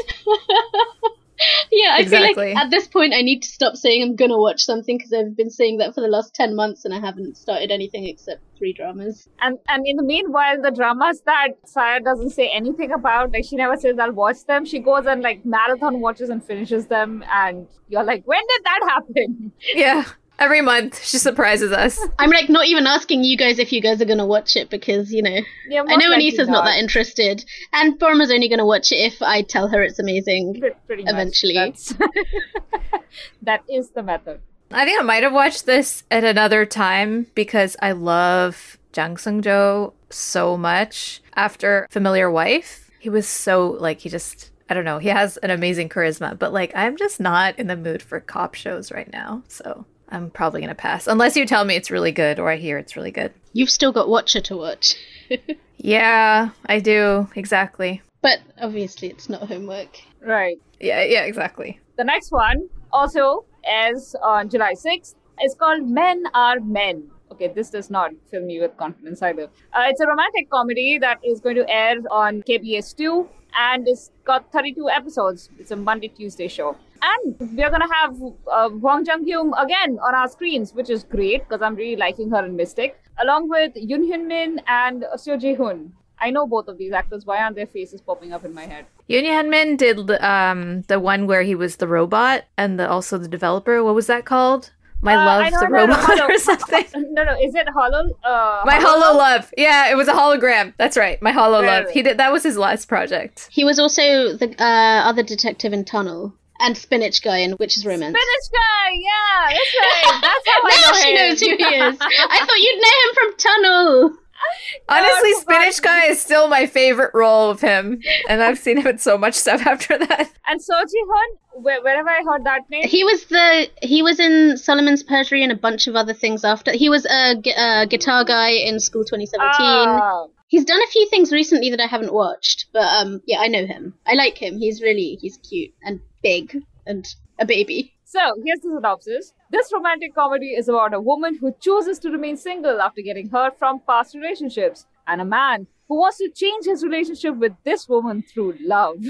Yeah, 1.71 1.95
I 1.97 2.05
feel 2.05 2.21
like 2.21 2.38
at 2.38 2.69
this 2.69 2.88
point 2.88 3.13
I 3.13 3.21
need 3.21 3.41
to 3.41 3.47
stop 3.47 3.75
saying 3.75 4.01
I'm 4.03 4.15
gonna 4.15 4.38
watch 4.38 4.61
something 4.61 4.97
because 4.97 5.11
I've 5.13 5.36
been 5.36 5.49
saying 5.49 5.77
that 5.79 5.93
for 5.93 6.01
the 6.01 6.07
last 6.07 6.33
ten 6.33 6.55
months 6.55 6.86
and 6.86 6.93
I 6.93 6.99
haven't 6.99 7.38
started 7.38 7.71
anything 7.71 8.05
except 8.05 8.41
three 8.57 8.73
dramas. 8.73 9.27
And 9.41 9.57
and 9.67 9.86
in 9.86 9.97
the 9.97 10.03
meanwhile, 10.03 10.61
the 10.61 10.71
dramas 10.71 11.21
that 11.25 11.49
Saya 11.65 11.99
doesn't 11.99 12.31
say 12.31 12.49
anything 12.49 12.91
about, 12.91 13.31
like 13.33 13.45
she 13.45 13.55
never 13.55 13.75
says 13.75 13.99
I'll 13.99 14.11
watch 14.11 14.45
them. 14.45 14.65
She 14.65 14.79
goes 14.79 15.05
and 15.05 15.21
like 15.21 15.45
marathon 15.45 15.99
watches 15.99 16.29
and 16.29 16.43
finishes 16.43 16.88
them, 16.88 17.23
and 17.31 17.67
you're 17.89 18.03
like, 18.03 18.23
when 18.25 18.41
did 18.47 18.63
that 18.63 18.79
happen? 18.88 19.51
Yeah. 19.73 20.05
Every 20.38 20.61
month 20.61 21.03
she 21.03 21.17
surprises 21.17 21.71
us. 21.71 21.99
I'm 22.19 22.29
like 22.29 22.49
not 22.49 22.65
even 22.67 22.86
asking 22.88 23.23
you 23.23 23.38
guys 23.38 23.57
if 23.59 23.71
you 23.71 23.81
guys 23.81 24.01
are 24.01 24.05
gonna 24.05 24.25
watch 24.25 24.55
it 24.55 24.69
because 24.69 25.11
you 25.13 25.21
know 25.21 25.39
Yeah, 25.67 25.83
I 25.88 25.95
know 25.95 26.09
most 26.09 26.19
Anisa's 26.19 26.49
not 26.49 26.65
that 26.65 26.77
interested, 26.77 27.45
and 27.73 27.97
Boroma's 27.97 28.31
only 28.31 28.49
gonna 28.49 28.65
watch 28.65 28.91
it 28.91 28.97
if 28.97 29.21
I 29.21 29.41
tell 29.43 29.67
her 29.69 29.81
it's 29.81 29.99
amazing. 29.99 30.61
Pretty. 30.88 31.03
Eventually. 31.07 31.53
That's- 31.53 31.93
that 33.41 33.63
is 33.69 33.91
the 33.91 34.03
method. 34.03 34.41
I 34.71 34.83
think 34.86 34.99
I 34.99 35.03
might 35.03 35.23
have 35.23 35.33
watched 35.33 35.65
this 35.65 36.03
at 36.11 36.23
another 36.23 36.65
time 36.65 37.27
because 37.36 37.77
I 37.81 37.91
love 37.93 38.77
Jang 38.91 39.17
Sung 39.17 39.41
Jo 39.41 39.93
so 40.09 40.57
much. 40.57 41.21
After 41.36 41.88
Familiar 41.91 42.29
Wife, 42.31 42.89
he 42.99 43.09
was 43.09 43.27
so 43.27 43.77
like 43.79 43.99
he 44.01 44.09
just 44.09 44.51
I 44.69 44.73
don't 44.73 44.86
know, 44.86 44.97
he 44.97 45.09
has 45.09 45.38
an 45.38 45.51
amazing 45.51 45.89
charisma, 45.89 46.38
but 46.38 46.51
like 46.51 46.71
I'm 46.75 46.97
just 46.97 47.19
not 47.19 47.57
in 47.59 47.67
the 47.67 47.75
mood 47.77 48.01
for 48.01 48.19
cop 48.19 48.55
shows 48.55 48.91
right 48.91 49.11
now. 49.11 49.43
So 49.47 49.86
I'm 50.09 50.29
probably 50.29 50.61
gonna 50.61 50.75
pass. 50.75 51.07
Unless 51.07 51.35
you 51.35 51.45
tell 51.45 51.65
me 51.65 51.75
it's 51.75 51.89
really 51.91 52.11
good 52.11 52.39
or 52.39 52.49
I 52.49 52.57
hear 52.57 52.77
it's 52.77 52.95
really 52.95 53.11
good. 53.11 53.33
You've 53.53 53.69
still 53.69 53.91
got 53.91 54.07
Watcher 54.09 54.41
to 54.41 54.57
watch, 54.57 54.95
Yeah, 55.77 56.49
I 56.65 56.79
do. 56.79 57.27
Exactly. 57.35 58.01
but 58.21 58.39
obviously 58.59 59.09
it's 59.09 59.29
not 59.29 59.47
homework. 59.47 59.99
Right. 60.21 60.57
Yeah, 60.79 61.03
yeah, 61.03 61.23
exactly. 61.23 61.79
The 61.97 62.03
next 62.03 62.31
one 62.31 62.69
also 62.91 63.45
is 63.89 64.15
on 64.23 64.49
July 64.49 64.73
6th. 64.73 65.15
It's 65.39 65.55
called 65.55 65.87
Men 65.87 66.23
Are 66.33 66.59
Men. 66.59 67.11
Okay, 67.31 67.47
this 67.49 67.69
does 67.69 67.89
not 67.89 68.11
fill 68.31 68.43
me 68.45 68.59
with 68.59 68.75
confidence 68.77 69.21
either. 69.21 69.43
Uh, 69.73 69.83
it's 69.87 69.99
a 70.01 70.07
romantic 70.07 70.49
comedy 70.49 70.97
that 70.99 71.19
is 71.23 71.39
going 71.39 71.55
to 71.55 71.69
air 71.69 71.95
on 72.11 72.41
KBS2 72.43 73.27
and 73.57 73.87
it's 73.87 74.11
got 74.25 74.51
32 74.51 74.89
episodes. 74.89 75.49
It's 75.59 75.71
a 75.71 75.75
Monday 75.75 76.07
Tuesday 76.07 76.47
show. 76.47 76.75
And 77.11 77.35
we're 77.57 77.69
going 77.69 77.81
to 77.87 77.93
have 78.01 78.13
uh, 78.51 78.69
Hwang 78.69 79.05
Jung 79.05 79.25
Eum 79.29 79.53
again 79.63 79.99
on 80.01 80.15
our 80.15 80.27
screens, 80.27 80.73
which 80.73 80.89
is 80.89 81.03
great 81.03 81.47
because 81.47 81.61
I'm 81.61 81.75
really 81.75 81.95
liking 81.95 82.29
her 82.31 82.43
in 82.45 82.55
Mystic, 82.55 82.97
along 83.21 83.49
with 83.49 83.73
Yoon 83.75 84.03
Hyun 84.09 84.25
Min 84.27 84.61
and 84.67 85.03
Seo 85.15 85.39
Ji 85.39 85.53
Hoon. 85.53 85.93
I 86.19 86.31
know 86.31 86.47
both 86.47 86.67
of 86.69 86.77
these 86.77 86.93
actors. 86.93 87.25
Why 87.25 87.37
aren't 87.43 87.57
their 87.57 87.67
faces 87.67 87.99
popping 88.01 88.31
up 88.33 88.43
in 88.45 88.53
my 88.53 88.63
head? 88.65 88.85
Yoon 89.09 89.25
Hyun-min 89.25 89.75
did 89.77 90.09
um 90.33 90.81
the 90.87 90.99
one 90.99 91.27
where 91.27 91.43
he 91.43 91.55
was 91.55 91.75
the 91.75 91.87
robot 91.87 92.45
and 92.57 92.79
the, 92.79 92.89
also 92.89 93.17
the 93.17 93.27
developer. 93.27 93.83
What 93.83 93.95
was 93.95 94.07
that 94.07 94.25
called? 94.25 94.71
My 95.01 95.13
Uh, 95.15 95.25
love 95.25 95.51
the 95.51 95.57
I 95.57 95.69
know, 95.69 95.75
robot 95.79 96.19
or 96.29 96.37
something. 96.39 96.85
No, 97.17 97.23
no, 97.25 97.33
is 97.39 97.53
it 97.53 97.67
Holo? 97.77 98.01
Uh, 98.23 98.61
My 98.65 98.77
Holo 98.85 99.15
love. 99.17 99.53
Yeah, 99.57 99.91
it 99.91 99.95
was 99.95 100.07
a 100.07 100.13
hologram. 100.13 100.73
That's 100.77 100.95
right. 100.97 101.21
My 101.21 101.31
Holo 101.31 101.59
Right, 101.59 101.67
love. 101.67 101.85
right. 101.85 101.93
He 101.93 102.01
did 102.01 102.17
that 102.17 102.31
was 102.31 102.43
his 102.43 102.57
last 102.57 102.87
project. 102.87 103.49
He 103.51 103.63
was 103.65 103.77
also 103.77 104.01
the 104.41 104.49
uh, 104.57 105.09
other 105.09 105.21
detective 105.21 105.73
in 105.73 105.83
Tunnel 105.83 106.33
and 106.59 106.77
Spinach 106.77 107.21
Guy 107.21 107.37
in 107.39 107.55
Witch's 107.59 107.85
Romance. 107.85 108.15
Spinach 108.15 108.51
guy, 108.51 108.91
yeah, 108.99 109.55
that's 109.55 109.75
right. 109.79 110.21
That's 110.21 110.47
how 110.47 110.59
I 110.63 110.69
now 110.69 110.89
know 110.89 110.95
she 110.95 111.09
him. 111.09 111.15
knows 111.15 111.39
who 111.39 111.47
he 111.47 111.75
is. 111.75 111.97
I 112.01 112.45
thought 112.45 112.57
you'd 112.57 112.81
know 112.81 112.97
him 113.03 113.15
from 113.15 113.37
Tunnel. 113.37 114.17
Honestly, 114.89 115.29
I 115.29 115.33
forgot. 115.39 115.41
Spinach 115.73 115.81
Guy 115.81 116.05
is 116.05 116.21
still 116.21 116.47
my 116.47 116.67
favorite 116.67 117.11
role 117.13 117.49
of 117.49 117.61
him, 117.61 118.01
and 118.29 118.43
I've 118.43 118.59
seen 118.59 118.77
him 118.77 118.85
in 118.87 118.97
so 118.99 119.17
much 119.17 119.33
stuff 119.33 119.61
after 119.65 119.97
that. 119.97 120.29
And 120.47 120.61
So 120.61 120.73
Ji 120.83 121.01
Hoon, 121.03 121.63
where, 121.63 121.81
wherever 121.81 122.09
I 122.09 122.21
heard 122.23 122.43
that 122.43 122.61
name, 122.69 122.87
He 122.87 123.03
was 123.03 123.25
the 123.25 123.69
he 123.81 124.03
was 124.03 124.19
in 124.19 124.57
Solomon's 124.57 125.03
Perjury 125.03 125.41
and 125.41 125.51
a 125.51 125.55
bunch 125.55 125.87
of 125.87 125.95
other 125.95 126.13
things 126.13 126.43
after. 126.43 126.71
He 126.73 126.89
was 126.89 127.05
a, 127.05 127.41
a 127.57 127.87
guitar 127.87 128.23
guy 128.23 128.49
in 128.49 128.79
School 128.79 129.03
2017. 129.03 129.49
Ah, 129.59 130.25
He's 130.55 130.63
done 130.63 130.81
a 130.81 130.87
few 130.87 131.05
things 131.09 131.33
recently 131.33 131.69
that 131.69 131.81
I 131.81 131.87
haven't 131.87 132.13
watched, 132.13 132.67
but 132.71 132.85
um, 132.85 133.21
yeah, 133.25 133.39
I 133.39 133.49
know 133.49 133.65
him. 133.65 133.93
I 134.07 134.13
like 134.13 134.37
him. 134.37 134.57
He's 134.57 134.81
really 134.81 135.17
he's 135.19 135.35
cute 135.35 135.73
and 135.83 135.99
big. 136.23 136.63
and 136.85 137.05
a 137.39 137.45
baby. 137.45 137.93
So, 138.05 138.21
here's 138.45 138.61
the 138.61 138.71
synopsis. 138.73 139.33
This 139.51 139.69
romantic 139.73 140.15
comedy 140.15 140.51
is 140.51 140.69
about 140.69 140.93
a 140.93 141.01
woman 141.01 141.35
who 141.35 141.53
chooses 141.59 141.99
to 141.99 142.09
remain 142.09 142.37
single 142.37 142.79
after 142.79 143.01
getting 143.01 143.29
hurt 143.29 143.59
from 143.59 143.81
past 143.85 144.15
relationships, 144.15 144.85
and 145.07 145.19
a 145.19 145.25
man 145.25 145.67
who 145.89 145.97
wants 145.97 146.19
to 146.19 146.29
change 146.29 146.63
his 146.63 146.85
relationship 146.85 147.35
with 147.35 147.51
this 147.65 147.89
woman 147.89 148.23
through 148.23 148.55
love. 148.61 149.03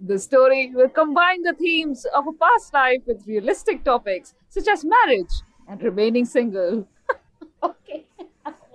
The 0.00 0.18
story 0.18 0.72
will 0.74 0.88
combine 0.88 1.42
the 1.42 1.54
themes 1.54 2.04
of 2.16 2.26
a 2.26 2.32
past 2.32 2.74
life 2.74 3.02
with 3.06 3.28
realistic 3.28 3.84
topics 3.84 4.34
such 4.48 4.66
as 4.66 4.84
marriage 4.84 5.34
and 5.68 5.80
remaining 5.80 6.24
single. 6.24 6.88
okay. 7.62 8.06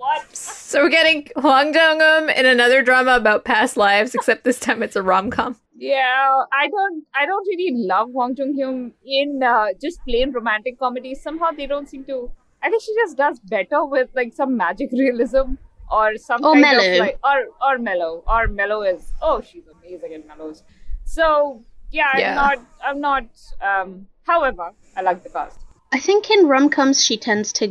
What? 0.06 0.36
So 0.36 0.82
we're 0.82 0.88
getting 0.90 1.26
Hwang 1.36 1.74
Jung-eum 1.74 2.28
in 2.28 2.46
another 2.46 2.82
drama 2.82 3.16
about 3.16 3.44
past 3.44 3.76
lives, 3.76 4.14
except 4.14 4.44
this 4.44 4.60
time 4.60 4.82
it's 4.82 4.94
a 4.96 5.02
rom-com. 5.02 5.56
Yeah, 5.76 6.42
I 6.52 6.68
don't, 6.68 7.04
I 7.14 7.26
don't 7.26 7.46
really 7.48 7.72
love 7.86 8.08
Hwang 8.10 8.34
Jung 8.36 8.54
Eum 8.60 8.92
in 9.04 9.42
uh, 9.42 9.66
just 9.82 9.98
plain 10.08 10.32
romantic 10.32 10.78
comedies. 10.78 11.22
Somehow 11.22 11.50
they 11.50 11.66
don't 11.66 11.88
seem 11.88 12.04
to. 12.04 12.30
I 12.62 12.70
think 12.70 12.82
she 12.82 12.94
just 12.94 13.16
does 13.16 13.38
better 13.40 13.84
with 13.84 14.08
like 14.14 14.32
some 14.32 14.56
magic 14.56 14.90
realism 14.92 15.54
or 15.90 16.16
some 16.16 16.44
Or 16.44 16.52
kind 16.52 16.62
mellow. 16.62 16.92
of 16.92 16.98
like 16.98 17.18
or 17.22 17.38
or 17.68 17.78
mellow 17.78 18.24
or 18.26 18.48
mellow 18.48 18.82
is 18.82 19.12
oh 19.22 19.40
she's 19.40 19.64
amazing 19.76 20.12
in 20.12 20.26
mellows. 20.26 20.62
So 21.04 21.62
yeah, 21.90 22.06
I'm 22.14 22.20
Yeah. 22.20 22.34
not, 22.34 22.58
I'm 22.84 23.00
not. 23.00 23.24
Um, 23.60 24.06
however, 24.24 24.72
I 24.96 25.02
like 25.02 25.22
the 25.22 25.28
cast 25.30 25.60
I 25.92 26.00
think 26.00 26.30
in 26.30 26.46
rom 26.48 26.70
coms 26.70 27.04
she 27.04 27.16
tends 27.18 27.52
to 27.60 27.66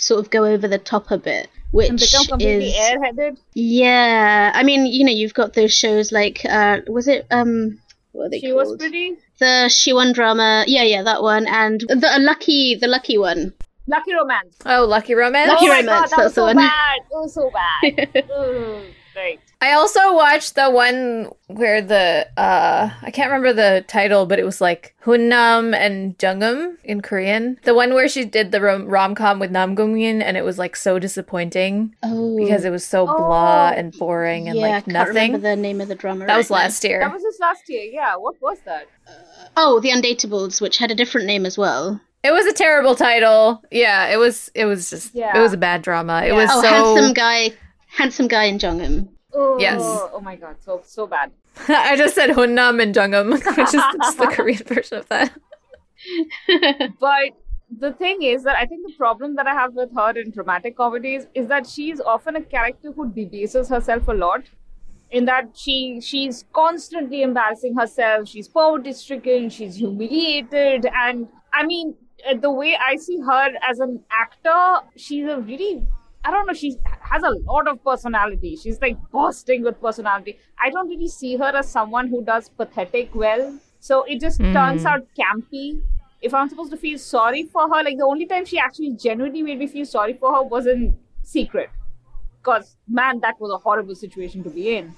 sort 0.00 0.20
of 0.20 0.30
go 0.30 0.44
over 0.44 0.66
the 0.66 0.78
top 0.78 1.10
a 1.10 1.18
bit, 1.18 1.48
which 1.70 1.90
and 1.90 2.00
is 2.02 2.74
airheaded. 2.74 3.38
yeah. 3.54 4.50
I 4.54 4.62
mean, 4.62 4.86
you 4.86 5.04
know, 5.04 5.12
you've 5.12 5.34
got 5.34 5.52
those 5.54 5.72
shows 5.72 6.10
like 6.12 6.44
uh, 6.44 6.78
was 6.88 7.06
it 7.08 7.26
um, 7.30 7.78
what 8.12 8.26
are 8.26 8.30
they 8.30 8.40
She 8.40 8.50
called? 8.50 8.68
was 8.68 8.76
pretty 8.76 9.16
the 9.38 9.66
Shiwan 9.68 10.12
drama. 10.14 10.64
Yeah, 10.66 10.82
yeah, 10.82 11.02
that 11.04 11.22
one, 11.22 11.46
and 11.46 11.80
the 11.80 12.10
uh, 12.12 12.18
lucky, 12.20 12.74
the 12.74 12.88
lucky 12.88 13.16
one. 13.18 13.52
lucky 13.86 14.12
romance. 14.14 14.56
Oh, 14.66 14.84
Lucky 14.86 15.14
Romance. 15.14 15.48
Lucky 15.48 15.66
oh 15.68 15.70
Romance, 15.70 15.86
god, 15.86 16.10
that 16.10 16.24
was 16.24 16.34
that's 16.34 16.34
the 16.34 16.40
so 16.40 16.44
one. 16.44 16.56
bad. 16.56 16.98
It 16.98 17.14
was 17.14 17.34
so 17.34 17.50
bad. 17.50 18.24
Ugh, 18.30 18.84
right. 19.16 19.40
I 19.62 19.72
also 19.72 20.14
watched 20.14 20.54
the 20.54 20.70
one 20.70 21.30
where 21.48 21.82
the 21.82 22.26
uh 22.38 22.90
I 23.02 23.10
can't 23.10 23.30
remember 23.30 23.52
the 23.52 23.84
title, 23.86 24.24
but 24.24 24.38
it 24.38 24.44
was 24.44 24.60
like 24.60 24.94
Hunnam 25.04 25.74
and 25.76 26.16
Jungum 26.16 26.76
in 26.82 27.02
Korean. 27.02 27.58
The 27.64 27.74
one 27.74 27.92
where 27.92 28.08
she 28.08 28.24
did 28.24 28.52
the 28.52 28.60
rom- 28.62 28.86
rom-com 28.88 29.38
with 29.38 29.50
Namgoong 29.52 29.92
Min 29.94 30.22
and 30.22 30.38
it 30.38 30.44
was 30.44 30.56
like 30.58 30.76
so 30.76 30.98
disappointing 30.98 31.94
Oh, 32.02 32.36
because 32.38 32.64
it 32.64 32.70
was 32.70 32.86
so 32.86 33.04
blah 33.04 33.70
Oh, 33.70 33.74
and 33.76 33.92
boring 33.98 34.48
and 34.48 34.58
yeah, 34.58 34.66
I 34.66 34.70
like 34.70 34.84
can't 34.86 35.08
remember 35.08 35.12
nothing. 35.38 35.40
the 35.42 35.56
name 35.56 35.80
of 35.82 35.88
the 35.88 35.94
drama. 35.94 36.24
That 36.26 36.38
was 36.38 36.48
right 36.50 36.56
now. 36.56 36.62
last 36.64 36.82
year. 36.84 37.00
That 37.00 37.12
was 37.12 37.22
just 37.22 37.40
last 37.40 37.68
year. 37.68 37.82
Yeah. 37.84 38.16
What 38.16 38.40
was 38.40 38.58
that? 38.64 38.88
Oh, 39.58 39.78
the 39.80 39.90
Undateables, 39.90 40.62
which 40.62 40.78
had 40.78 40.90
a 40.90 40.94
different 40.94 41.26
name 41.26 41.44
as 41.44 41.58
well. 41.58 42.00
It 42.24 42.32
was 42.32 42.46
a 42.46 42.52
terrible 42.54 42.94
title. 42.94 43.62
Yeah, 43.70 44.06
it 44.08 44.16
was 44.16 44.50
it 44.54 44.64
was 44.64 44.88
just 44.88 45.14
Yeah. 45.14 45.36
it 45.36 45.40
was 45.40 45.52
a 45.52 45.58
bad 45.58 45.82
drama. 45.82 46.22
It 46.24 46.28
Yeah. 46.28 46.34
was 46.34 46.50
Oh, 46.50 46.62
so 46.62 46.68
handsome 46.68 47.12
guy, 47.12 47.52
handsome 47.98 48.26
guy 48.28 48.44
in 48.44 48.58
Jongum. 48.58 49.08
Oh, 49.32 49.58
Yes. 49.58 49.80
Oh 49.82 50.20
my 50.20 50.36
god, 50.36 50.56
so 50.60 50.82
so 50.84 51.06
bad. 51.06 51.30
I 51.68 51.96
just 51.96 52.14
said 52.14 52.30
Hunnam 52.30 52.82
and 52.82 52.94
Jungum, 52.94 53.30
which 53.56 53.74
is 53.74 53.82
just 54.02 54.18
the 54.18 54.26
Korean 54.26 54.62
version 54.64 54.98
of 54.98 55.08
that. 55.08 55.32
But 56.98 57.30
the 57.78 57.92
thing 57.92 58.22
is 58.22 58.42
that 58.44 58.56
I 58.56 58.66
think 58.66 58.86
the 58.86 58.94
problem 58.96 59.36
that 59.36 59.46
I 59.46 59.52
have 59.54 59.74
with 59.74 59.90
her 59.94 60.10
in 60.18 60.30
dramatic 60.30 60.76
comedies 60.76 61.26
is 61.34 61.46
that 61.48 61.66
she's 61.66 62.00
often 62.00 62.36
a 62.36 62.42
character 62.42 62.90
who 62.92 63.08
debases 63.12 63.68
herself 63.68 64.08
a 64.08 64.12
lot. 64.12 64.42
In 65.12 65.24
that 65.24 65.56
she 65.56 66.00
she's 66.00 66.44
constantly 66.52 67.22
embarrassing 67.22 67.74
herself, 67.76 68.28
she's 68.28 68.46
poverty 68.48 68.92
stricken, 68.92 69.50
she's 69.50 69.74
humiliated, 69.76 70.86
and 71.04 71.28
I 71.52 71.64
mean 71.66 71.94
uh, 72.28 72.34
the 72.36 72.50
way 72.50 72.76
I 72.80 72.94
see 72.96 73.18
her 73.18 73.50
as 73.68 73.80
an 73.80 74.00
actor, 74.10 74.86
she's 74.96 75.26
a 75.28 75.38
really 75.40 75.82
I 76.24 76.30
don't 76.30 76.46
know, 76.46 76.52
she 76.52 76.76
has 77.10 77.22
a 77.22 77.30
lot 77.50 77.68
of 77.68 77.82
personality. 77.84 78.56
She's 78.56 78.80
like 78.80 78.96
bursting 79.12 79.62
with 79.62 79.80
personality. 79.80 80.38
I 80.58 80.70
don't 80.70 80.88
really 80.88 81.08
see 81.08 81.36
her 81.36 81.52
as 81.62 81.68
someone 81.70 82.08
who 82.08 82.22
does 82.24 82.48
pathetic 82.48 83.14
well. 83.14 83.58
So 83.80 84.04
it 84.04 84.20
just 84.20 84.38
turns 84.40 84.84
Mm. 84.84 84.90
out 84.92 85.06
campy. 85.18 85.80
If 86.22 86.34
I'm 86.34 86.48
supposed 86.50 86.70
to 86.70 86.76
feel 86.76 86.98
sorry 86.98 87.44
for 87.44 87.62
her, 87.74 87.82
like 87.82 87.96
the 87.98 88.04
only 88.04 88.26
time 88.26 88.44
she 88.44 88.58
actually 88.58 88.90
genuinely 89.04 89.42
made 89.42 89.58
me 89.58 89.66
feel 89.66 89.86
sorry 89.86 90.12
for 90.14 90.34
her 90.34 90.42
was 90.42 90.66
in 90.66 90.96
Secret. 91.22 91.70
Because, 92.38 92.76
man, 92.88 93.20
that 93.20 93.40
was 93.40 93.50
a 93.52 93.58
horrible 93.58 93.94
situation 93.94 94.42
to 94.44 94.50
be 94.50 94.76
in. 94.76 94.92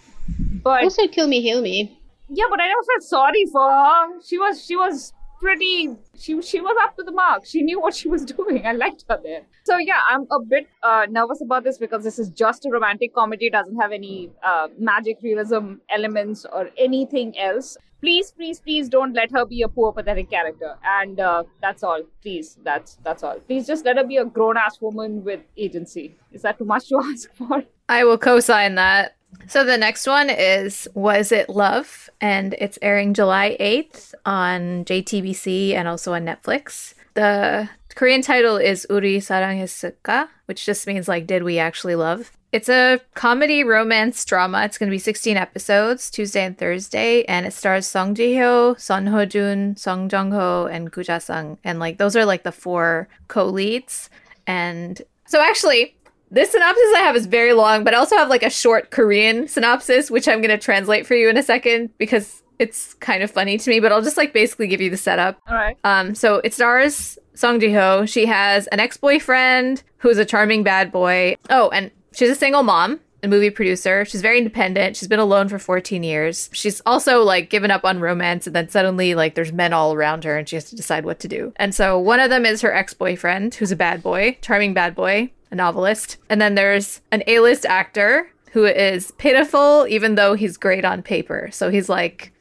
But 0.62 0.84
Also, 0.84 1.06
Kill 1.08 1.26
Me, 1.28 1.40
Heal 1.40 1.60
Me. 1.62 1.98
yeah, 2.28 2.44
but 2.50 2.60
I 2.60 2.66
never 2.68 2.82
felt 2.90 3.02
sorry 3.02 3.44
for 3.52 3.68
her. 3.70 4.20
She 4.22 4.38
was 4.38 4.64
she 4.64 4.76
was 4.76 5.12
pretty 5.43 5.97
she 6.16 6.40
she 6.40 6.61
was 6.61 6.76
up 6.82 6.97
to 6.97 7.03
the 7.03 7.12
mark. 7.12 7.45
She 7.45 7.62
knew 7.62 7.80
what 7.80 7.95
she 7.95 8.09
was 8.09 8.24
doing. 8.36 8.66
I 8.66 8.72
liked 8.72 9.05
her 9.09 9.20
there. 9.22 9.43
So 9.64 9.76
yeah, 9.78 10.01
I'm 10.09 10.26
a 10.30 10.40
bit 10.40 10.68
uh, 10.82 11.07
nervous 11.11 11.43
about 11.43 11.64
this 11.64 11.78
because 11.78 12.05
this 12.05 12.18
is 12.18 12.30
just 12.30 12.66
a 12.66 12.70
romantic 12.70 13.14
comedy. 13.14 13.47
It 13.47 13.53
doesn't 13.53 13.80
have 13.80 13.93
any 13.93 14.30
uh, 14.43 14.68
magic 14.78 15.18
realism 15.22 15.74
elements 15.90 16.47
or 16.53 16.68
anything 16.76 17.38
else. 17.38 17.76
Please, 18.01 18.32
please, 18.32 18.59
please 18.59 18.88
don't 18.88 19.12
let 19.14 19.30
her 19.30 19.45
be 19.47 19.62
a 19.62 19.68
poor 19.68 19.93
pathetic 19.93 20.28
character. 20.28 20.74
And 20.84 21.20
uh, 21.20 21.45
that's 21.61 21.84
all. 21.84 22.03
Please, 22.20 22.59
that's 22.64 22.99
that's 23.05 23.22
all. 23.22 23.38
Please 23.40 23.66
just 23.66 23.84
let 23.84 23.97
her 23.97 24.05
be 24.05 24.16
a 24.16 24.24
grown 24.24 24.57
ass 24.57 24.80
woman 24.80 25.22
with 25.24 25.40
agency. 25.57 26.16
Is 26.32 26.43
that 26.43 26.59
too 26.59 26.64
much 26.64 26.88
to 26.88 27.01
ask 27.12 27.32
for? 27.34 27.62
I 27.88 28.05
will 28.05 28.18
co-sign 28.18 28.74
that. 28.76 29.16
So 29.49 29.64
the 29.64 29.78
next 29.78 30.07
one 30.07 30.30
is 30.30 30.89
Was 30.95 31.33
It 31.33 31.49
Love? 31.49 32.09
And 32.20 32.55
it's 32.59 32.78
airing 32.80 33.14
July 33.14 33.57
8th 33.61 34.14
on 34.24 34.85
JTBC 34.85 35.74
and 35.74 35.89
also 35.89 36.14
on 36.14 36.24
Netflix. 36.24 36.95
The 37.14 37.68
Korean 37.95 38.22
title 38.22 38.57
is 38.57 38.87
Uri 38.89 39.18
Saranghesuka, 39.18 40.28
which 40.47 40.64
just 40.64 40.87
means 40.87 41.09
like 41.09 41.26
Did 41.26 41.43
We 41.43 41.59
Actually 41.59 41.97
Love? 41.97 42.33
It's 42.53 42.68
a 42.68 43.01
comedy 43.14 43.64
romance 43.64 44.22
drama. 44.26 44.62
It's 44.64 44.76
going 44.76 44.89
to 44.89 44.95
be 44.95 44.99
16 44.99 45.39
episodes, 45.39 46.11
Tuesday 46.11 46.45
and 46.45 46.57
Thursday, 46.57 47.24
and 47.24 47.47
it 47.47 47.55
stars 47.55 47.87
Song 47.87 48.14
Ji-hyo, 48.14 48.78
Son 48.78 49.07
Ho-jun, 49.07 49.76
Song 49.76 50.09
Jong-ho, 50.11 50.66
and 50.66 50.91
Gu 50.91 51.03
Ja-sung. 51.03 51.57
And 51.64 51.78
like 51.78 51.97
those 51.97 52.14
are 52.14 52.26
like 52.26 52.43
the 52.43 52.53
four 52.53 53.09
co-leads. 53.28 54.11
And 54.47 55.01
so 55.26 55.41
actually, 55.41 55.97
this 56.33 56.51
synopsis 56.51 56.93
I 56.97 57.01
have 57.01 57.14
is 57.14 57.26
very 57.26 57.53
long, 57.53 57.85
but 57.85 57.93
I 57.93 57.99
also 57.99 58.16
have 58.16 58.28
like 58.28 58.43
a 58.43 58.51
short 58.51 58.91
Korean 58.91 59.47
synopsis, 59.47 60.11
which 60.11 60.26
I'm 60.26 60.41
going 60.41 60.51
to 60.51 60.59
translate 60.59 61.07
for 61.07 61.14
you 61.14 61.28
in 61.28 61.37
a 61.37 61.43
second 61.43 61.91
because 61.99 62.43
it's 62.59 62.95
kind 62.95 63.22
of 63.22 63.30
funny 63.30 63.59
to 63.59 63.70
me, 63.70 63.80
but 63.80 63.93
I'll 63.93 64.01
just 64.01 64.16
like 64.16 64.33
basically 64.33 64.66
give 64.66 64.80
you 64.80 64.89
the 64.89 64.97
setup. 64.97 65.39
All 65.47 65.55
right. 65.55 65.76
Um, 65.85 66.14
so 66.14 66.37
it 66.43 66.55
stars 66.55 67.18
Song 67.35 67.61
Ji-hyo. 67.61 68.09
She 68.09 68.24
has 68.26 68.66
an 68.68 68.80
ex-boyfriend 68.80 69.83
who's 69.99 70.16
a 70.16 70.24
charming 70.24 70.62
bad 70.62 70.91
boy. 70.91 71.37
Oh, 71.51 71.68
and 71.68 71.91
she's 72.14 72.30
a 72.30 72.35
single 72.35 72.62
mom, 72.62 73.01
a 73.22 73.28
movie 73.28 73.51
producer. 73.51 74.07
She's 74.07 74.22
very 74.22 74.39
independent. 74.39 74.97
She's 74.97 75.09
been 75.09 75.18
alone 75.18 75.49
for 75.49 75.59
14 75.59 76.03
years. 76.03 76.49
She's 76.55 76.80
also 76.87 77.22
like 77.22 77.51
given 77.51 77.70
up 77.70 77.85
on 77.85 78.01
romance 78.01 78.47
and 78.47 78.57
then 78.57 78.70
suddenly 78.70 79.14
like 79.14 79.35
there's 79.35 79.53
men 79.53 79.74
all 79.74 79.93
around 79.93 80.24
her 80.24 80.39
and 80.39 80.49
she 80.49 80.57
has 80.57 80.70
to 80.70 80.76
decide 80.76 81.05
what 81.05 81.20
to 81.20 81.28
do. 81.28 81.53
And 81.57 81.74
so 81.74 81.99
one 81.99 82.20
of 82.20 82.30
them 82.30 82.47
is 82.47 82.62
her 82.62 82.72
ex-boyfriend 82.72 83.55
who's 83.57 83.72
a 83.72 83.76
bad 83.76 84.03
boy, 84.03 84.39
charming 84.41 84.72
bad 84.72 84.95
boy, 84.95 85.30
a 85.53 85.55
novelist. 85.55 86.16
And 86.28 86.40
then 86.40 86.57
there's 86.57 87.00
an 87.12 87.22
A-list 87.28 87.64
actor 87.66 88.28
who 88.53 88.64
is 88.64 89.12
pitiful 89.12 89.86
even 89.88 90.16
though 90.16 90.34
he's 90.34 90.57
great 90.57 90.84
on 90.84 91.03
paper. 91.03 91.50
So 91.53 91.70
he's 91.70 91.88
like 91.88 92.32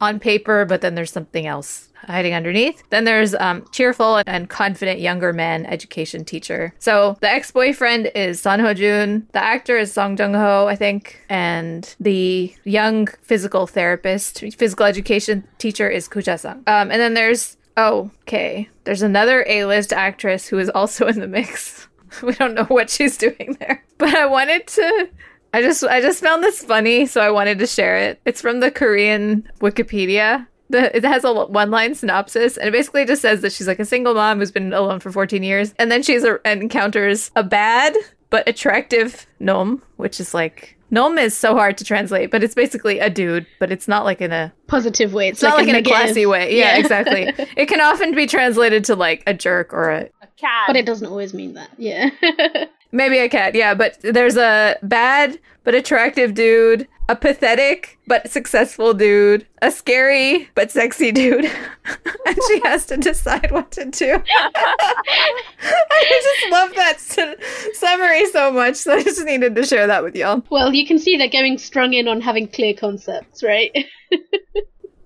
on 0.00 0.20
paper, 0.20 0.66
but 0.66 0.82
then 0.82 0.94
there's 0.94 1.12
something 1.12 1.46
else 1.46 1.88
hiding 2.06 2.34
underneath. 2.34 2.82
Then 2.90 3.04
there's 3.04 3.34
um, 3.34 3.64
cheerful 3.72 4.22
and 4.26 4.48
confident 4.48 5.00
younger 5.00 5.32
man 5.32 5.66
education 5.66 6.24
teacher. 6.24 6.74
So 6.78 7.16
the 7.20 7.30
ex-boyfriend 7.30 8.12
is 8.14 8.40
Son 8.40 8.60
Ho-jun. 8.60 9.26
The 9.32 9.42
actor 9.42 9.78
is 9.78 9.92
Song 9.92 10.16
Jung-ho, 10.16 10.66
I 10.66 10.76
think, 10.76 11.20
and 11.28 11.94
the 11.98 12.54
young 12.64 13.08
physical 13.22 13.66
therapist, 13.66 14.40
physical 14.56 14.86
education 14.86 15.44
teacher 15.58 15.88
is 15.88 16.06
Koo 16.06 16.20
Ja-sung. 16.20 16.58
Um, 16.66 16.90
and 16.90 17.00
then 17.00 17.14
there's 17.14 17.56
oh, 17.76 18.10
okay, 18.22 18.68
there's 18.84 19.02
another 19.02 19.44
A-list 19.46 19.92
actress 19.92 20.46
who 20.48 20.58
is 20.58 20.70
also 20.70 21.06
in 21.08 21.20
the 21.20 21.26
mix. 21.26 21.88
we 22.22 22.34
don't 22.34 22.54
know 22.54 22.64
what 22.64 22.90
she's 22.90 23.16
doing 23.16 23.56
there, 23.60 23.84
but 23.98 24.14
I 24.14 24.26
wanted 24.26 24.66
to 24.68 25.08
I 25.52 25.62
just 25.62 25.84
I 25.84 26.00
just 26.00 26.22
found 26.22 26.42
this 26.44 26.62
funny, 26.62 27.06
so 27.06 27.20
I 27.20 27.30
wanted 27.30 27.58
to 27.60 27.66
share 27.66 27.96
it. 27.96 28.20
It's 28.26 28.42
from 28.42 28.60
the 28.60 28.70
Korean 28.70 29.48
Wikipedia. 29.60 30.46
The, 30.68 30.94
it 30.94 31.04
has 31.04 31.24
a 31.24 31.32
one 31.32 31.70
line 31.70 31.94
synopsis, 31.94 32.56
and 32.56 32.68
it 32.68 32.72
basically 32.72 33.04
just 33.06 33.22
says 33.22 33.40
that 33.40 33.52
she's 33.52 33.66
like 33.66 33.78
a 33.78 33.84
single 33.84 34.14
mom 34.14 34.38
who's 34.38 34.50
been 34.50 34.72
alone 34.72 35.00
for 35.00 35.12
14 35.12 35.42
years, 35.42 35.74
and 35.78 35.90
then 35.90 36.02
she's 36.02 36.24
a, 36.24 36.40
encounters 36.44 37.30
a 37.36 37.42
bad 37.42 37.96
but 38.28 38.46
attractive 38.48 39.26
gnome, 39.38 39.80
which 39.96 40.20
is 40.20 40.34
like 40.34 40.76
gnome 40.90 41.18
is 41.18 41.36
so 41.36 41.54
hard 41.54 41.78
to 41.78 41.84
translate, 41.84 42.30
but 42.30 42.42
it's 42.42 42.54
basically 42.54 42.98
a 42.98 43.10
dude, 43.10 43.46
but 43.58 43.72
it's 43.72 43.88
not 43.88 44.04
like 44.04 44.20
in 44.20 44.32
a 44.32 44.52
Positive 44.66 45.12
way. 45.12 45.28
It's, 45.28 45.38
it's 45.38 45.42
not 45.42 45.56
like, 45.56 45.64
in 45.64 45.70
a 45.70 45.72
negative. 45.74 45.92
classy 45.92 46.26
way. 46.26 46.58
Yeah, 46.58 46.76
exactly. 46.76 47.32
It 47.56 47.66
can 47.66 47.80
often 47.80 48.14
be 48.14 48.26
translated 48.26 48.84
to 48.86 48.96
like 48.96 49.22
a 49.26 49.32
jerk 49.32 49.72
or 49.72 49.90
a 49.90 50.02
A 50.02 50.15
cat. 50.36 50.64
But 50.66 50.76
it 50.76 50.86
doesn't 50.86 51.06
always 51.06 51.34
mean 51.34 51.54
that. 51.54 51.70
Yeah. 51.78 52.10
Maybe 52.92 53.18
a 53.18 53.28
cat, 53.28 53.54
yeah. 53.54 53.74
But 53.74 53.98
there's 54.02 54.36
a 54.36 54.76
bad 54.82 55.38
but 55.64 55.74
attractive 55.74 56.34
dude, 56.34 56.86
a 57.08 57.16
pathetic 57.16 57.98
but 58.06 58.30
successful 58.30 58.94
dude, 58.94 59.46
a 59.60 59.70
scary 59.70 60.48
but 60.54 60.70
sexy 60.70 61.10
dude, 61.10 61.44
and 62.26 62.38
she 62.48 62.60
has 62.64 62.86
to 62.86 62.96
decide 62.96 63.50
what 63.50 63.72
to 63.72 63.84
do. 63.86 64.22
I 65.58 66.20
just 66.22 66.52
love 66.52 66.74
that 66.74 67.00
su- 67.00 67.72
summary 67.74 68.26
so 68.26 68.52
much, 68.52 68.76
so 68.76 68.94
I 68.94 69.02
just 69.02 69.24
needed 69.24 69.56
to 69.56 69.64
share 69.64 69.86
that 69.88 70.04
with 70.04 70.14
y'all. 70.14 70.44
Well, 70.50 70.72
you 70.72 70.86
can 70.86 70.98
see 70.98 71.16
they're 71.16 71.28
going 71.28 71.58
strung 71.58 71.94
in 71.94 72.06
on 72.06 72.20
having 72.20 72.46
clear 72.48 72.74
concepts, 72.74 73.42
right? 73.42 73.72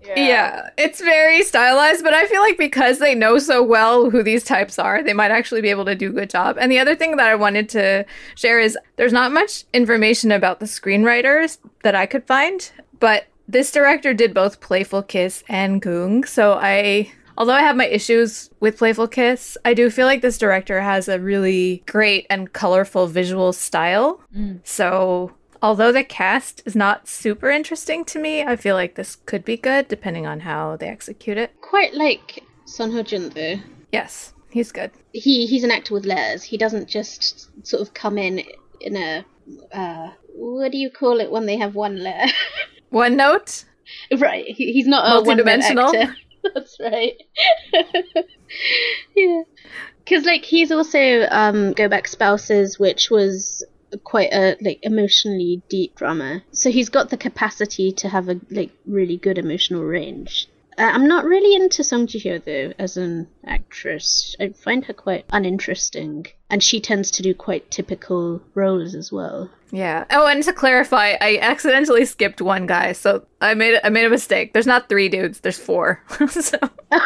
Yeah. 0.02 0.70
it's 0.78 1.00
very 1.00 1.42
stylized, 1.42 2.02
but 2.02 2.14
I 2.14 2.26
feel 2.26 2.40
like 2.40 2.58
because 2.58 2.98
they 2.98 3.14
know 3.14 3.38
so 3.38 3.62
well 3.62 4.10
who 4.10 4.22
these 4.22 4.44
types 4.44 4.78
are, 4.78 5.02
they 5.02 5.12
might 5.12 5.30
actually 5.30 5.60
be 5.60 5.70
able 5.70 5.84
to 5.84 5.94
do 5.94 6.10
a 6.10 6.12
good 6.12 6.30
job. 6.30 6.56
And 6.60 6.70
the 6.70 6.78
other 6.78 6.96
thing 6.96 7.16
that 7.16 7.28
I 7.28 7.34
wanted 7.34 7.68
to 7.70 8.04
share 8.34 8.58
is 8.58 8.78
there's 8.96 9.12
not 9.12 9.32
much 9.32 9.64
information 9.72 10.32
about 10.32 10.60
the 10.60 10.66
screenwriters 10.66 11.58
that 11.82 11.94
I 11.94 12.06
could 12.06 12.26
find, 12.26 12.70
but 12.98 13.26
this 13.48 13.72
director 13.72 14.14
did 14.14 14.32
both 14.32 14.60
Playful 14.60 15.02
Kiss 15.02 15.42
and 15.48 15.82
Goong, 15.82 16.24
so 16.26 16.58
I 16.60 17.12
although 17.36 17.54
I 17.54 17.62
have 17.62 17.74
my 17.74 17.86
issues 17.86 18.50
with 18.60 18.76
Playful 18.76 19.08
Kiss, 19.08 19.56
I 19.64 19.74
do 19.74 19.90
feel 19.90 20.06
like 20.06 20.20
this 20.20 20.38
director 20.38 20.80
has 20.80 21.08
a 21.08 21.18
really 21.18 21.82
great 21.86 22.26
and 22.28 22.52
colorful 22.52 23.06
visual 23.06 23.52
style. 23.54 24.20
Mm. 24.36 24.60
So 24.62 25.32
although 25.62 25.92
the 25.92 26.04
cast 26.04 26.62
is 26.64 26.76
not 26.76 27.08
super 27.08 27.50
interesting 27.50 28.04
to 28.06 28.18
me, 28.18 28.42
I 28.42 28.56
feel 28.56 28.74
like 28.74 28.94
this 28.94 29.16
could 29.16 29.44
be 29.44 29.56
good 29.56 29.88
depending 29.88 30.26
on 30.26 30.40
how 30.40 30.76
they 30.76 30.88
execute 30.88 31.38
it. 31.38 31.52
Quite 31.60 31.94
like 31.94 32.44
Son 32.64 32.92
Ho 32.92 33.02
Jun, 33.02 33.30
though. 33.30 33.56
Yes, 33.92 34.32
he's 34.50 34.72
good. 34.72 34.90
He 35.12 35.46
he's 35.46 35.64
an 35.64 35.70
actor 35.70 35.94
with 35.94 36.06
layers. 36.06 36.42
He 36.42 36.56
doesn't 36.56 36.88
just 36.88 37.50
sort 37.66 37.82
of 37.82 37.94
come 37.94 38.18
in 38.18 38.42
in 38.80 38.96
a 38.96 39.24
uh, 39.72 40.10
what 40.34 40.72
do 40.72 40.78
you 40.78 40.90
call 40.90 41.20
it 41.20 41.30
when 41.30 41.46
they 41.46 41.56
have 41.56 41.74
one 41.74 42.02
layer? 42.02 42.26
One 42.90 43.14
note. 43.16 43.66
right. 44.18 44.44
He, 44.46 44.72
he's 44.72 44.88
not 44.88 45.20
a 45.20 45.24
one-dimensional. 45.24 45.92
That's 46.54 46.76
right. 46.80 47.14
yeah. 49.16 49.42
Because 49.98 50.24
like 50.24 50.44
he's 50.44 50.72
also 50.72 51.28
um 51.30 51.72
Go 51.72 51.88
Back 51.88 52.08
Spouses, 52.08 52.80
which 52.80 53.08
was 53.08 53.64
quite 54.04 54.32
a 54.32 54.56
like 54.60 54.80
emotionally 54.82 55.62
deep 55.68 55.96
drama. 55.96 56.42
So 56.52 56.70
he's 56.70 56.88
got 56.88 57.10
the 57.10 57.16
capacity 57.16 57.92
to 57.92 58.08
have 58.08 58.28
a 58.28 58.40
like 58.50 58.70
really 58.86 59.16
good 59.16 59.38
emotional 59.38 59.82
range. 59.82 60.48
Uh, 60.78 60.84
I'm 60.84 61.06
not 61.06 61.24
really 61.24 61.54
into 61.54 61.84
Song 61.84 62.06
Ji 62.06 62.20
Hyo 62.20 62.42
though 62.42 62.72
as 62.78 62.96
an 62.96 63.28
actress. 63.44 64.34
I 64.40 64.48
find 64.48 64.84
her 64.86 64.94
quite 64.94 65.26
uninteresting, 65.30 66.26
and 66.48 66.62
she 66.62 66.80
tends 66.80 67.10
to 67.12 67.22
do 67.22 67.34
quite 67.34 67.70
typical 67.70 68.40
roles 68.54 68.94
as 68.94 69.12
well. 69.12 69.50
Yeah. 69.72 70.04
Oh, 70.10 70.26
and 70.26 70.42
to 70.44 70.52
clarify, 70.52 71.16
I 71.20 71.38
accidentally 71.42 72.04
skipped 72.04 72.40
one 72.40 72.66
guy, 72.66 72.92
so 72.92 73.26
I 73.40 73.54
made 73.54 73.78
I 73.84 73.90
made 73.90 74.06
a 74.06 74.10
mistake. 74.10 74.52
There's 74.52 74.66
not 74.66 74.88
three 74.88 75.08
dudes. 75.08 75.40
There's 75.40 75.58
four. 75.58 76.02
so 76.28 76.58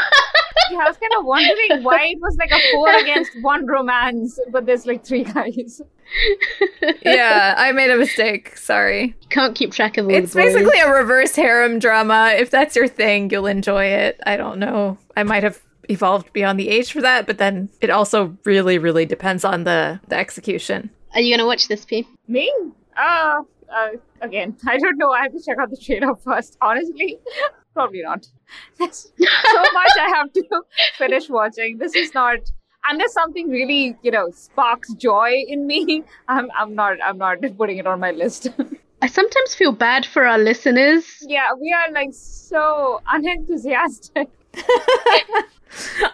Yeah, 0.70 0.78
I 0.78 0.88
was 0.88 0.96
kind 0.96 1.12
of 1.18 1.24
wondering 1.24 1.82
why 1.82 2.06
it 2.06 2.18
was 2.20 2.36
like 2.36 2.50
a 2.50 2.60
four 2.72 2.88
against 2.94 3.30
one 3.42 3.66
romance, 3.66 4.38
but 4.50 4.66
there's 4.66 4.86
like 4.86 5.04
three 5.04 5.24
guys. 5.24 5.80
yeah, 7.02 7.54
I 7.56 7.72
made 7.72 7.90
a 7.90 7.96
mistake. 7.96 8.56
Sorry. 8.56 9.14
Can't 9.30 9.54
keep 9.54 9.72
track 9.72 9.96
of 9.98 10.06
all 10.06 10.14
It's 10.14 10.32
the 10.32 10.40
boys. 10.42 10.54
basically 10.54 10.80
a 10.80 10.90
reverse 10.92 11.34
harem 11.36 11.78
drama. 11.78 12.34
If 12.36 12.50
that's 12.50 12.76
your 12.76 12.88
thing, 12.88 13.30
you'll 13.30 13.46
enjoy 13.46 13.84
it. 13.86 14.20
I 14.26 14.36
don't 14.36 14.58
know. 14.58 14.98
I 15.16 15.22
might 15.22 15.42
have 15.42 15.60
evolved 15.88 16.32
beyond 16.32 16.58
the 16.58 16.68
age 16.68 16.92
for 16.92 17.00
that, 17.02 17.26
but 17.26 17.38
then 17.38 17.68
it 17.80 17.90
also 17.90 18.36
really, 18.44 18.78
really 18.78 19.06
depends 19.06 19.44
on 19.44 19.64
the, 19.64 20.00
the 20.08 20.16
execution. 20.16 20.90
Are 21.14 21.20
you 21.20 21.34
gonna 21.36 21.46
watch 21.46 21.68
this, 21.68 21.84
P? 21.84 22.06
Me? 22.26 22.52
Uh, 22.96 23.42
uh, 23.74 23.88
again, 24.20 24.56
I 24.66 24.78
don't 24.78 24.96
know. 24.96 25.10
I 25.12 25.22
have 25.22 25.32
to 25.32 25.40
check 25.44 25.58
out 25.58 25.70
the 25.70 25.76
trailer 25.76 26.14
first. 26.16 26.56
Honestly, 26.60 27.18
probably 27.74 28.02
not. 28.02 28.26
There's 28.78 29.12
so 29.18 29.62
much 29.78 29.92
I 30.00 30.12
have 30.16 30.32
to 30.32 30.62
finish 30.96 31.28
watching. 31.28 31.78
This 31.78 31.94
is 31.94 32.14
not. 32.14 32.38
Unless 32.86 33.14
something 33.14 33.48
really, 33.48 33.96
you 34.02 34.10
know, 34.10 34.30
sparks 34.30 34.92
joy 34.94 35.32
in 35.48 35.66
me, 35.66 36.04
I'm, 36.28 36.50
I'm 36.54 36.74
not, 36.74 36.98
I'm 37.04 37.16
not 37.16 37.38
putting 37.56 37.78
it 37.78 37.86
on 37.86 37.98
my 37.98 38.10
list. 38.10 38.48
I 39.00 39.06
sometimes 39.06 39.54
feel 39.54 39.72
bad 39.72 40.04
for 40.04 40.26
our 40.26 40.38
listeners. 40.38 41.04
yeah, 41.22 41.48
we 41.58 41.72
are 41.72 41.90
like 41.92 42.10
so 42.12 43.00
unenthusiastic. 43.10 44.28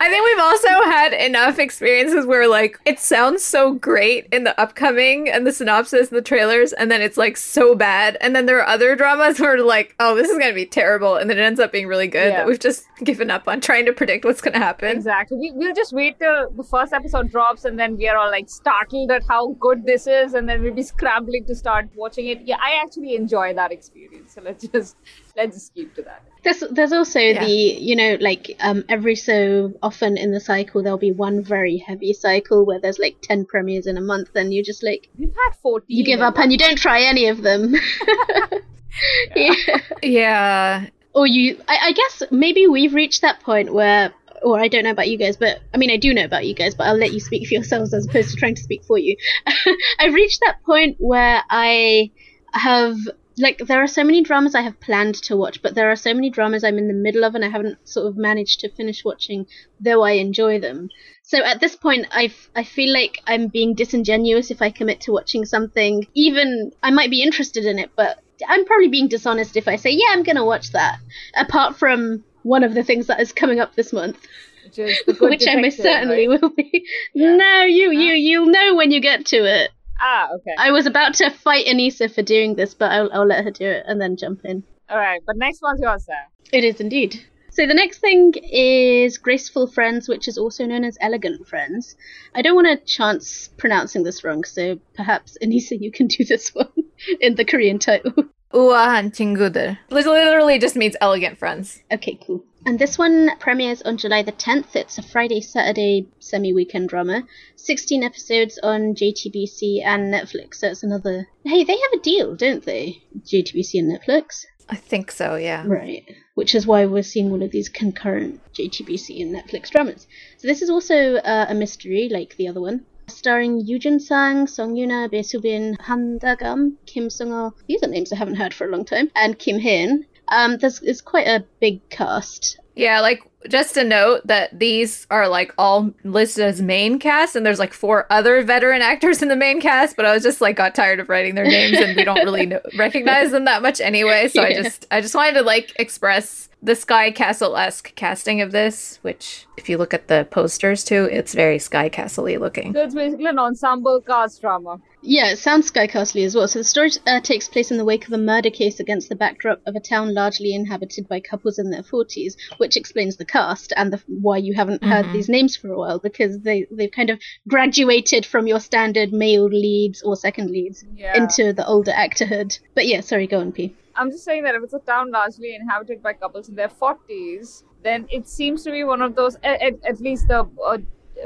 I 0.01 0.09
think 0.09 0.25
we've 0.25 0.39
also 0.39 0.69
had 0.91 1.13
enough 1.13 1.59
experiences 1.59 2.27
where 2.27 2.49
like 2.49 2.79
it 2.85 2.99
sounds 2.99 3.45
so 3.45 3.75
great 3.75 4.27
in 4.33 4.45
the 4.45 4.59
upcoming 4.61 5.29
and 5.29 5.47
the 5.47 5.53
synopsis 5.53 6.09
and 6.09 6.17
the 6.19 6.23
trailers, 6.23 6.73
and 6.73 6.91
then 6.91 7.01
it's 7.03 7.17
like 7.17 7.37
so 7.37 7.75
bad. 7.75 8.17
And 8.21 8.35
then 8.35 8.47
there 8.47 8.59
are 8.59 8.67
other 8.67 8.97
dramas 8.97 9.39
where 9.41 9.63
like, 9.63 9.95
oh, 10.01 10.15
this 10.15 10.29
is 10.31 10.39
gonna 10.39 10.55
be 10.55 10.67
terrible, 10.67 11.17
and 11.17 11.29
then 11.29 11.39
it 11.39 11.43
ends 11.43 11.61
up 11.61 11.73
being 11.73 11.87
really 11.87 12.09
good 12.09 12.29
Yeah. 12.29 12.39
that 12.39 12.47
we've 12.47 12.59
just 12.61 12.85
given 13.05 13.31
up 13.31 13.47
on 13.49 13.61
trying 13.61 13.87
to 13.87 13.93
predict 13.93 14.25
what's 14.25 14.41
gonna 14.41 14.59
happen. 14.59 14.91
Exactly. 14.97 15.37
We, 15.39 15.53
we'll 15.55 15.75
just 15.75 15.93
wait 15.93 16.19
till 16.19 16.51
the 16.51 16.65
first 16.65 16.93
episode 16.93 17.31
drops 17.31 17.65
and 17.65 17.79
then 17.79 17.97
we 17.97 18.09
are 18.09 18.17
all 18.17 18.31
like 18.31 18.49
startled 18.49 19.11
at 19.11 19.23
how 19.29 19.53
good 19.61 19.85
this 19.85 20.07
is 20.07 20.35
and 20.35 20.49
then 20.49 20.63
we'll 20.63 20.75
be 20.75 20.83
scrambling 20.83 21.45
to 21.47 21.55
start 21.55 21.89
watching 21.95 22.27
it. 22.29 22.43
Yeah, 22.45 22.57
I 22.63 22.81
actually 22.83 23.15
enjoy 23.15 23.55
that 23.55 23.73
experience. 23.73 24.35
So 24.35 24.43
let's 24.43 24.67
just 24.67 24.97
let's 25.37 25.57
just 25.57 25.75
keep 25.75 25.95
to 25.97 26.03
that. 26.03 26.23
There's 26.43 26.61
there's 26.71 26.93
also 26.93 27.21
Yeah. 27.21 27.45
the 27.45 27.51
you 27.51 27.97
know 27.97 28.17
like 28.21 28.57
um 28.61 28.85
every 28.89 29.15
so 29.17 29.73
often 29.83 30.17
in 30.17 30.31
the 30.33 30.41
cycle 30.41 30.83
there'll 30.83 30.99
be 30.99 31.13
one 31.13 31.43
very 31.45 31.77
heavy 31.79 32.13
cycle 32.13 32.65
where 32.65 32.81
there's 32.81 32.99
like 32.99 33.17
ten 33.23 33.45
premieres 33.45 33.87
in 33.87 33.97
a 33.97 34.01
month 34.01 34.31
and 34.35 34.53
you 34.53 34.65
just 34.65 34.83
like 34.83 35.09
We've 35.19 35.29
had 35.29 35.57
14. 35.63 35.85
you 35.89 36.05
give 36.05 36.21
up 36.21 36.39
and 36.39 36.51
you 36.53 36.59
don't 36.59 36.79
try 36.79 37.03
any 37.03 37.29
of 37.29 37.43
them. 37.43 37.75
yeah. 39.37 39.55
Yeah, 40.03 40.87
Or 41.15 41.27
you 41.27 41.59
I, 41.69 41.79
I 41.89 41.93
guess 41.93 42.23
maybe 42.31 42.67
we've 42.67 42.95
reached 42.95 43.23
that 43.23 43.41
point 43.41 43.73
where 43.73 44.13
or 44.43 44.59
I 44.59 44.69
don't 44.69 44.85
know 44.85 44.91
about 44.91 45.09
you 45.09 45.19
guys, 45.19 45.37
but 45.37 45.61
I 45.75 45.77
mean 45.77 45.91
I 45.91 45.97
do 45.99 46.15
know 46.15 46.25
about 46.25 46.47
you 46.47 46.55
guys, 46.55 46.75
but 46.75 46.87
I'll 46.87 46.97
let 46.97 47.13
you 47.13 47.21
speak 47.21 47.47
for 47.47 47.55
yourselves 47.55 47.93
as 47.93 48.07
opposed 48.07 48.31
to 48.31 48.37
trying 48.37 48.55
to 48.55 48.63
speak 48.63 48.85
for 48.85 48.99
you. 48.99 49.17
I've 49.99 50.15
reached 50.15 50.41
that 50.47 50.63
point 50.65 50.97
where 50.99 51.43
I 51.51 52.11
have 52.53 52.97
like 53.41 53.59
there 53.59 53.83
are 53.83 53.87
so 53.89 54.05
many 54.05 54.23
dramas 54.23 54.55
I 54.55 54.63
have 54.63 54.81
planned 54.81 55.17
to 55.25 55.37
watch, 55.37 55.63
but 55.63 55.75
there 55.75 55.91
are 55.91 55.97
so 55.97 56.13
many 56.15 56.31
dramas 56.31 56.65
I'm 56.65 56.79
in 56.79 56.89
the 56.89 56.95
middle 56.95 57.25
of 57.25 57.35
and 57.35 57.45
I 57.45 57.49
haven't 57.49 57.79
sort 57.89 58.07
of 58.07 58.17
managed 58.17 58.61
to 58.61 58.71
finish 58.71 59.05
watching, 59.05 59.47
though 59.81 60.03
I 60.03 60.13
enjoy 60.13 60.61
them. 60.61 60.89
So 61.23 61.43
at 61.45 61.61
this 61.61 61.77
point, 61.77 62.07
I 62.11 62.33
I 62.55 62.65
feel 62.65 62.93
like 62.93 63.21
I'm 63.27 63.49
being 63.49 63.75
disingenuous 63.75 64.51
if 64.51 64.61
I 64.63 64.71
commit 64.71 65.01
to 65.03 65.13
watching 65.13 65.45
something. 65.45 66.07
Even 66.15 66.73
I 66.83 66.91
might 66.91 67.11
be 67.11 67.23
interested 67.23 67.65
in 67.65 67.79
it, 67.79 67.91
but 67.97 68.19
I'm 68.49 68.65
probably 68.65 68.89
being 68.89 69.09
dishonest 69.09 69.57
if 69.57 69.69
I 69.69 69.77
say, 69.77 69.91
yeah, 69.91 70.09
I'm 70.11 70.23
gonna 70.23 70.45
watch 70.45 70.73
that. 70.73 70.99
Apart 71.37 71.77
from 71.77 72.25
one 72.43 72.65
of 72.65 72.75
the 72.75 72.83
things 72.83 73.07
that 73.09 73.21
is 73.21 73.33
coming 73.33 73.61
up 73.61 73.75
this 73.75 73.93
month, 73.93 74.19
Which 74.65 74.79
is 74.79 75.03
the 75.07 75.13
good 75.13 75.31
which 75.31 75.47
I 75.47 75.57
most 75.61 75.77
certainly 75.77 76.27
right? 76.27 76.41
will 76.41 76.51
be. 76.51 76.85
Yeah. 77.15 77.37
No, 77.37 77.63
you, 77.63 77.91
you, 77.91 78.15
you'll 78.15 78.47
know 78.47 78.75
when 78.75 78.91
you 78.91 79.01
get 79.01 79.27
to 79.27 79.37
it. 79.37 79.71
Ah, 80.01 80.29
okay. 80.35 80.55
I 80.59 80.71
was 80.71 80.87
about 80.87 81.15
to 81.15 81.31
fight 81.31 81.67
Anisa 81.67 82.13
for 82.13 82.23
doing 82.23 82.55
this, 82.55 82.75
but 82.75 82.91
I'll, 82.91 83.11
I'll 83.13 83.27
let 83.27 83.45
her 83.45 83.51
do 83.51 83.67
it 83.67 83.85
and 83.87 84.01
then 84.01 84.17
jump 84.17 84.45
in. 84.45 84.65
All 84.89 84.99
right, 84.99 85.21
but 85.27 85.37
next 85.37 85.63
one's 85.63 85.81
yours, 85.81 86.07
sir. 86.07 86.15
It 86.53 86.65
is 86.65 86.81
indeed. 86.81 87.25
So 87.51 87.67
the 87.67 87.75
next 87.75 87.99
thing 87.99 88.33
is 88.51 89.19
Graceful 89.19 89.67
Friends, 89.67 90.09
which 90.09 90.29
is 90.29 90.39
also 90.39 90.67
known 90.67 90.85
as 90.85 90.97
Elegant 91.01 91.47
Friends. 91.47 91.97
I 92.35 92.43
don't 92.43 92.55
want 92.55 92.69
to 92.69 92.85
chance 92.87 93.49
pronouncing 93.57 94.05
this 94.05 94.23
wrong, 94.25 94.45
so 94.45 94.79
perhaps 94.95 95.37
Anisa, 95.43 95.79
you 95.81 95.91
can 95.91 96.07
do 96.07 96.25
this 96.25 96.49
one 96.55 96.73
in 97.21 97.35
the 97.35 97.45
Korean 97.45 97.79
title. 97.79 98.15
Uahan 98.53 99.13
Chinguder. 99.13 99.79
Literally 99.91 100.59
just 100.59 100.75
means 100.75 100.97
elegant 101.01 101.39
friends. 101.39 101.83
Okay, 101.93 102.19
cool. 102.27 102.45
And 102.67 102.79
this 102.79 102.99
one 102.99 103.31
premieres 103.39 103.81
on 103.83 103.97
July 103.97 104.23
the 104.23 104.33
10th. 104.33 104.75
It's 104.75 104.99
a 104.99 105.03
Friday 105.03 105.41
Saturday 105.41 106.09
semi 106.19 106.53
weekend 106.53 106.89
drama. 106.89 107.23
16 107.57 108.03
episodes 108.03 108.59
on 108.63 108.95
JTBC 108.95 109.83
and 109.85 110.13
Netflix. 110.13 110.57
So 110.57 110.69
it's 110.69 110.83
another. 110.83 111.29
Hey, 111.45 111.65
they 111.65 111.79
have 111.79 111.93
a 111.95 112.03
deal, 112.03 112.35
don't 112.35 112.65
they? 112.65 113.03
JTBC 113.21 113.79
and 113.79 113.97
Netflix? 113.97 114.45
I 114.69 114.77
think 114.77 115.11
so, 115.11 115.37
yeah. 115.37 115.65
Right. 115.67 116.05
Which 116.35 116.55
is 116.55 116.67
why 116.67 116.87
we're 116.87 117.03
seeing 117.03 117.31
all 117.33 117.43
of 117.43 117.51
these 117.51 117.69
concurrent 117.69 118.41
JTBC 118.53 119.23
and 119.23 119.35
Netflix 119.35 119.71
dramas. 119.71 120.07
So 120.39 120.47
this 120.47 120.61
is 120.63 120.71
also 120.71 121.17
uh, 121.17 121.47
a 121.49 121.55
mystery, 121.55 122.09
like 122.11 122.37
the 122.37 122.49
other 122.49 122.61
one. 122.61 122.85
Starring 123.11 123.61
Yoo 123.61 123.79
Jun-sang, 123.79 124.47
Song 124.47 124.75
Yuna, 124.75 125.11
Bae 125.11 125.19
Subin, 125.19 125.79
Han 125.81 126.19
Dagam, 126.19 126.77
Kim 126.87 127.11
Sung 127.11 127.33
Oh, 127.33 127.55
These 127.69 127.83
are 127.83 127.89
names 127.89 128.13
I 128.13 128.17
haven't 128.17 128.37
heard 128.37 128.55
for 128.55 128.67
a 128.67 128.71
long 128.71 128.85
time. 128.85 129.11
And 129.15 129.39
Kim 129.39 129.59
Hin. 129.59 130.07
Um, 130.29 130.59
there's 130.59 130.81
it's 130.83 131.01
quite 131.01 131.27
a 131.27 131.45
big 131.61 131.89
cast. 131.91 132.59
Yeah, 132.75 133.01
like 133.01 133.23
just 133.49 133.75
to 133.75 133.85
note 133.85 134.27
that 134.27 134.59
these 134.59 135.07
are 135.11 135.29
like 135.29 135.55
all 135.57 135.93
listed 136.05 136.45
as 136.45 136.61
main 136.61 136.99
cast, 136.99 137.37
and 137.37 137.45
there's 137.45 137.59
like 137.59 137.73
four 137.73 138.07
other 138.11 138.43
veteran 138.43 138.83
actors 138.83 139.23
in 139.23 139.29
the 139.29 139.37
main 139.37 139.61
cast. 139.61 139.97
But 139.97 140.07
I 140.07 140.13
was 140.13 140.23
just 140.23 140.41
like 140.41 140.57
got 140.57 140.75
tired 140.75 141.01
of 141.01 141.09
writing 141.09 141.35
their 141.35 141.47
names, 141.47 141.79
and 141.79 141.97
we 141.97 142.05
don't 142.05 142.25
really 142.25 142.47
know, 142.47 142.61
recognize 142.77 143.31
them 143.31 143.45
that 143.47 143.63
much 143.63 143.81
anyway. 143.81 144.29
So 144.29 144.43
I 144.43 144.55
just 144.55 144.87
I 144.91 145.01
just 145.01 145.15
wanted 145.15 145.35
to 145.35 145.43
like 145.43 145.73
express 145.79 146.49
the 146.63 146.75
Sky 146.75 147.11
Castle 147.11 147.57
esque 147.57 147.95
casting 147.95 148.41
of 148.43 148.53
this, 148.53 148.99
which 149.03 149.47
if 149.57 149.69
you 149.69 149.79
look 149.79 149.95
at 149.95 150.09
the 150.09 150.27
posters 150.31 150.85
too, 150.85 151.09
it's 151.11 151.35
very 151.35 151.59
Sky 151.59 151.89
Castle 151.89 152.25
y 152.25 152.37
looking. 152.37 152.75
So 152.75 152.83
it's 152.83 152.95
basically 152.95 153.27
an 153.27 153.39
ensemble 153.39 154.03
cast 154.03 154.41
drama. 154.41 154.81
Yeah, 155.03 155.31
it 155.31 155.39
sounds 155.39 155.69
Sky 155.69 155.87
Castle 155.87 156.23
as 156.23 156.35
well. 156.35 156.47
So 156.47 156.59
the 156.59 156.65
story 156.65 156.91
uh, 157.07 157.21
takes 157.21 157.49
place 157.49 157.71
in 157.71 157.79
the 157.79 157.85
wake 157.87 158.07
of 158.07 158.13
a 158.13 158.19
murder 158.19 158.51
case 158.51 158.81
against 158.81 159.09
the 159.09 159.17
backdrop 159.17 159.61
of 159.67 159.75
a 159.75 159.81
town 159.81 160.13
largely 160.13 160.55
inhabited 160.55 161.09
by 161.09 161.21
couples 161.21 161.59
in 161.59 161.71
their 161.71 161.83
forties, 161.83 162.37
which 162.59 162.77
explains 162.77 163.17
the 163.17 163.25
cast 163.25 163.73
and 163.77 163.93
the, 163.95 164.03
why 164.09 164.37
you 164.37 164.53
haven't 164.55 164.85
heard 164.85 165.07
Mhm. 165.07 165.13
these 165.13 165.29
names 165.31 165.57
for 165.57 165.73
a 165.73 165.79
while 165.79 165.99
because 165.99 166.41
they 166.41 166.67
they've 166.71 166.91
kind 166.91 167.09
of 167.09 167.19
graduated 167.49 168.27
from 168.27 168.47
your 168.47 168.61
standard 168.61 169.11
male 169.13 169.47
leads 169.47 170.03
or 170.03 170.17
second 170.17 170.51
leads 170.51 170.85
Yeah. 170.95 171.17
into 171.17 171.55
the 171.55 171.67
older 171.67 171.93
actorhood. 171.93 172.59
But 172.75 172.87
yeah, 172.87 173.01
sorry, 173.01 173.27
go 173.27 173.41
on, 173.41 173.53
P. 173.53 173.75
I'm 173.97 174.11
just 174.11 174.25
saying 174.25 174.45
that 174.45 174.55
if 174.55 174.63
it's 174.63 174.75
a 174.75 174.79
town 174.81 175.11
largely 175.11 175.55
inhabited 175.55 176.03
by 176.03 176.13
couples 176.13 176.49
in 176.51 176.55
their 176.57 176.69
40s, 176.69 177.65
then 177.83 178.07
it 178.11 178.29
seems 178.29 178.63
to 178.65 178.71
be 178.71 178.85
one 178.85 179.01
of 179.03 179.15
those, 179.15 179.37
at, 179.43 179.61
at, 179.63 179.75
at 179.85 180.01
least 180.01 180.29
the 180.29 180.47
uh, 180.67 180.79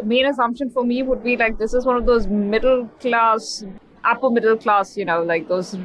main 0.03 0.27
assumption 0.27 0.71
for 0.71 0.85
me 0.85 1.03
would 1.03 1.23
be 1.23 1.37
like 1.37 1.59
this 1.59 1.75
is 1.75 1.85
one 1.85 1.97
of 1.97 2.07
those 2.07 2.27
middle 2.27 2.87
class, 3.01 3.65
upper 4.05 4.31
middle 4.31 4.57
class, 4.57 4.97
you 4.97 5.05
know, 5.05 5.23
like 5.23 5.49
those 5.49 5.75
uh, 5.75 5.79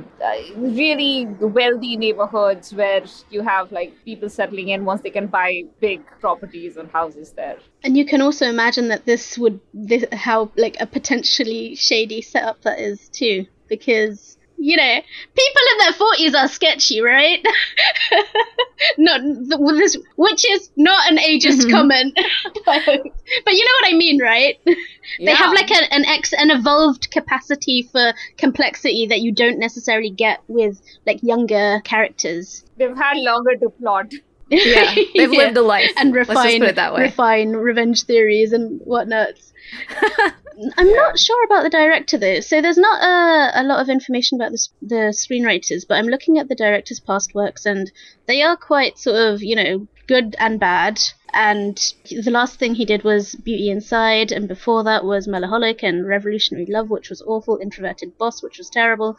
really 0.58 1.26
wealthy 1.40 1.96
neighborhoods 1.98 2.74
where 2.74 3.04
you 3.30 3.42
have 3.42 3.72
like 3.72 3.94
people 4.06 4.30
settling 4.30 4.70
in 4.70 4.86
once 4.86 5.02
they 5.02 5.10
can 5.10 5.28
buy 5.28 5.64
big 5.80 6.02
properties 6.20 6.78
and 6.78 6.90
houses 6.92 7.32
there. 7.34 7.58
And 7.84 7.96
you 7.96 8.06
can 8.06 8.22
also 8.22 8.46
imagine 8.46 8.88
that 8.90 9.06
this 9.06 9.38
would 9.38 9.60
this, 9.74 10.06
how 10.12 10.52
like 10.58 10.78
a 10.80 10.86
potentially 10.86 11.76
shady 11.76 12.22
setup 12.22 12.62
that 12.64 12.80
is 12.80 13.10
too, 13.10 13.46
because 13.68 14.39
you 14.60 14.76
know 14.78 14.94
people 14.94 15.62
in 15.72 15.78
their 15.80 15.94
forties 15.94 16.36
are 16.36 16.48
sketchy, 16.48 17.02
right? 17.02 17.44
not 18.98 19.22
th- 19.22 19.78
this, 19.78 19.98
which 20.16 20.50
is 20.50 20.70
not 20.76 21.10
an 21.12 21.18
ageist 21.18 21.66
Mhm. 21.66 21.72
comment, 21.72 22.14
but 22.66 22.86
you 22.88 23.66
know 23.66 23.76
what 23.82 23.94
I 23.94 23.94
mean, 23.96 24.22
right? 24.22 24.60
They 25.20 25.34
have 25.34 25.54
like 25.54 25.72
a, 25.72 25.92
an 25.94 26.06
ex 26.06 26.34
an 26.34 26.52
evolved 26.52 27.10
capacity 27.10 27.82
for 27.92 28.14
complexity 28.38 29.08
that 29.08 29.22
you 29.22 29.32
don't 29.32 29.58
necessarily 29.60 30.12
get 30.12 30.42
with 30.48 30.80
like 31.06 31.24
younger 31.24 31.82
characters. 31.84 32.64
they've 32.78 32.96
had 32.96 33.18
longer 33.18 33.56
to 33.56 33.70
plot. 33.72 34.12
Yeah, 34.52 34.94
they've 35.16 35.34
Yeah. 35.34 35.40
lived 35.46 35.58
a 35.58 35.62
life. 35.62 35.92
and 35.98 36.12
Let's 36.14 36.30
just 36.30 36.60
put 36.60 36.70
it 36.70 36.76
that 36.76 36.94
way. 36.94 37.02
refine 37.04 37.52
revenge 37.54 38.04
theories 38.04 38.54
and 38.54 38.82
whatnot. 38.84 39.34
I'm 40.78 40.88
Yeah. 40.90 40.96
not 40.96 41.18
sure 41.20 41.44
about 41.46 41.64
the 41.64 41.70
director 41.70 42.18
though. 42.18 42.40
So 42.42 42.62
there's 42.62 42.78
not 42.78 43.02
a, 43.02 43.62
a 43.62 43.64
lot 43.64 43.82
of 43.82 43.90
information 43.90 44.40
about 44.40 44.52
the, 44.52 44.68
the 44.82 44.96
screenwriters, 45.14 45.86
but 45.88 45.96
I'm 45.96 46.08
looking 46.08 46.38
at 46.38 46.50
the 46.50 46.56
director's 46.56 47.00
past 47.00 47.34
works 47.34 47.66
and 47.66 47.92
they 48.26 48.42
are 48.42 48.58
quite 48.58 48.98
sort 48.98 49.16
of, 49.16 49.42
you 49.42 49.56
know, 49.56 49.88
good 50.08 50.36
and 50.40 50.60
bad. 50.60 51.00
And 51.34 51.78
the 52.10 52.32
last 52.32 52.58
thing 52.58 52.76
he 52.76 52.86
did 52.86 53.04
was 53.04 53.36
Beauty 53.36 53.70
Inside, 53.70 54.32
and 54.32 54.48
before 54.48 54.84
that 54.84 55.04
was 55.06 55.28
Melancholic 55.28 55.84
and 55.84 56.08
Revolutionary 56.08 56.66
Love, 56.66 56.90
which 56.90 57.10
was 57.10 57.22
awful, 57.22 57.60
Introverted 57.62 58.18
Boss, 58.18 58.42
which 58.42 58.58
was 58.58 58.70
terrible. 58.70 59.18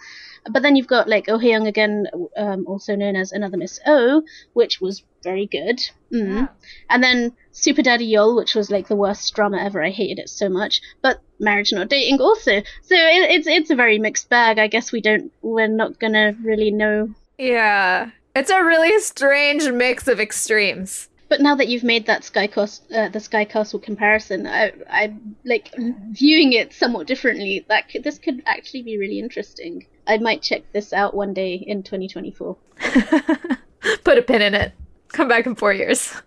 But 0.50 0.62
then 0.62 0.76
you've 0.76 0.86
got 0.86 1.08
like 1.08 1.28
Oh 1.28 1.38
Young 1.38 1.66
again, 1.66 2.06
um, 2.36 2.66
also 2.66 2.96
known 2.96 3.16
as 3.16 3.32
Another 3.32 3.56
Miss 3.56 3.78
O, 3.86 4.22
which 4.54 4.80
was 4.80 5.02
very 5.22 5.46
good. 5.46 5.80
Mm. 6.12 6.34
Yeah. 6.34 6.46
And 6.88 7.04
then 7.04 7.32
Super 7.52 7.82
Daddy 7.82 8.11
Yol, 8.11 8.36
which 8.36 8.54
was 8.54 8.70
like 8.70 8.88
the 8.88 8.96
worst 8.96 9.34
drama 9.34 9.58
ever. 9.58 9.82
I 9.82 9.90
hated 9.90 10.18
it 10.18 10.30
so 10.30 10.48
much. 10.48 10.80
But 11.02 11.20
Marriage 11.38 11.72
Not 11.72 11.88
Dating 11.88 12.20
also. 12.20 12.62
So 12.82 12.94
it, 12.96 13.30
it's 13.30 13.46
it's 13.46 13.70
a 13.70 13.76
very 13.76 13.98
mixed 13.98 14.28
bag. 14.28 14.58
I 14.58 14.66
guess 14.66 14.92
we 14.92 15.00
don't 15.00 15.30
we're 15.42 15.68
not 15.68 16.00
gonna 16.00 16.34
really 16.42 16.70
know. 16.70 17.14
Yeah. 17.38 18.11
It's 18.34 18.50
a 18.50 18.64
really 18.64 18.98
strange 19.00 19.68
mix 19.68 20.08
of 20.08 20.20
extremes. 20.20 21.09
But 21.30 21.40
now 21.40 21.54
that 21.54 21.68
you've 21.68 21.84
made 21.84 22.06
that 22.06 22.24
Sky 22.24 22.48
Coast, 22.48 22.82
uh, 22.92 23.08
the 23.08 23.20
Sky 23.20 23.44
Castle 23.44 23.78
comparison, 23.78 24.48
I 24.48 24.72
I 24.90 25.14
like 25.44 25.72
viewing 26.10 26.52
it 26.52 26.74
somewhat 26.74 27.06
differently. 27.06 27.64
That 27.68 27.88
could, 27.88 28.02
this 28.02 28.18
could 28.18 28.42
actually 28.46 28.82
be 28.82 28.98
really 28.98 29.20
interesting. 29.20 29.86
I 30.08 30.18
might 30.18 30.42
check 30.42 30.64
this 30.72 30.92
out 30.92 31.14
one 31.14 31.32
day 31.32 31.54
in 31.54 31.84
2024. 31.84 32.56
Put 34.04 34.18
a 34.18 34.22
pin 34.22 34.42
in 34.42 34.54
it. 34.54 34.72
Come 35.08 35.28
back 35.28 35.46
in 35.46 35.54
four 35.54 35.72
years. 35.72 36.12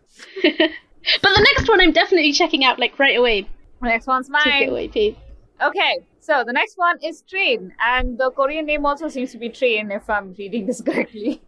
But 1.21 1.35
the 1.35 1.47
next 1.53 1.67
one 1.67 1.81
I'm 1.81 1.91
definitely 1.91 2.31
checking 2.31 2.63
out 2.63 2.79
like 2.79 2.97
right 2.97 3.17
away. 3.17 3.41
The 3.81 3.89
next 3.89 4.07
one's 4.07 4.29
mine. 4.29 4.43
Take 4.45 4.67
it 4.67 4.71
away, 4.71 4.87
Pete. 4.87 5.17
Okay, 5.61 5.99
so 6.21 6.45
the 6.45 6.53
next 6.53 6.77
one 6.77 6.97
is 7.03 7.23
Train, 7.23 7.73
and 7.85 8.17
the 8.17 8.31
Korean 8.31 8.65
name 8.65 8.85
also 8.85 9.09
seems 9.09 9.33
to 9.33 9.37
be 9.37 9.49
Train, 9.49 9.91
if 9.91 10.09
I'm 10.09 10.33
reading 10.33 10.65
this 10.65 10.81
correctly. 10.85 11.41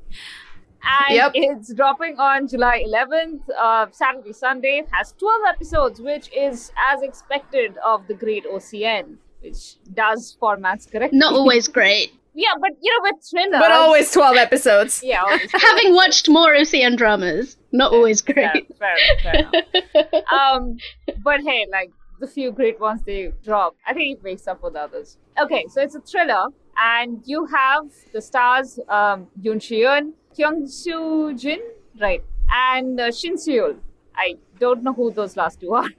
And 0.86 1.15
Yep. 1.15 1.31
it's 1.36 1.73
dropping 1.73 2.19
on 2.19 2.47
July 2.47 2.83
11th, 2.88 3.41
uh, 3.57 3.88
Saturday, 3.91 4.33
Sunday. 4.33 4.79
It 4.79 4.88
has 4.91 5.13
12 5.13 5.41
episodes, 5.47 5.99
which 6.01 6.29
is 6.36 6.71
as 6.91 7.01
expected 7.01 7.77
of 7.83 8.07
the 8.07 8.13
great 8.13 8.45
OCN, 8.45 9.17
which 9.41 9.75
does 9.93 10.38
formats 10.41 10.89
correctly. 10.91 11.17
Not 11.17 11.33
always 11.33 11.67
great. 11.67 12.11
yeah, 12.36 12.53
but 12.59 12.71
you 12.81 12.91
know, 12.91 13.01
with 13.11 13.23
thrillers. 13.29 13.59
But 13.59 13.71
always 13.71 14.11
12 14.11 14.36
episodes. 14.38 15.01
Yeah, 15.03 15.21
always. 15.21 15.49
Having 15.69 15.93
watched 15.95 16.29
more 16.29 16.53
OCN 16.53 16.97
dramas, 16.97 17.57
not 17.71 17.91
always 17.91 18.21
Fair, 18.21 18.51
great. 18.53 18.67
fair, 18.77 18.95
enough, 18.95 19.21
fair 19.23 20.05
enough. 20.13 20.23
um, 20.31 20.77
but 21.23 21.41
hey, 21.41 21.65
like 21.71 21.91
the 22.19 22.27
few 22.27 22.51
great 22.51 22.79
ones 22.79 23.01
they 23.05 23.31
drop, 23.43 23.75
I 23.88 23.93
think 23.93 24.17
it 24.19 24.23
makes 24.23 24.47
up 24.47 24.61
for 24.61 24.69
the 24.69 24.79
others. 24.81 25.17
Okay, 25.41 25.65
so 25.69 25.81
it's 25.81 25.95
a 25.95 25.99
thriller, 26.01 26.45
and 26.77 27.21
you 27.25 27.45
have 27.47 27.86
the 28.13 28.21
stars 28.21 28.79
um, 28.88 29.27
Yoon 29.41 29.61
Shi-yoon, 29.61 30.11
Kyung 30.11 30.13
Soo 30.67 31.33
Jin, 31.36 31.59
right, 31.99 32.23
and 32.51 32.99
uh, 32.99 33.11
Shin 33.11 33.38
So-yul. 33.38 33.77
I 34.15 34.36
don't 34.59 34.83
know 34.83 34.93
who 34.93 35.11
those 35.11 35.36
last 35.38 35.59
two 35.61 35.73
are. 35.79 35.89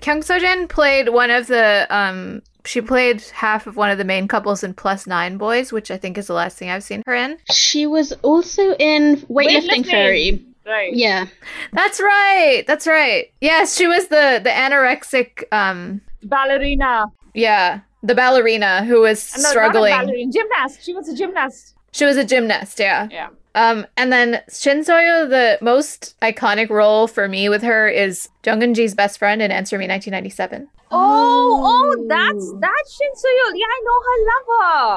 Kyung 0.00 0.20
Sojin 0.20 0.68
played 0.68 1.08
one 1.10 1.30
of 1.30 1.46
the 1.46 1.86
um 1.90 2.42
she 2.64 2.80
played 2.80 3.20
half 3.32 3.66
of 3.66 3.76
one 3.76 3.90
of 3.90 3.98
the 3.98 4.04
main 4.04 4.28
couples 4.28 4.62
in 4.62 4.74
Plus 4.74 5.06
Nine 5.06 5.36
Boys, 5.36 5.72
which 5.72 5.90
I 5.90 5.96
think 5.96 6.16
is 6.16 6.28
the 6.28 6.34
last 6.34 6.56
thing 6.56 6.70
I've 6.70 6.84
seen 6.84 7.02
her 7.06 7.14
in. 7.14 7.38
She 7.50 7.86
was 7.86 8.12
also 8.22 8.74
in 8.76 9.16
Weightlifting, 9.22 9.68
Weightlifting. 9.68 9.86
Fairy. 9.86 10.46
right. 10.66 10.94
Yeah. 10.94 11.26
That's 11.72 12.00
right. 12.00 12.64
That's 12.66 12.86
right. 12.86 13.32
Yes, 13.40 13.76
she 13.76 13.86
was 13.86 14.06
the 14.08 14.40
the 14.42 14.50
anorexic 14.50 15.44
um 15.52 16.00
Ballerina. 16.24 17.06
yeah, 17.34 17.80
the 18.04 18.14
ballerina 18.14 18.84
who 18.84 19.00
was 19.00 19.32
no, 19.36 19.42
not 19.42 19.48
a 19.48 19.50
struggling. 19.50 19.92
ballerina. 19.92 20.32
Gymnast. 20.32 20.82
She 20.84 20.94
was 20.94 21.08
a 21.08 21.16
gymnast. 21.16 21.74
She 21.92 22.04
was 22.04 22.16
a 22.16 22.24
gymnast, 22.24 22.78
yeah. 22.80 23.08
Yeah. 23.10 23.28
Um, 23.54 23.86
and 23.98 24.10
then 24.10 24.40
Shin 24.50 24.80
Soyul, 24.82 25.28
the 25.28 25.58
most 25.60 26.18
iconic 26.22 26.70
role 26.70 27.06
for 27.06 27.28
me 27.28 27.48
with 27.50 27.62
her 27.62 27.86
is 27.86 28.28
Jung 28.44 28.60
Eun 28.60 28.74
Ji's 28.74 28.94
best 28.94 29.18
friend 29.18 29.42
in 29.42 29.50
Answer 29.50 29.76
Me 29.76 29.84
1997. 29.86 30.68
Oh, 30.90 31.60
oh, 31.64 32.06
that's 32.08 32.52
that's 32.60 32.96
Shin 32.96 33.14
So-yul. 33.14 33.52
Yeah, 33.54 33.66
I 33.66 33.82
know 33.84 33.98
her. 34.06 34.16
Love 34.32 34.46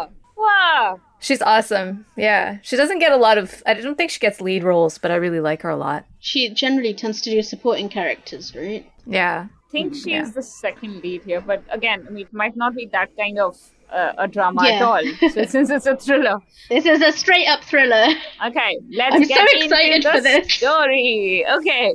her. 0.10 0.16
Wow. 0.38 1.00
She's 1.20 1.42
awesome. 1.42 2.06
Yeah, 2.16 2.60
she 2.62 2.76
doesn't 2.78 3.00
get 3.00 3.12
a 3.12 3.18
lot 3.18 3.38
of. 3.38 3.64
I 3.66 3.74
don't 3.74 3.98
think 3.98 4.12
she 4.12 4.20
gets 4.20 4.40
lead 4.42 4.64
roles, 4.64 4.98
but 4.98 5.12
I 5.12 5.16
really 5.16 5.40
like 5.40 5.62
her 5.64 5.70
a 5.70 5.78
lot. 5.78 6.06
She 6.20 6.50
generally 6.50 6.94
tends 6.94 7.22
to 7.22 7.30
do 7.32 7.42
supporting 7.42 7.90
characters, 7.90 8.56
right? 8.56 8.90
Yeah. 9.06 9.48
I 9.50 9.72
think 9.72 9.96
she's 9.96 10.06
Yeah. 10.06 10.30
the 10.34 10.44
second 10.44 11.02
lead 11.04 11.24
here, 11.24 11.42
but 11.42 11.64
again, 11.70 12.06
I 12.08 12.12
mean, 12.12 12.26
it 12.28 12.34
might 12.34 12.56
not 12.56 12.76
be 12.76 12.86
that 12.94 13.10
kind 13.18 13.40
of 13.40 13.58
uh, 13.92 14.14
a 14.18 14.28
drama 14.28 14.64
at 14.68 14.82
all. 14.82 15.02
So 15.30 15.46
since 15.56 15.70
it's 15.70 15.86
a 15.86 15.96
thriller, 15.96 16.38
This 16.70 16.86
is 16.86 17.02
a 17.02 17.12
straight 17.12 17.48
up 17.48 17.64
thriller. 17.64 18.06
okay, 18.48 18.80
let's 18.92 19.16
I'm 19.16 19.24
so 19.24 19.28
get 19.36 19.48
excited 19.64 19.96
into 20.06 20.12
for 20.12 20.18
the 20.22 20.42
this. 20.42 20.54
story. 20.54 21.46
Okay, 21.58 21.94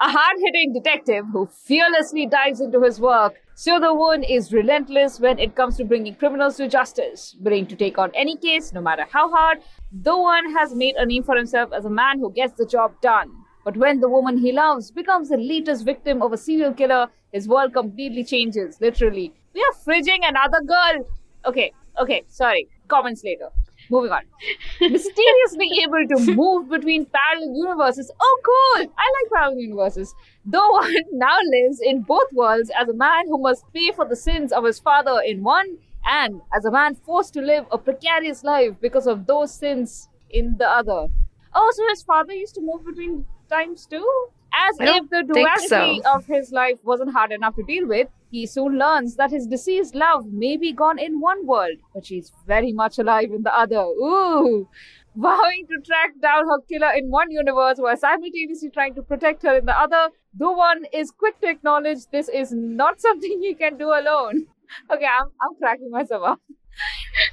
a 0.00 0.08
hard-hitting 0.08 0.72
detective 0.72 1.24
who 1.32 1.46
fearlessly 1.46 2.26
dives 2.26 2.60
into 2.60 2.80
his 2.82 3.00
work. 3.00 3.34
Seo 3.56 3.78
Do-won 3.78 4.22
is 4.22 4.52
relentless 4.54 5.20
when 5.20 5.38
it 5.38 5.54
comes 5.54 5.76
to 5.76 5.84
bringing 5.84 6.14
criminals 6.14 6.56
to 6.56 6.66
justice, 6.68 7.36
willing 7.40 7.66
to 7.66 7.76
take 7.76 7.98
on 7.98 8.10
any 8.14 8.36
case, 8.38 8.72
no 8.72 8.80
matter 8.80 9.04
how 9.10 9.30
hard. 9.30 9.58
Do-won 10.02 10.54
has 10.54 10.74
made 10.74 10.94
a 10.96 11.04
name 11.04 11.22
for 11.24 11.36
himself 11.36 11.70
as 11.74 11.84
a 11.84 11.90
man 11.90 12.20
who 12.20 12.32
gets 12.32 12.54
the 12.54 12.64
job 12.64 12.94
done. 13.02 13.30
But 13.62 13.76
when 13.76 14.00
the 14.00 14.08
woman 14.08 14.38
he 14.38 14.52
loves 14.52 14.90
becomes 14.90 15.28
the 15.28 15.36
latest 15.36 15.84
victim 15.84 16.22
of 16.22 16.32
a 16.32 16.38
serial 16.38 16.72
killer, 16.72 17.08
his 17.32 17.46
world 17.46 17.74
completely 17.74 18.24
changes, 18.24 18.80
literally. 18.80 19.34
We 19.54 19.60
are 19.62 19.74
fridging 19.84 20.20
another 20.28 20.60
girl. 20.62 21.06
Okay, 21.44 21.72
okay, 22.00 22.22
sorry. 22.28 22.68
Comments 22.88 23.22
later. 23.24 23.48
Moving 23.88 24.12
on. 24.12 24.22
Mysteriously 24.80 25.70
able 25.82 26.06
to 26.14 26.34
move 26.34 26.68
between 26.68 27.06
parallel 27.06 27.56
universes. 27.56 28.10
Oh, 28.20 28.40
cool! 28.44 28.86
I 28.96 29.12
like 29.16 29.32
parallel 29.32 29.58
universes. 29.58 30.14
Though 30.44 30.70
one 30.70 30.94
now 31.12 31.36
lives 31.42 31.80
in 31.80 32.02
both 32.02 32.32
worlds 32.32 32.70
as 32.78 32.88
a 32.88 32.94
man 32.94 33.26
who 33.26 33.38
must 33.38 33.64
pay 33.72 33.90
for 33.92 34.04
the 34.06 34.16
sins 34.16 34.52
of 34.52 34.64
his 34.64 34.78
father 34.78 35.20
in 35.26 35.42
one, 35.42 35.78
and 36.04 36.40
as 36.54 36.64
a 36.64 36.70
man 36.70 36.94
forced 36.94 37.34
to 37.34 37.40
live 37.40 37.66
a 37.72 37.78
precarious 37.78 38.44
life 38.44 38.76
because 38.80 39.06
of 39.06 39.26
those 39.26 39.52
sins 39.52 40.08
in 40.30 40.56
the 40.58 40.68
other. 40.68 41.08
Oh, 41.52 41.72
so 41.74 41.88
his 41.88 42.02
father 42.02 42.32
used 42.32 42.54
to 42.54 42.60
move 42.60 42.84
between 42.84 43.24
times 43.48 43.86
two? 43.86 44.28
As 44.52 44.76
if 44.80 45.10
the 45.10 45.22
duality 45.22 46.02
so. 46.02 46.14
of 46.14 46.26
his 46.26 46.52
life 46.52 46.78
wasn't 46.82 47.12
hard 47.12 47.32
enough 47.32 47.54
to 47.56 47.62
deal 47.62 47.86
with, 47.86 48.08
he 48.30 48.46
soon 48.46 48.78
learns 48.78 49.16
that 49.16 49.30
his 49.30 49.46
deceased 49.46 49.94
love 49.94 50.26
may 50.26 50.56
be 50.56 50.72
gone 50.72 50.98
in 50.98 51.20
one 51.20 51.46
world, 51.46 51.78
but 51.94 52.06
she's 52.06 52.32
very 52.46 52.72
much 52.72 52.98
alive 52.98 53.30
in 53.32 53.42
the 53.42 53.56
other. 53.56 53.80
Ooh! 53.80 54.68
Vowing 55.16 55.66
to 55.66 55.80
track 55.84 56.12
down 56.22 56.46
her 56.46 56.60
killer 56.68 56.92
in 56.96 57.10
one 57.10 57.30
universe 57.30 57.78
while 57.78 57.96
simultaneously 57.96 58.70
trying 58.70 58.94
to 58.94 59.02
protect 59.02 59.42
her 59.42 59.58
in 59.58 59.64
the 59.64 59.78
other, 59.78 60.10
the 60.34 60.50
one 60.50 60.84
is 60.92 61.10
quick 61.10 61.40
to 61.40 61.48
acknowledge 61.48 62.06
this 62.12 62.28
is 62.28 62.52
not 62.52 63.00
something 63.06 63.40
he 63.40 63.54
can 63.54 63.76
do 63.76 63.88
alone. 63.88 64.46
Okay, 64.90 65.06
I'm, 65.06 65.26
I'm 65.42 65.56
cracking 65.58 65.90
myself 65.90 66.22
up. 66.24 66.40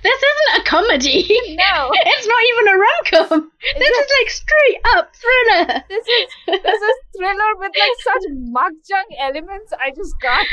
This 0.04 0.24
isn't 0.30 0.62
a 0.62 0.70
comedy. 0.70 1.24
No. 1.56 1.90
it's 1.94 2.28
not 2.28 2.44
even 2.52 2.68
a 2.68 2.78
rom 2.78 3.02
com. 3.12 3.52
This 3.78 3.90
is 3.90 4.08
like 4.20 4.30
straight 4.30 4.80
up 4.96 5.16
thriller. 5.16 5.84
This 5.90 6.06
is 6.08 6.28
this 6.48 6.82
is 6.82 6.96
thriller 7.16 7.52
with 7.58 7.72
like 7.78 7.98
such 8.04 8.26
makjang 8.34 9.10
elements. 9.20 9.74
I 9.80 9.92
just 9.92 10.14
can't. 10.22 10.48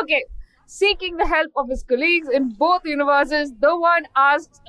Okay, 0.00 0.24
seeking 0.66 1.16
the 1.16 1.26
help 1.26 1.50
of 1.56 1.68
his 1.68 1.82
colleagues 1.82 2.28
in 2.28 2.50
both 2.50 2.82
universes, 2.84 3.52
the 3.60 3.76
one 3.76 4.06
asks 4.16 4.60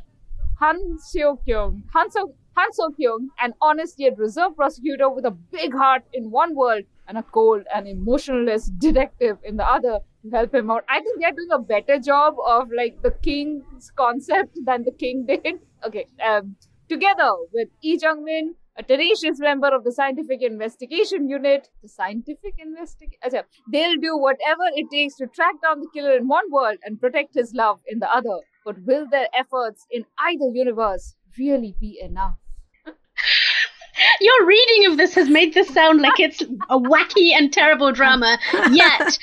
Han 0.59 0.97
Seo 0.97 1.37
Kyung, 1.45 1.83
Han 1.93 2.11
So 2.11 2.33
Han 2.55 2.71
So 2.73 2.91
Kyung, 2.91 3.29
an 3.39 3.53
honest 3.61 3.99
yet 3.99 4.17
reserved 4.17 4.55
prosecutor 4.55 5.09
with 5.09 5.25
a 5.25 5.31
big 5.31 5.73
heart 5.73 6.03
in 6.13 6.29
one 6.31 6.55
world 6.55 6.83
and 7.07 7.17
a 7.17 7.23
cold 7.23 7.63
and 7.73 7.87
emotionless 7.87 8.65
detective 8.67 9.37
in 9.43 9.57
the 9.57 9.65
other, 9.65 9.99
help 10.32 10.53
him 10.53 10.71
out. 10.71 10.84
I 10.89 11.01
think 11.01 11.19
they're 11.19 11.32
doing 11.32 11.51
a 11.51 11.59
better 11.59 11.99
job 11.99 12.36
of 12.45 12.69
like 12.76 13.01
the 13.01 13.11
king's 13.11 13.91
concept 13.95 14.57
than 14.65 14.84
the 14.84 14.91
king 14.91 15.26
did. 15.26 15.59
Okay, 15.86 16.05
um, 16.26 16.55
together 16.88 17.30
with 17.51 17.67
Lee 17.84 17.99
Jung 18.01 18.24
Min, 18.24 18.55
a 18.78 18.84
tenacious 18.84 19.38
member 19.38 19.67
of 19.67 19.84
the 19.84 19.91
scientific 19.91 20.41
investigation 20.41 21.28
unit, 21.28 21.67
the 21.82 21.89
scientific 21.89 22.53
investigation, 22.57 23.43
they'll 23.69 23.97
do 23.97 24.17
whatever 24.17 24.63
it 24.76 24.89
takes 24.89 25.17
to 25.17 25.28
track 25.28 25.55
down 25.61 25.82
the 25.82 25.89
killer 25.93 26.15
in 26.15 26.30
one 26.30 26.49
world 26.49 26.78
and 26.86 27.01
protect 27.01 27.36
his 27.36 27.53
love 27.53 27.82
in 27.86 27.99
the 27.99 28.09
other. 28.09 28.39
But 28.63 28.78
will 28.86 29.05
their 29.11 29.28
efforts 29.38 29.86
in 29.91 30.05
either 30.17 30.49
universe 30.53 31.15
really 31.38 31.76
be 31.82 31.99
enough? 32.01 32.38
Your 34.21 34.45
reading 34.45 34.91
of 34.91 34.97
this 34.97 35.13
has 35.15 35.29
made 35.29 35.53
this 35.53 35.67
sound 35.69 36.01
like 36.01 36.19
it's 36.19 36.41
a 36.69 36.79
wacky 36.79 37.31
and 37.33 37.51
terrible 37.53 37.91
drama, 37.91 38.37
yet 38.71 39.17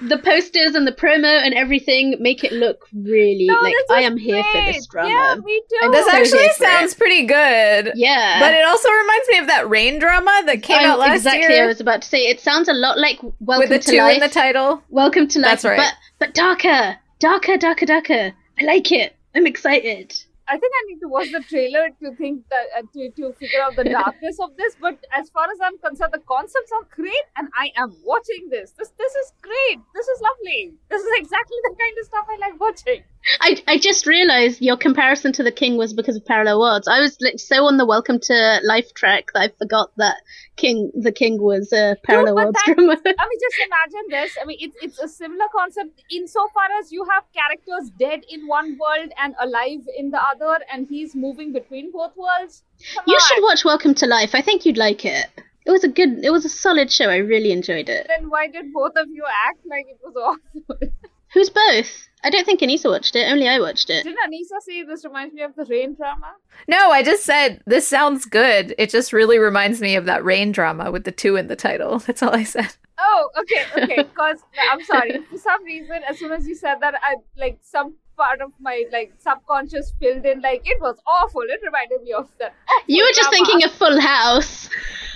the 0.00 0.18
posters 0.18 0.74
and 0.76 0.86
the 0.86 0.92
promo 0.92 1.24
and 1.44 1.52
everything 1.54 2.16
make 2.20 2.44
it 2.44 2.52
look 2.52 2.86
really 2.94 3.46
No, 3.46 3.54
like 3.60 3.74
I 3.90 4.00
is 4.00 4.06
am 4.06 4.16
here 4.16 4.44
for 4.52 4.60
this 4.72 4.86
drama. 4.86 5.08
Yeah, 5.10 5.34
me 5.42 5.62
too. 5.68 5.90
This 5.90 6.06
so 6.06 6.12
actually 6.12 6.38
here 6.42 6.52
for 6.56 6.64
sounds 6.64 6.94
pretty 6.94 7.26
good. 7.26 7.92
Yeah. 7.96 8.38
But 8.38 8.54
it 8.54 8.64
also 8.64 8.88
reminds 8.88 9.28
me 9.30 9.38
of 9.38 9.46
that 9.48 9.68
rain 9.68 9.98
drama 9.98 10.42
that 10.46 10.62
came 10.62 10.78
I'm- 10.78 10.90
out 10.90 10.98
last 11.00 11.16
exactly, 11.16 11.54
year 11.54 11.64
I 11.64 11.66
was 11.66 11.80
about 11.80 12.02
to 12.02 12.08
say 12.08 12.18
it 12.28 12.40
sounds 12.40 12.68
a 12.68 12.74
lot 12.74 12.98
like 12.98 13.18
Welcome 13.40 13.58
with 13.58 13.68
the 13.70 13.78
to 13.80 13.90
two 13.90 13.98
Life. 13.98 14.14
in 14.14 14.20
the 14.20 14.28
title. 14.28 14.82
Welcome 14.90 15.26
to 15.28 15.40
Life, 15.40 15.50
That's 15.50 15.64
right. 15.64 15.76
but 15.76 15.94
but 16.20 16.34
darker, 16.34 16.96
darker, 17.18 17.56
darker, 17.56 17.86
darker. 17.86 18.32
I 18.60 18.64
like 18.64 18.92
it. 18.92 19.16
I'm 19.34 19.46
excited. 19.46 20.14
I 20.48 20.56
think 20.56 20.72
I 20.72 20.82
need 20.88 21.00
to 21.00 21.08
watch 21.08 21.30
the 21.30 21.40
trailer 21.40 21.90
to 22.02 22.14
think 22.16 22.44
that 22.48 22.66
uh, 22.76 22.82
to 22.94 23.10
to 23.18 23.32
figure 23.34 23.60
out 23.60 23.76
the 23.76 23.84
darkness 23.98 24.38
of 24.40 24.56
this. 24.56 24.76
But 24.80 24.98
as 25.12 25.28
far 25.30 25.44
as 25.44 25.58
I'm 25.62 25.78
concerned, 25.78 26.12
the 26.12 26.24
concepts 26.24 26.72
are 26.72 26.86
great, 26.94 27.26
and 27.36 27.48
I 27.54 27.70
am 27.76 27.94
watching 28.04 28.48
this. 28.50 28.72
This 28.72 28.90
this 28.96 29.14
is 29.14 29.32
great. 29.42 29.78
This 29.94 30.08
is 30.08 30.20
lovely. 30.20 30.72
This 30.88 31.02
is 31.02 31.12
exactly 31.20 31.58
the 31.68 31.74
kind 31.78 31.94
of 32.00 32.06
stuff 32.06 32.26
I 32.28 32.36
like 32.38 32.60
watching. 32.60 33.02
I, 33.40 33.62
I 33.66 33.78
just 33.78 34.06
realized 34.06 34.62
your 34.62 34.76
comparison 34.76 35.32
to 35.34 35.42
the 35.42 35.52
king 35.52 35.76
was 35.76 35.92
because 35.92 36.16
of 36.16 36.24
parallel 36.24 36.60
worlds. 36.60 36.88
I 36.88 37.00
was 37.00 37.18
like, 37.20 37.38
so 37.38 37.66
on 37.66 37.76
the 37.76 37.84
Welcome 37.84 38.18
to 38.20 38.60
Life 38.64 38.94
track 38.94 39.26
that 39.34 39.40
I 39.40 39.48
forgot 39.58 39.90
that 39.96 40.16
King 40.56 40.90
the 40.94 41.12
King 41.12 41.40
was 41.40 41.72
a 41.72 41.96
parallel 42.04 42.34
but 42.36 42.44
worlds 42.44 42.58
that- 42.66 42.74
drama. 42.76 42.92
I 42.92 43.28
mean, 43.28 43.40
just 43.40 43.56
imagine 43.66 44.06
this. 44.10 44.38
I 44.40 44.44
mean, 44.46 44.56
it's 44.60 44.76
it's 44.80 44.98
a 44.98 45.08
similar 45.08 45.44
concept 45.54 46.02
insofar 46.10 46.64
as 46.80 46.90
you 46.90 47.04
have 47.12 47.24
characters 47.34 47.90
dead 47.98 48.22
in 48.30 48.46
one 48.46 48.78
world 48.78 49.12
and 49.22 49.34
alive 49.40 49.80
in 49.96 50.10
the 50.10 50.20
other, 50.22 50.58
and 50.72 50.86
he's 50.88 51.14
moving 51.14 51.52
between 51.52 51.92
both 51.92 52.16
worlds. 52.16 52.62
Come 52.94 53.04
you 53.06 53.14
on. 53.14 53.20
should 53.20 53.42
watch 53.42 53.64
Welcome 53.64 53.94
to 53.96 54.06
Life. 54.06 54.34
I 54.34 54.40
think 54.40 54.64
you'd 54.64 54.78
like 54.78 55.04
it. 55.04 55.26
It 55.66 55.70
was 55.70 55.84
a 55.84 55.88
good. 55.88 56.24
It 56.24 56.30
was 56.30 56.46
a 56.46 56.48
solid 56.48 56.90
show. 56.90 57.10
I 57.10 57.16
really 57.18 57.52
enjoyed 57.52 57.88
it. 57.90 58.06
Then 58.08 58.30
why 58.30 58.46
did 58.46 58.72
both 58.72 58.92
of 58.96 59.08
you 59.10 59.24
act 59.48 59.58
like 59.68 59.86
it 59.88 59.98
was 60.02 60.14
awful? 60.70 60.88
Who's 61.34 61.50
both? 61.50 62.07
I 62.24 62.30
don't 62.30 62.44
think 62.44 62.60
Anisa 62.60 62.90
watched 62.90 63.14
it. 63.14 63.30
Only 63.30 63.48
I 63.48 63.60
watched 63.60 63.90
it. 63.90 64.04
Didn't 64.04 64.18
Anisa 64.26 64.60
say 64.60 64.82
this 64.82 65.04
reminds 65.04 65.34
me 65.34 65.42
of 65.42 65.54
the 65.54 65.64
rain 65.66 65.94
drama? 65.94 66.34
No, 66.66 66.90
I 66.90 67.02
just 67.02 67.24
said 67.24 67.62
this 67.66 67.86
sounds 67.86 68.24
good. 68.24 68.74
It 68.76 68.90
just 68.90 69.12
really 69.12 69.38
reminds 69.38 69.80
me 69.80 69.94
of 69.96 70.04
that 70.06 70.24
rain 70.24 70.50
drama 70.52 70.90
with 70.90 71.04
the 71.04 71.12
two 71.12 71.36
in 71.36 71.46
the 71.46 71.56
title. 71.56 71.98
That's 72.06 72.22
all 72.22 72.34
I 72.34 72.44
said. 72.44 72.74
Oh, 72.98 73.30
okay, 73.40 73.82
okay. 73.82 74.02
Because 74.08 74.40
I'm 74.70 74.82
sorry. 74.84 75.22
For 75.30 75.38
some 75.38 75.62
reason, 75.64 76.00
as 76.08 76.18
soon 76.18 76.32
as 76.32 76.46
you 76.46 76.54
said 76.56 76.76
that, 76.80 76.94
I 77.02 77.16
like 77.36 77.58
some 77.62 77.94
part 78.16 78.40
of 78.40 78.52
my 78.60 78.84
like 78.92 79.12
subconscious 79.18 79.92
filled 80.00 80.26
in 80.26 80.40
like 80.40 80.62
it 80.64 80.80
was 80.80 80.96
awful. 81.06 81.42
It 81.42 81.60
reminded 81.64 82.02
me 82.02 82.12
of 82.12 82.28
that. 82.40 82.52
You 82.88 83.04
were 83.04 83.14
just 83.14 83.30
drama. 83.30 83.46
thinking 83.46 83.64
of 83.64 83.72
Full 83.72 84.00
House, 84.00 84.68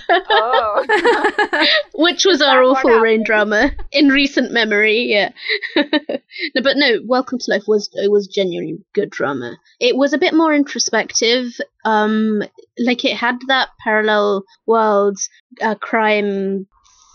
Oh, 0.09 1.67
which 1.95 2.25
was 2.25 2.41
our 2.41 2.63
awful 2.63 2.99
rain 2.99 3.23
drama 3.23 3.71
in 3.91 4.09
recent 4.09 4.51
memory. 4.51 5.03
Yeah. 5.03 5.31
no, 5.75 6.61
but 6.61 6.77
no. 6.77 6.99
Welcome 7.05 7.39
to 7.39 7.51
Life 7.51 7.63
was 7.67 7.89
it 7.93 8.11
was 8.11 8.27
genuinely 8.27 8.79
good 8.93 9.09
drama. 9.09 9.57
It 9.79 9.95
was 9.95 10.13
a 10.13 10.17
bit 10.17 10.33
more 10.33 10.53
introspective. 10.53 11.53
Um, 11.85 12.43
like 12.79 13.05
it 13.05 13.17
had 13.17 13.39
that 13.47 13.69
parallel 13.83 14.43
worlds 14.65 15.29
uh, 15.61 15.75
crime 15.75 16.67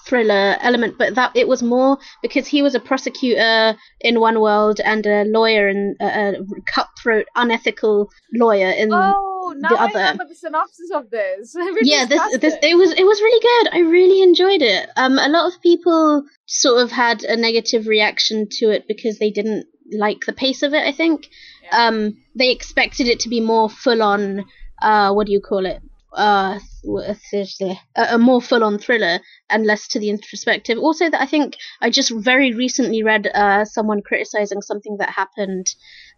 thriller 0.09 0.57
element, 0.61 0.97
but 0.99 1.15
that 1.15 1.33
it 1.37 1.47
was 1.47 1.63
more 1.63 1.99
because 2.23 2.47
he 2.47 2.63
was 2.63 2.75
a 2.75 2.81
prosecutor 2.81 3.77
in 4.01 4.21
one 4.21 4.41
world 4.41 4.81
and 4.85 5.07
a 5.07 5.25
lawyer 5.25 5.69
and 5.69 5.97
a, 6.01 6.39
a 6.41 6.61
cutthroat, 6.67 7.27
unethical 7.37 8.09
lawyer 8.33 8.71
in 8.71 8.93
oh, 8.93 9.38
now 9.57 9.69
the 9.71 9.77
I 9.81 9.85
other. 9.85 9.99
remember 9.99 10.25
the 10.29 10.35
synopsis 10.35 10.91
of 10.95 11.11
this. 11.11 11.55
Yeah 11.83 12.05
this 12.07 12.39
this 12.39 12.55
it. 12.55 12.65
it 12.65 12.75
was 12.77 12.93
it 12.93 13.05
was 13.05 13.21
really 13.21 13.41
good 13.41 13.75
i 13.75 13.81
really 13.81 14.23
enjoyed 14.23 14.63
it 14.63 14.89
um 14.97 15.19
a 15.19 15.29
lot 15.29 15.53
of 15.53 15.61
people 15.63 16.25
sort 16.47 16.83
of 16.83 16.91
had 16.91 17.23
a 17.25 17.37
negative 17.37 17.87
reaction 17.87 18.47
to 18.59 18.71
it 18.71 18.87
because 18.89 19.19
they 19.19 19.31
didn't 19.31 19.67
like 19.93 20.25
the 20.27 20.33
pace 20.33 20.63
of 20.63 20.75
it 20.75 20.85
i 20.87 20.93
think 20.93 21.29
Yeah. 21.63 21.87
um 21.89 22.17
they 22.35 22.51
expected 22.51 23.07
it 23.09 23.21
to 23.21 23.29
be 23.29 23.41
more 23.41 23.69
full 23.71 24.03
on 24.03 24.45
uh 24.83 25.13
what 25.13 25.27
do 25.27 25.33
you 25.33 25.41
call 25.41 25.65
it 25.67 25.81
uh 26.13 26.59
a, 27.97 28.15
a 28.15 28.19
more 28.19 28.41
full 28.41 28.65
on 28.65 28.79
thriller 28.79 29.21
and 29.51 29.67
less 29.67 29.89
to 29.89 29.99
the 29.99 30.11
introspective. 30.11 30.79
Also 30.79 31.11
that 31.11 31.21
i 31.21 31.27
think 31.27 31.57
i 31.81 31.91
just 31.91 32.13
very 32.15 32.53
recently 32.53 33.03
read 33.03 33.27
uh 33.35 33.65
someone 33.65 34.03
criticizing 34.03 34.63
something 34.63 34.97
that 34.99 35.11
happened 35.11 35.67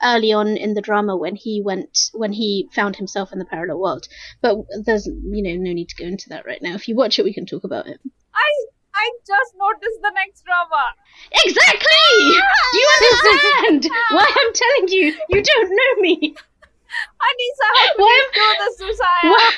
early 0.02 0.32
on 0.32 0.56
in 0.56 0.74
the 0.74 0.80
drama 0.80 1.16
when 1.16 1.36
he 1.36 1.62
went 1.64 1.98
when 2.12 2.32
he 2.32 2.68
found 2.72 2.96
himself 2.96 3.32
in 3.32 3.38
the 3.38 3.44
parallel 3.44 3.80
world. 3.80 4.06
But 4.42 4.56
there's 4.84 5.06
you 5.06 5.42
know 5.42 5.62
no 5.62 5.72
need 5.72 5.88
to 5.88 6.02
go 6.02 6.06
into 6.06 6.28
that 6.30 6.46
right 6.46 6.62
now. 6.62 6.74
If 6.74 6.88
you 6.88 6.96
watch 6.96 7.18
it 7.18 7.24
we 7.24 7.34
can 7.34 7.46
talk 7.46 7.64
about 7.64 7.86
it. 7.86 8.00
I 8.34 8.50
I 8.94 9.11
just 9.26 9.54
noticed 9.56 10.00
the 10.02 10.12
next 10.14 10.44
drama. 10.44 10.92
exactly! 11.32 12.16
Do 12.72 12.78
you 12.78 12.88
understand! 12.98 13.88
Why 14.11 14.26
i'm 14.28 14.52
telling 14.52 14.88
you 14.88 15.16
you 15.30 15.42
don't 15.42 15.70
know 15.70 16.02
me 16.02 16.34
Anisa, 17.26 17.66
how 17.76 17.86
could 17.95 18.03
Why 18.03 18.30
you 18.34 18.36
do 18.41 18.47
this, 18.59 18.99
Susaya? 18.99 19.30
why, 19.30 19.53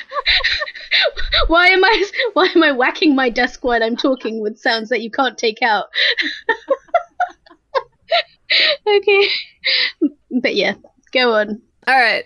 why 1.49 1.67
am 1.67 1.83
i 1.83 2.03
why 2.33 2.47
am 2.55 2.63
i 2.63 2.71
whacking 2.71 3.15
my 3.15 3.29
desk 3.29 3.63
while 3.63 3.81
i'm 3.83 3.95
talking 3.97 4.41
with 4.41 4.57
sounds 4.59 4.89
that 4.89 5.01
you 5.01 5.09
can't 5.09 5.37
take 5.37 5.61
out 5.61 5.85
okay 8.87 9.27
but 10.41 10.55
yeah 10.55 10.73
go 11.11 11.33
on 11.33 11.61
All 11.87 11.97
right. 11.99 12.25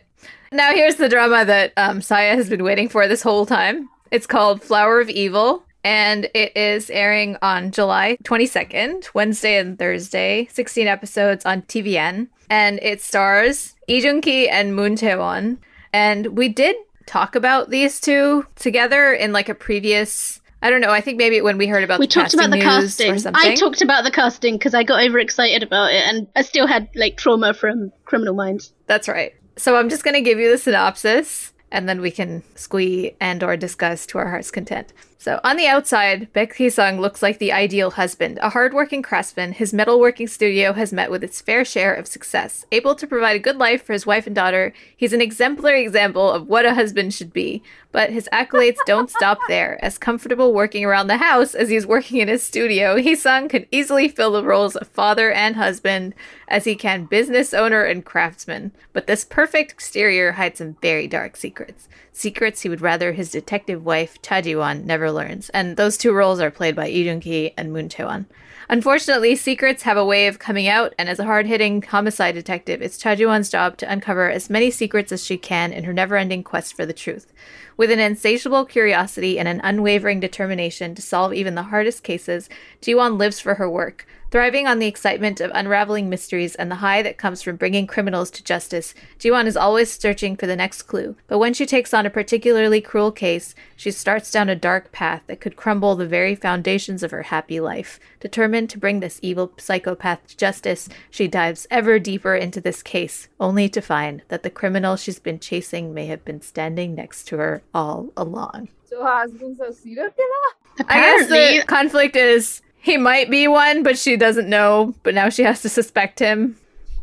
Now 0.52 0.74
here's 0.74 0.96
the 0.96 1.10
drama 1.10 1.46
that 1.46 1.74
um, 1.78 2.02
Saya 2.02 2.36
has 2.36 2.50
been 2.50 2.64
waiting 2.64 2.90
for 2.90 3.08
this 3.08 3.22
whole 3.22 3.46
time. 3.46 3.90
It's 4.12 4.28
called 4.28 4.62
Flower 4.62 5.02
of 5.02 5.10
Evil, 5.10 5.64
and 5.84 6.30
it 6.34 6.56
is 6.56 6.90
airing 6.90 7.38
on 7.42 7.72
July 7.72 8.18
22nd, 8.24 9.14
Wednesday 9.14 9.58
and 9.58 9.78
Thursday, 9.78 10.48
16 10.52 10.88
episodes 10.88 11.46
on 11.46 11.64
TVN. 11.64 12.28
And 12.50 12.80
it 12.82 13.02
stars 13.02 13.76
Lee 13.88 14.02
Jun 14.02 14.22
Ki 14.22 14.50
and 14.50 14.76
Moon 14.76 14.96
Chae-won. 14.96 15.60
And 15.94 16.38
we 16.38 16.50
did 16.50 16.76
talk 17.06 17.36
about 17.36 17.70
these 17.70 18.00
two 18.02 18.46
together 18.56 19.14
in 19.14 19.32
like 19.32 19.50
a 19.50 19.56
previous. 19.56 20.42
I 20.62 20.70
don't 20.70 20.82
know. 20.82 20.90
I 20.90 21.02
think 21.02 21.18
maybe 21.18 21.40
when 21.42 21.58
we 21.58 21.68
heard 21.68 21.84
about 21.84 22.00
we 22.00 22.08
the 22.08 22.12
talked 22.14 22.34
about 22.34 22.50
the 22.50 22.58
casting 22.60 22.82
news 22.82 22.98
casting 22.98 23.12
or 23.16 23.20
something. 23.20 23.52
i 23.52 23.56
talked 23.56 23.82
about 23.84 24.04
the 24.04 24.12
casting 24.12 24.56
because 24.58 24.74
i 24.74 24.84
got 24.84 25.00
overexcited 25.06 25.62
about 25.62 25.92
it 25.94 26.02
and 26.02 26.28
i 26.36 26.42
still 26.42 26.66
had 26.66 26.90
like 26.96 27.16
trauma 27.16 27.54
from 27.54 27.92
criminal 28.06 28.34
minds 28.34 28.74
That's 28.88 29.08
right. 29.08 29.34
So 29.56 29.76
I'm 29.78 29.88
just 29.90 30.04
going 30.04 30.16
to 30.16 30.22
give 30.22 30.40
you 30.40 30.52
the 30.52 30.58
synopsis. 30.58 31.54
and 31.72 31.88
then 31.88 32.02
we 32.02 32.10
can 32.12 32.44
squee 32.56 33.16
and 33.22 33.44
or 33.44 33.56
discuss 33.56 34.06
to 34.08 34.18
our 34.18 34.30
heart's 34.30 34.52
content. 34.52 34.94
So 35.20 35.40
on 35.44 35.58
the 35.58 35.66
outside, 35.66 36.32
Baek 36.32 36.54
Hee-sung 36.54 37.02
looks 37.02 37.24
like 37.24 37.40
the 37.40 37.52
ideal 37.52 37.92
husband. 37.92 38.38
A 38.40 38.52
hardworking 38.52 39.02
craftsman, 39.02 39.54
his 39.54 39.74
metalworking 39.74 40.30
studio 40.30 40.74
has 40.74 40.94
met 40.94 41.10
with 41.10 41.24
its 41.24 41.42
fair 41.42 41.66
share 41.66 41.94
of 41.94 42.06
success. 42.06 42.66
Able 42.72 42.94
to 42.94 43.08
provide 43.08 43.36
a 43.36 43.40
good 43.40 43.58
life 43.58 43.84
for 43.84 43.94
his 43.94 44.06
wife 44.06 44.28
and 44.28 44.36
daughter, 44.36 44.74
he's 44.96 45.14
an 45.14 45.22
exemplary 45.22 45.82
example 45.82 46.32
of 46.32 46.48
what 46.48 46.66
a 46.66 46.76
husband 46.76 47.16
should 47.16 47.34
be. 47.34 47.64
But 47.92 48.12
his 48.12 48.30
accolades 48.32 48.78
don't 48.86 49.10
stop 49.10 49.40
there. 49.48 49.84
As 49.84 49.98
comfortable 49.98 50.54
working 50.54 50.86
around 50.86 51.08
the 51.08 51.18
house 51.18 51.56
as 51.56 51.70
he's 51.70 51.88
working 51.88 52.20
in 52.20 52.28
his 52.28 52.44
studio, 52.44 52.98
Hee-sung 52.98 53.50
could 53.50 53.68
easily 53.72 54.08
fill 54.08 54.34
the 54.34 54.44
roles 54.44 54.76
of 54.76 54.88
father 54.88 55.32
and 55.32 55.56
husband 55.56 56.14
as 56.48 56.66
he 56.66 56.76
can 56.76 57.06
business 57.06 57.56
owner 57.56 57.84
and 57.84 58.06
craftsman. 58.06 58.72
But 58.94 59.08
this 59.08 59.26
perfect 59.26 59.72
exterior 59.72 60.34
hides 60.34 60.60
some 60.60 60.78
very 60.80 61.08
dark 61.08 61.36
secrets 61.38 61.88
secrets 62.18 62.62
he 62.62 62.70
would 62.70 62.82
rather 62.82 63.14
his 63.14 63.32
detective 63.32 63.86
wife, 63.86 64.22
Cha 64.22 64.42
Ji-won, 64.42 64.86
never 65.08 65.18
learns. 65.18 65.50
And 65.50 65.78
those 65.78 65.98
two 65.98 66.14
roles 66.14 66.40
are 66.40 66.52
played 66.52 66.76
by 66.76 66.88
Lee 66.88 67.06
Jun-ki 67.06 67.54
and 67.58 67.72
Moon 67.72 67.90
Chae-won. 67.90 68.26
Unfortunately, 68.70 69.36
secrets 69.38 69.84
have 69.84 69.96
a 69.96 70.06
way 70.06 70.28
of 70.28 70.40
coming 70.40 70.68
out, 70.68 70.94
and 70.98 71.08
as 71.08 71.20
a 71.20 71.24
hard 71.24 71.46
hitting 71.46 71.82
homicide 71.82 72.36
detective, 72.36 72.82
it's 72.82 72.98
Cha 72.98 73.16
Ji-won's 73.16 73.50
job 73.50 73.78
to 73.78 73.90
uncover 73.90 74.30
as 74.30 74.50
many 74.50 74.70
secrets 74.70 75.14
as 75.14 75.24
she 75.24 75.38
can 75.38 75.72
in 75.72 75.86
her 75.86 75.94
never 75.94 76.18
ending 76.18 76.44
quest 76.44 76.76
for 76.76 76.86
the 76.86 76.92
truth. 76.92 77.32
With 77.78 77.92
an 77.92 78.00
insatiable 78.00 78.66
curiosity 78.66 79.38
and 79.38 79.48
an 79.48 79.62
unwavering 79.64 80.20
determination 80.20 80.96
to 80.96 81.02
solve 81.04 81.32
even 81.36 81.54
the 81.54 81.64
hardest 81.64 82.02
cases, 82.02 82.50
Ji-won 82.82 83.20
lives 83.20 83.40
for 83.40 83.56
her 83.56 83.70
work. 83.70 84.08
Thriving 84.30 84.68
on 84.68 84.80
the 84.80 84.88
excitement 84.88 85.40
of 85.40 85.52
unraveling 85.54 86.10
mysteries 86.10 86.54
and 86.56 86.70
the 86.70 86.76
high 86.76 87.02
that 87.02 87.18
comes 87.18 87.42
from 87.42 87.56
bringing 87.56 87.88
criminals 87.88 88.30
to 88.32 88.44
justice, 88.44 88.94
Ji-won 89.20 89.48
is 89.48 89.56
always 89.56 89.94
searching 89.94 90.36
for 90.36 90.48
the 90.48 90.56
next 90.56 90.82
clue. 90.82 91.16
But 91.28 91.38
when 91.38 91.54
she 91.54 91.66
takes 91.66 91.94
on 91.94 92.06
a 92.06 92.10
particularly 92.10 92.82
cruel 92.82 93.14
case, 93.14 93.56
she 93.78 93.90
starts 93.90 94.30
down 94.30 94.50
a 94.50 94.56
dark 94.56 94.92
path 94.92 95.22
that 95.28 95.40
could 95.40 95.56
crumble 95.56 95.96
the 95.96 96.06
very 96.06 96.36
foundations 96.36 97.04
of 97.04 97.12
her 97.12 97.24
happy 97.24 97.62
life. 97.62 98.02
Determined 98.20 98.70
to 98.72 98.78
bring 98.78 99.00
this 99.00 99.20
evil 99.22 99.54
psychopath 99.58 100.28
to 100.28 100.36
justice, 100.36 100.90
she 101.10 101.30
dives 101.30 101.66
ever 101.72 101.98
deeper 101.98 102.36
into 102.36 102.60
this 102.60 102.84
case, 102.84 103.30
only 103.40 103.70
to 103.70 103.80
find 103.80 104.24
that 104.28 104.44
the 104.44 104.50
criminal 104.50 104.98
she's 104.98 105.20
been 105.20 105.40
chasing 105.40 105.94
may 105.94 106.08
have 106.08 106.26
been 106.26 106.42
standing 106.42 106.94
next 106.94 107.30
to 107.30 107.38
her 107.38 107.62
all 107.74 108.12
along. 108.18 108.70
So 108.86 109.04
her 109.04 109.20
husband's 109.20 109.60
a 109.60 109.74
serial 109.74 110.10
killer? 110.12 110.86
I 110.88 111.00
guess 111.00 111.28
the 111.28 111.66
conflict 111.66 112.16
is 112.16 112.62
he 112.80 112.98
might 112.98 113.30
be 113.30 113.48
one, 113.48 113.84
but 113.84 113.98
she 113.98 114.16
doesn't 114.16 114.50
know. 114.50 114.94
But 115.04 115.14
now 115.14 115.30
she 115.30 115.44
has 115.44 115.62
to 115.64 115.70
suspect 115.70 116.20
him. 116.20 116.58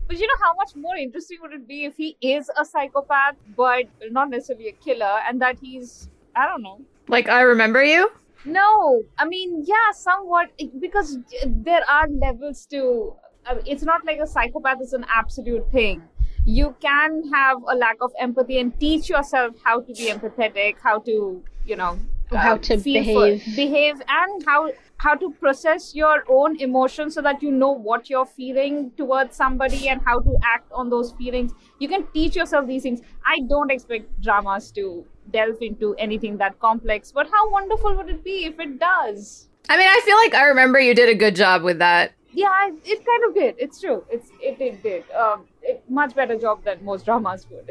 But 0.06 0.18
you 0.18 0.26
know 0.26 0.34
how 0.42 0.54
much 0.54 0.76
more 0.76 0.96
interesting 0.96 1.38
would 1.42 1.52
it 1.52 1.66
be 1.66 1.84
if 1.84 1.96
he 1.96 2.16
is 2.20 2.50
a 2.58 2.64
psychopath, 2.64 3.36
but 3.56 3.84
not 4.10 4.30
necessarily 4.30 4.68
a 4.68 4.72
killer, 4.72 5.20
and 5.26 5.40
that 5.40 5.58
he's 5.60 6.08
I 6.36 6.46
don't 6.46 6.62
know. 6.62 6.80
Like 7.08 7.28
I 7.28 7.42
remember 7.42 7.82
you. 7.82 8.10
No, 8.44 9.02
I 9.18 9.24
mean 9.24 9.64
yeah, 9.66 9.92
somewhat 9.92 10.50
because 10.80 11.18
there 11.46 11.82
are 11.90 12.08
levels 12.08 12.66
to. 12.66 13.14
I 13.46 13.54
mean, 13.54 13.64
it's 13.66 13.82
not 13.82 14.06
like 14.06 14.18
a 14.20 14.26
psychopath 14.26 14.80
is 14.80 14.94
an 14.94 15.04
absolute 15.14 15.70
thing. 15.70 16.02
You 16.46 16.74
can 16.80 17.30
have 17.32 17.58
a 17.68 17.74
lack 17.74 17.96
of 18.00 18.12
empathy 18.20 18.58
and 18.60 18.78
teach 18.78 19.08
yourself 19.08 19.54
how 19.64 19.80
to 19.80 19.92
be 19.94 20.08
empathetic, 20.10 20.76
how 20.82 20.98
to 21.00 21.42
you 21.66 21.76
know 21.76 21.98
Or 22.30 22.38
how 22.38 22.54
uh, 22.56 22.58
to 22.58 22.78
feel 22.78 23.04
for- 23.04 23.26
behave. 23.26 23.56
behave, 23.56 24.02
and 24.08 24.44
how 24.46 24.70
how 24.98 25.14
to 25.14 25.30
process 25.40 25.94
your 25.94 26.24
own 26.28 26.56
emotions 26.60 27.14
so 27.14 27.22
that 27.22 27.42
you 27.42 27.50
know 27.50 27.70
what 27.70 28.10
you're 28.10 28.26
feeling 28.26 28.90
towards 28.98 29.36
somebody 29.36 29.88
and 29.88 30.00
how 30.04 30.18
to 30.20 30.36
act 30.44 30.70
on 30.72 30.90
those 30.90 31.12
feelings. 31.12 31.52
You 31.78 31.88
can 31.88 32.06
teach 32.12 32.36
yourself 32.36 32.66
these 32.66 32.82
things. 32.82 33.00
I 33.24 33.40
don't 33.48 33.70
expect 33.70 34.20
dramas 34.20 34.70
to 34.72 35.04
delve 35.30 35.62
into 35.62 35.94
anything 35.94 36.36
that 36.38 36.58
complex, 36.60 37.10
but 37.12 37.28
how 37.30 37.50
wonderful 37.50 37.96
would 37.96 38.08
it 38.10 38.22
be 38.22 38.44
if 38.44 38.60
it 38.60 38.78
does? 38.78 39.48
I 39.68 39.76
mean, 39.78 39.88
I 39.88 40.00
feel 40.04 40.16
like 40.18 40.34
I 40.34 40.44
remember 40.44 40.78
you 40.78 40.94
did 40.94 41.08
a 41.08 41.14
good 41.14 41.34
job 41.34 41.62
with 41.62 41.78
that. 41.78 42.12
Yeah, 42.32 42.48
I- 42.48 42.72
it 42.84 43.04
kind 43.06 43.24
of 43.28 43.34
did. 43.34 43.54
It's 43.58 43.80
true. 43.80 44.04
It's 44.10 44.30
it, 44.40 44.60
it 44.60 44.82
did. 44.82 45.10
Um, 45.12 45.46
much 45.88 46.14
better 46.14 46.36
job 46.38 46.64
than 46.64 46.84
most 46.84 47.04
dramas 47.04 47.46
would. 47.50 47.70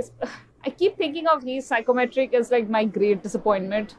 I 0.65 0.69
keep 0.69 0.97
thinking 0.97 1.27
of 1.27 1.43
his 1.43 1.67
psychometric 1.67 2.33
as 2.33 2.51
like 2.51 2.69
my 2.69 2.85
great 2.85 3.21
disappointment. 3.21 3.95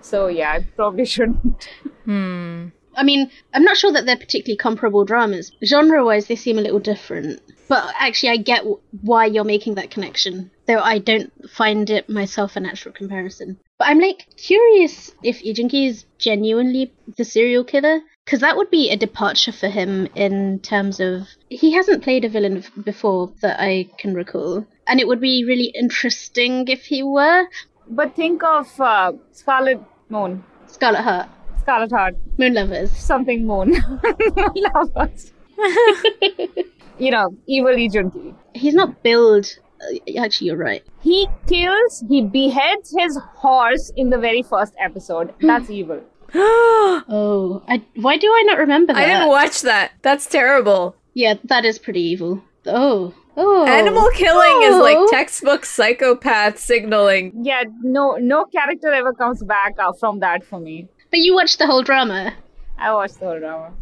So 0.00 0.28
yeah, 0.28 0.52
I 0.52 0.66
probably 0.76 1.04
shouldn't. 1.14 1.68
Hmm. 2.04 2.68
I 2.96 3.02
mean, 3.02 3.30
I'm 3.52 3.62
not 3.62 3.76
sure 3.76 3.92
that 3.92 4.06
they're 4.06 4.16
particularly 4.16 4.56
comparable 4.56 5.04
dramas. 5.04 5.52
Genre 5.62 6.02
wise, 6.04 6.26
they 6.26 6.36
seem 6.36 6.58
a 6.58 6.62
little 6.62 6.78
different. 6.78 7.42
But 7.68 7.92
actually, 7.98 8.30
I 8.30 8.36
get 8.38 8.64
why 9.02 9.26
you're 9.26 9.44
making 9.44 9.74
that 9.74 9.90
connection, 9.90 10.50
though 10.66 10.78
I 10.78 10.98
don't 10.98 11.30
find 11.50 11.90
it 11.90 12.08
myself 12.08 12.56
a 12.56 12.60
natural 12.60 12.94
comparison. 12.94 13.58
But 13.78 13.88
I'm 13.88 13.98
like 13.98 14.26
curious 14.36 15.12
if 15.22 15.42
Lee 15.42 15.52
Jun 15.52 15.68
Ki 15.68 15.86
is 15.86 16.06
genuinely 16.16 16.94
the 17.16 17.24
serial 17.24 17.64
killer, 17.64 18.00
because 18.26 18.40
that 18.40 18.56
would 18.56 18.70
be 18.70 18.90
a 18.90 18.96
departure 18.96 19.52
for 19.52 19.68
him 19.68 20.08
in 20.14 20.58
terms 20.60 20.98
of 21.00 21.28
he 21.48 21.72
hasn't 21.72 22.02
played 22.02 22.24
a 22.24 22.28
villain 22.28 22.62
before 22.84 23.32
that 23.40 23.58
I 23.60 23.88
can 23.98 24.12
recall, 24.14 24.66
and 24.86 25.00
it 25.00 25.06
would 25.08 25.20
be 25.20 25.44
really 25.46 25.72
interesting 25.74 26.66
if 26.68 26.84
he 26.86 27.02
were 27.02 27.46
But 27.88 28.14
think 28.16 28.42
of 28.42 28.80
uh, 28.80 29.12
Scarlet 29.32 29.80
Moon, 30.08 30.42
Scarlet 30.66 31.02
Heart, 31.02 31.28
Scarlet 31.60 31.90
Heart, 31.92 32.14
Moon 32.36 32.54
Lovers. 32.54 32.90
something 32.90 33.46
Moon, 33.46 33.74
lovers. 34.74 35.32
you 36.98 37.10
know, 37.10 37.28
evil 37.46 37.74
Lee 37.74 37.88
Jun-ki. 37.88 38.34
He's 38.54 38.74
not 38.74 39.02
billed. 39.02 39.46
uh, 39.80 40.20
Actually, 40.24 40.48
you're 40.48 40.56
right. 40.56 40.82
He 41.00 41.28
kills, 41.46 42.04
he 42.08 42.22
beheads 42.22 42.94
his 42.98 43.18
horse 43.36 43.90
in 43.96 44.10
the 44.10 44.18
very 44.18 44.42
first 44.42 44.74
episode. 44.78 45.32
That's 45.40 45.70
evil. 45.70 46.02
I 46.38 47.02
Oh, 47.08 47.62
I, 47.68 47.82
why 47.96 48.16
do 48.16 48.26
I 48.28 48.42
not 48.46 48.58
remember 48.58 48.92
that? 48.92 49.02
I 49.02 49.06
didn't 49.06 49.28
watch 49.28 49.62
that. 49.62 49.92
That's 50.02 50.26
terrible. 50.26 50.96
yeah, 51.14 51.34
that 51.44 51.64
is 51.64 51.78
pretty 51.78 52.00
evil. 52.00 52.42
Oh, 52.66 53.14
oh. 53.36 53.66
Animal 53.66 54.08
killing 54.14 54.62
is 54.70 54.76
like 54.76 54.96
Oh. 54.98 55.08
textbook 55.10 55.64
psychopath 55.64 56.58
signaling. 56.58 57.32
Yeah, 57.44 57.62
no, 57.82 58.16
no 58.16 58.44
character 58.46 58.92
ever 58.92 59.12
comes 59.12 59.42
back 59.42 59.74
uh, 59.78 59.92
from 59.92 60.20
that 60.20 60.44
for 60.44 60.58
me. 60.60 60.88
But 61.10 61.20
you 61.20 61.34
watched 61.34 61.58
the 61.58 61.66
whole 61.66 61.82
drama. 61.82 62.34
I 62.78 62.92
watched 62.92 63.20
the 63.20 63.26
whole 63.26 63.38
drama. 63.38 63.72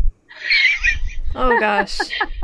Oh 1.35 1.59
gosh. 1.59 1.99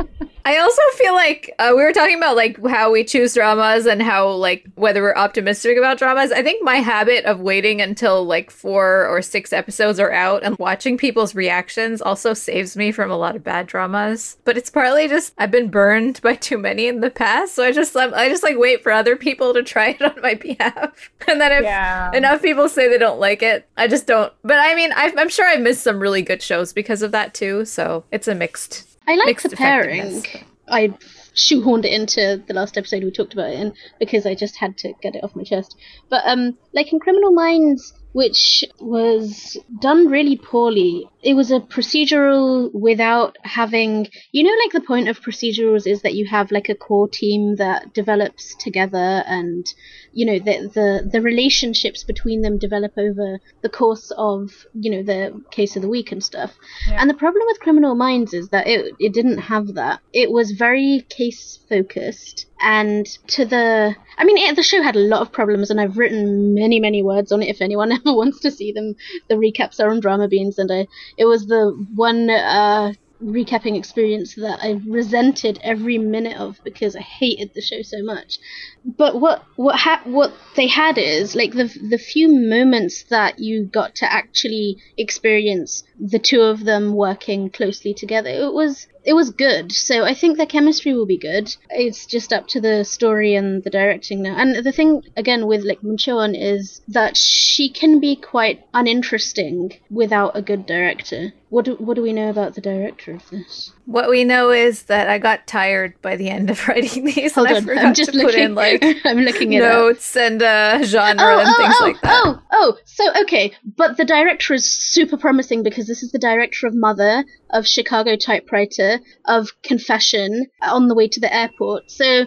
I 0.44 0.56
also 0.58 0.80
feel 0.96 1.12
like 1.14 1.54
uh, 1.58 1.72
we 1.76 1.82
were 1.82 1.92
talking 1.92 2.16
about 2.16 2.34
like 2.34 2.58
how 2.66 2.90
we 2.90 3.04
choose 3.04 3.34
dramas 3.34 3.86
and 3.86 4.02
how 4.02 4.30
like 4.30 4.66
whether 4.74 5.02
we're 5.02 5.14
optimistic 5.14 5.76
about 5.76 5.98
dramas. 5.98 6.32
I 6.32 6.42
think 6.42 6.64
my 6.64 6.76
habit 6.76 7.24
of 7.26 7.40
waiting 7.40 7.80
until 7.80 8.24
like 8.24 8.50
four 8.50 9.06
or 9.06 9.20
six 9.22 9.52
episodes 9.52 10.00
are 10.00 10.10
out 10.12 10.42
and 10.42 10.58
watching 10.58 10.96
people's 10.96 11.34
reactions 11.34 12.00
also 12.00 12.32
saves 12.32 12.76
me 12.76 12.90
from 12.90 13.10
a 13.10 13.16
lot 13.18 13.36
of 13.36 13.44
bad 13.44 13.66
dramas. 13.66 14.38
But 14.44 14.56
it's 14.56 14.70
partly 14.70 15.08
just 15.08 15.34
I've 15.36 15.50
been 15.50 15.68
burned 15.68 16.20
by 16.22 16.36
too 16.36 16.58
many 16.58 16.86
in 16.88 17.00
the 17.00 17.10
past, 17.10 17.54
so 17.54 17.62
I 17.62 17.70
just 17.72 17.94
I 17.96 18.28
just 18.28 18.42
like 18.42 18.56
wait 18.58 18.82
for 18.82 18.92
other 18.92 19.16
people 19.16 19.52
to 19.54 19.62
try 19.62 19.90
it 19.90 20.02
on 20.16 20.20
my 20.22 20.34
behalf, 20.34 21.10
and 21.28 21.40
then 21.40 21.52
if 21.52 21.64
Yeah. 21.64 22.10
enough 22.16 22.40
people 22.42 22.68
say 22.68 22.88
they 22.88 22.98
don't 22.98 23.20
like 23.20 23.42
it, 23.42 23.68
I 23.76 23.88
just 23.88 24.06
don't. 24.06 24.32
But 24.42 24.58
I 24.58 24.74
mean, 24.74 24.92
I've, 24.92 25.16
I'm 25.18 25.28
sure 25.28 25.46
I've 25.46 25.60
missed 25.60 25.82
some 25.84 26.00
really 26.00 26.22
good 26.22 26.40
shows 26.42 26.72
because 26.72 27.02
of 27.02 27.12
that 27.12 27.34
too. 27.34 27.64
So 27.66 28.04
it's 28.10 28.26
a 28.26 28.34
mixed 28.34 28.86
I 29.06 29.16
like 29.16 29.42
the 29.42 29.50
pairing. 29.50 30.24
I 30.68 30.94
shoehorned 31.34 31.84
it 31.84 31.92
into 31.92 32.42
the 32.46 32.54
last 32.54 32.76
episode 32.76 33.04
we 33.04 33.10
talked 33.10 33.32
about 33.32 33.50
it 33.50 33.60
in 33.60 33.72
because 33.98 34.26
I 34.26 34.34
just 34.34 34.56
had 34.56 34.76
to 34.78 34.92
get 35.02 35.14
it 35.14 35.24
off 35.24 35.36
my 35.36 35.42
chest. 35.42 35.76
But 36.08 36.22
um, 36.26 36.58
like 36.72 36.92
in 36.92 37.00
Criminal 37.00 37.32
Minds, 37.32 37.92
which 38.12 38.64
was 38.80 39.56
done 39.80 40.08
really 40.08 40.36
poorly. 40.36 41.08
It 41.22 41.34
was 41.34 41.50
a 41.50 41.60
procedural 41.60 42.72
without 42.74 43.36
having, 43.42 44.08
you 44.32 44.42
know, 44.42 44.54
like 44.64 44.72
the 44.72 44.86
point 44.86 45.08
of 45.08 45.20
procedurals 45.20 45.86
is 45.86 46.02
that 46.02 46.14
you 46.14 46.26
have 46.26 46.50
like 46.50 46.68
a 46.68 46.74
core 46.74 47.08
team 47.08 47.56
that 47.56 47.94
develops 47.94 48.54
together, 48.56 49.22
and 49.26 49.66
you 50.12 50.26
know 50.26 50.38
the 50.38 50.68
the 50.74 51.08
the 51.10 51.20
relationships 51.20 52.04
between 52.04 52.42
them 52.42 52.58
develop 52.58 52.92
over 52.96 53.40
the 53.62 53.68
course 53.68 54.10
of 54.16 54.66
you 54.74 54.90
know 54.90 55.02
the 55.02 55.42
case 55.50 55.76
of 55.76 55.82
the 55.82 55.88
week 55.88 56.12
and 56.12 56.22
stuff. 56.22 56.54
Yeah. 56.88 56.98
And 57.00 57.10
the 57.10 57.14
problem 57.14 57.44
with 57.46 57.60
Criminal 57.60 57.94
Minds 57.94 58.34
is 58.34 58.48
that 58.48 58.66
it 58.66 58.94
it 58.98 59.12
didn't 59.12 59.38
have 59.38 59.74
that. 59.74 60.00
It 60.12 60.30
was 60.30 60.52
very 60.52 61.06
case 61.08 61.58
focused 61.68 62.46
and 62.60 63.06
to 63.28 63.44
the 63.44 63.94
I 64.18 64.24
mean 64.24 64.36
it, 64.36 64.56
the 64.56 64.62
show 64.62 64.82
had 64.82 64.96
a 64.96 65.00
lot 65.00 65.22
of 65.22 65.32
problems 65.32 65.70
and 65.70 65.80
I've 65.80 65.96
written 65.96 66.54
many 66.54 66.80
many 66.80 67.02
words 67.02 67.32
on 67.32 67.42
it 67.42 67.48
if 67.48 67.62
anyone 67.62 67.92
ever 67.98 68.12
wants 68.12 68.40
to 68.40 68.50
see 68.50 68.72
them 68.72 68.96
the 69.28 69.36
recaps 69.36 69.80
are 69.80 69.90
on 69.90 70.00
Dramabeans 70.00 70.58
and 70.58 70.70
I 70.70 70.86
it 71.16 71.24
was 71.24 71.46
the 71.46 71.70
one 71.94 72.28
uh 72.28 72.92
recapping 73.22 73.76
experience 73.76 74.34
that 74.34 74.60
I 74.62 74.80
resented 74.86 75.58
every 75.62 75.98
minute 75.98 76.38
of 76.38 76.58
because 76.64 76.96
I 76.96 77.00
hated 77.00 77.52
the 77.54 77.60
show 77.60 77.82
so 77.82 78.02
much. 78.02 78.38
But 78.84 79.20
what 79.20 79.44
what 79.56 79.76
ha- 79.76 80.02
what 80.04 80.32
they 80.56 80.66
had 80.66 80.98
is 80.98 81.34
like 81.34 81.52
the 81.52 81.66
the 81.88 81.98
few 81.98 82.28
moments 82.28 83.04
that 83.04 83.38
you 83.38 83.64
got 83.64 83.94
to 83.96 84.12
actually 84.12 84.76
experience 84.96 85.82
the 85.98 86.18
two 86.18 86.40
of 86.40 86.64
them 86.64 86.94
working 86.94 87.50
closely 87.50 87.94
together. 87.94 88.30
It 88.30 88.52
was 88.52 88.86
it 89.04 89.14
was 89.14 89.30
good. 89.30 89.72
So 89.72 90.04
I 90.04 90.14
think 90.14 90.36
the 90.36 90.46
chemistry 90.46 90.94
will 90.94 91.06
be 91.06 91.18
good. 91.18 91.54
It's 91.70 92.06
just 92.06 92.32
up 92.32 92.48
to 92.48 92.60
the 92.60 92.84
story 92.84 93.34
and 93.34 93.62
the 93.62 93.70
directing 93.70 94.22
now. 94.22 94.36
And 94.36 94.64
the 94.64 94.72
thing 94.72 95.02
again 95.16 95.46
with 95.46 95.64
like 95.64 95.82
Moon 95.82 95.96
is 96.34 96.80
that 96.88 97.16
she 97.16 97.68
can 97.68 98.00
be 98.00 98.16
quite 98.16 98.64
uninteresting 98.74 99.72
without 99.90 100.36
a 100.36 100.42
good 100.42 100.66
director. 100.66 101.32
What 101.48 101.64
do, 101.64 101.74
what 101.76 101.94
do 101.94 102.02
we 102.02 102.12
know 102.12 102.30
about 102.30 102.54
the 102.54 102.60
director 102.60 103.12
of 103.12 103.28
this? 103.30 103.72
What 103.90 104.08
we 104.08 104.22
know 104.22 104.50
is 104.52 104.84
that 104.84 105.10
I 105.10 105.18
got 105.18 105.48
tired 105.48 106.00
by 106.00 106.14
the 106.14 106.28
end 106.30 106.48
of 106.48 106.68
writing 106.68 107.06
these. 107.06 107.34
Hold 107.34 107.48
and 107.48 107.56
on, 107.56 107.62
I 107.62 107.66
forgot 107.66 107.84
I'm 107.86 107.94
just 107.94 108.12
to 108.12 108.18
looking. 108.18 108.30
put 108.30 108.40
in 108.40 108.54
like 108.54 108.84
I'm 109.04 109.18
looking 109.18 109.52
it 109.52 109.62
up. 109.64 109.72
notes 109.72 110.16
and 110.16 110.40
uh, 110.40 110.80
genre 110.84 111.20
Oh, 111.26 111.38
and 111.40 111.48
oh, 111.48 111.56
things 111.56 111.74
oh, 111.80 111.84
like 111.84 112.00
that. 112.02 112.12
oh, 112.24 112.42
oh. 112.52 112.76
So 112.84 113.04
okay, 113.22 113.52
but 113.76 113.96
the 113.96 114.04
director 114.04 114.54
is 114.54 114.70
super 114.72 115.16
promising 115.16 115.64
because 115.64 115.88
this 115.88 116.04
is 116.04 116.12
the 116.12 116.20
director 116.20 116.68
of 116.68 116.74
Mother, 116.74 117.24
of 117.50 117.66
Chicago 117.66 118.14
Typewriter, 118.14 119.00
of 119.24 119.50
Confession, 119.62 120.46
On 120.62 120.86
the 120.86 120.94
Way 120.94 121.08
to 121.08 121.18
the 121.18 121.34
Airport. 121.34 121.90
So 121.90 122.26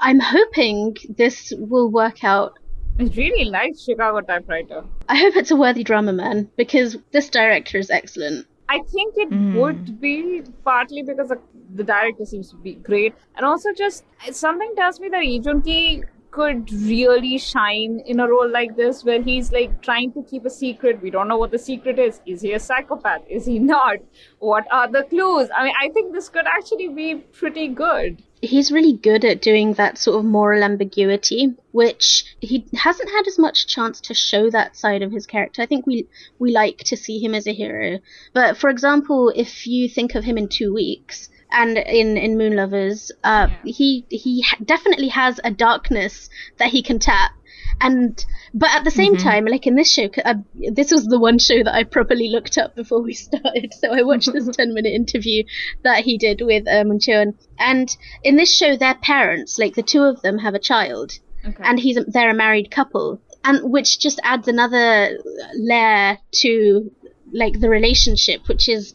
I'm 0.00 0.18
hoping 0.18 0.96
this 1.16 1.52
will 1.56 1.92
work 1.92 2.24
out. 2.24 2.54
I 2.98 3.04
really 3.04 3.44
like 3.44 3.74
Chicago 3.78 4.20
Typewriter. 4.20 4.82
I 5.08 5.14
hope 5.16 5.36
it's 5.36 5.52
a 5.52 5.56
worthy 5.56 5.84
drama, 5.84 6.12
man, 6.12 6.50
because 6.56 6.96
this 7.12 7.28
director 7.28 7.78
is 7.78 7.88
excellent. 7.90 8.46
I 8.68 8.80
think 8.94 9.14
it 9.16 9.30
Mm. 9.30 9.54
would 9.60 10.00
be 10.00 10.42
partly 10.64 11.02
because 11.02 11.28
the, 11.28 11.38
the 11.74 11.84
director 11.84 12.24
seems 12.24 12.50
to 12.50 12.56
be 12.56 12.74
great, 12.74 13.14
and 13.36 13.44
also 13.44 13.72
just 13.72 14.04
something 14.32 14.74
tells 14.76 15.00
me 15.00 15.08
that 15.10 15.20
Lee 15.20 15.38
Jun 15.38 15.62
Ki 15.62 16.02
could 16.30 16.72
really 16.72 17.38
shine 17.38 18.00
in 18.06 18.18
a 18.18 18.28
role 18.28 18.48
like 18.48 18.74
this, 18.76 19.04
where 19.04 19.22
he's 19.22 19.52
like 19.52 19.80
trying 19.82 20.12
to 20.14 20.22
keep 20.24 20.44
a 20.44 20.50
secret. 20.50 21.00
We 21.00 21.10
don't 21.10 21.28
know 21.28 21.36
what 21.36 21.52
the 21.52 21.58
secret 21.58 21.98
is. 21.98 22.20
Is 22.26 22.40
he 22.40 22.52
a 22.54 22.58
psychopath? 22.58 23.22
Is 23.28 23.46
he 23.46 23.58
not? 23.60 23.98
What 24.40 24.66
are 24.72 24.88
the 24.90 25.04
clues? 25.04 25.48
I 25.56 25.62
mean, 25.64 25.74
I 25.80 25.90
think 25.90 26.12
this 26.12 26.28
could 26.28 26.46
actually 26.46 26.88
be 26.88 27.14
pretty 27.16 27.68
good. 27.68 28.22
He's 28.44 28.70
really 28.70 28.92
good 28.92 29.24
at 29.24 29.40
doing 29.40 29.74
that 29.74 29.98
sort 29.98 30.18
of 30.18 30.24
moral 30.24 30.62
ambiguity, 30.62 31.54
which 31.72 32.24
he 32.40 32.66
hasn't 32.74 33.10
had 33.10 33.26
as 33.26 33.38
much 33.38 33.66
chance 33.66 34.00
to 34.02 34.14
show 34.14 34.50
that 34.50 34.76
side 34.76 35.02
of 35.02 35.12
his 35.12 35.26
character. 35.26 35.62
I 35.62 35.66
think 35.66 35.86
we 35.86 36.06
we 36.38 36.52
like 36.52 36.78
to 36.84 36.96
see 36.96 37.18
him 37.18 37.34
as 37.34 37.46
a 37.46 37.52
hero. 37.52 38.00
But 38.32 38.56
for 38.56 38.68
example, 38.70 39.32
if 39.34 39.66
you 39.66 39.88
think 39.88 40.14
of 40.14 40.24
him 40.24 40.36
in 40.36 40.48
two 40.48 40.74
weeks 40.74 41.30
and 41.50 41.78
in 41.78 42.16
in 42.16 42.36
Moon 42.38 42.56
Lovers, 42.56 43.12
uh, 43.22 43.48
he 43.64 44.04
he 44.08 44.44
definitely 44.64 45.08
has 45.08 45.40
a 45.44 45.50
darkness 45.50 46.28
that 46.58 46.68
he 46.68 46.82
can 46.82 46.98
tap. 46.98 47.32
And 47.80 48.24
but 48.52 48.70
at 48.70 48.84
the 48.84 48.90
same 48.90 49.16
time, 49.16 49.46
like 49.46 49.66
in 49.66 49.74
this 49.74 49.92
show, 49.92 50.08
uh, 50.24 50.34
this 50.72 50.92
was 50.92 51.06
the 51.06 51.18
one 51.18 51.38
show 51.40 51.62
that 51.64 51.74
I 51.74 51.82
properly 51.82 52.28
looked 52.28 52.56
up 52.56 52.76
before 52.76 53.02
we 53.02 53.14
started. 53.28 53.74
So 53.74 53.92
I 53.92 54.02
watched 54.02 54.32
this 54.32 54.48
ten 54.56 54.74
minute 54.74 54.92
interview 54.92 55.42
that 55.82 56.04
he 56.04 56.16
did 56.16 56.40
with 56.40 56.68
uh, 56.68 56.84
Moon 56.84 56.98
Chae-won. 57.00 57.34
And 57.58 57.88
in 58.22 58.36
this 58.36 58.56
show, 58.56 58.76
their 58.76 58.94
parents, 58.94 59.58
like 59.58 59.74
the 59.74 59.82
two 59.82 60.02
of 60.04 60.22
them, 60.22 60.38
have 60.38 60.54
a 60.54 60.60
child, 60.60 61.18
Okay. 61.44 61.62
and 61.64 61.80
he's 61.80 61.98
they're 62.06 62.30
a 62.30 62.34
married 62.34 62.70
couple, 62.70 63.20
and 63.42 63.70
which 63.72 63.98
just 63.98 64.20
adds 64.22 64.46
another 64.46 65.18
layer 65.54 66.18
to 66.42 66.90
like 67.32 67.58
the 67.58 67.68
relationship, 67.68 68.46
which 68.46 68.68
is 68.68 68.94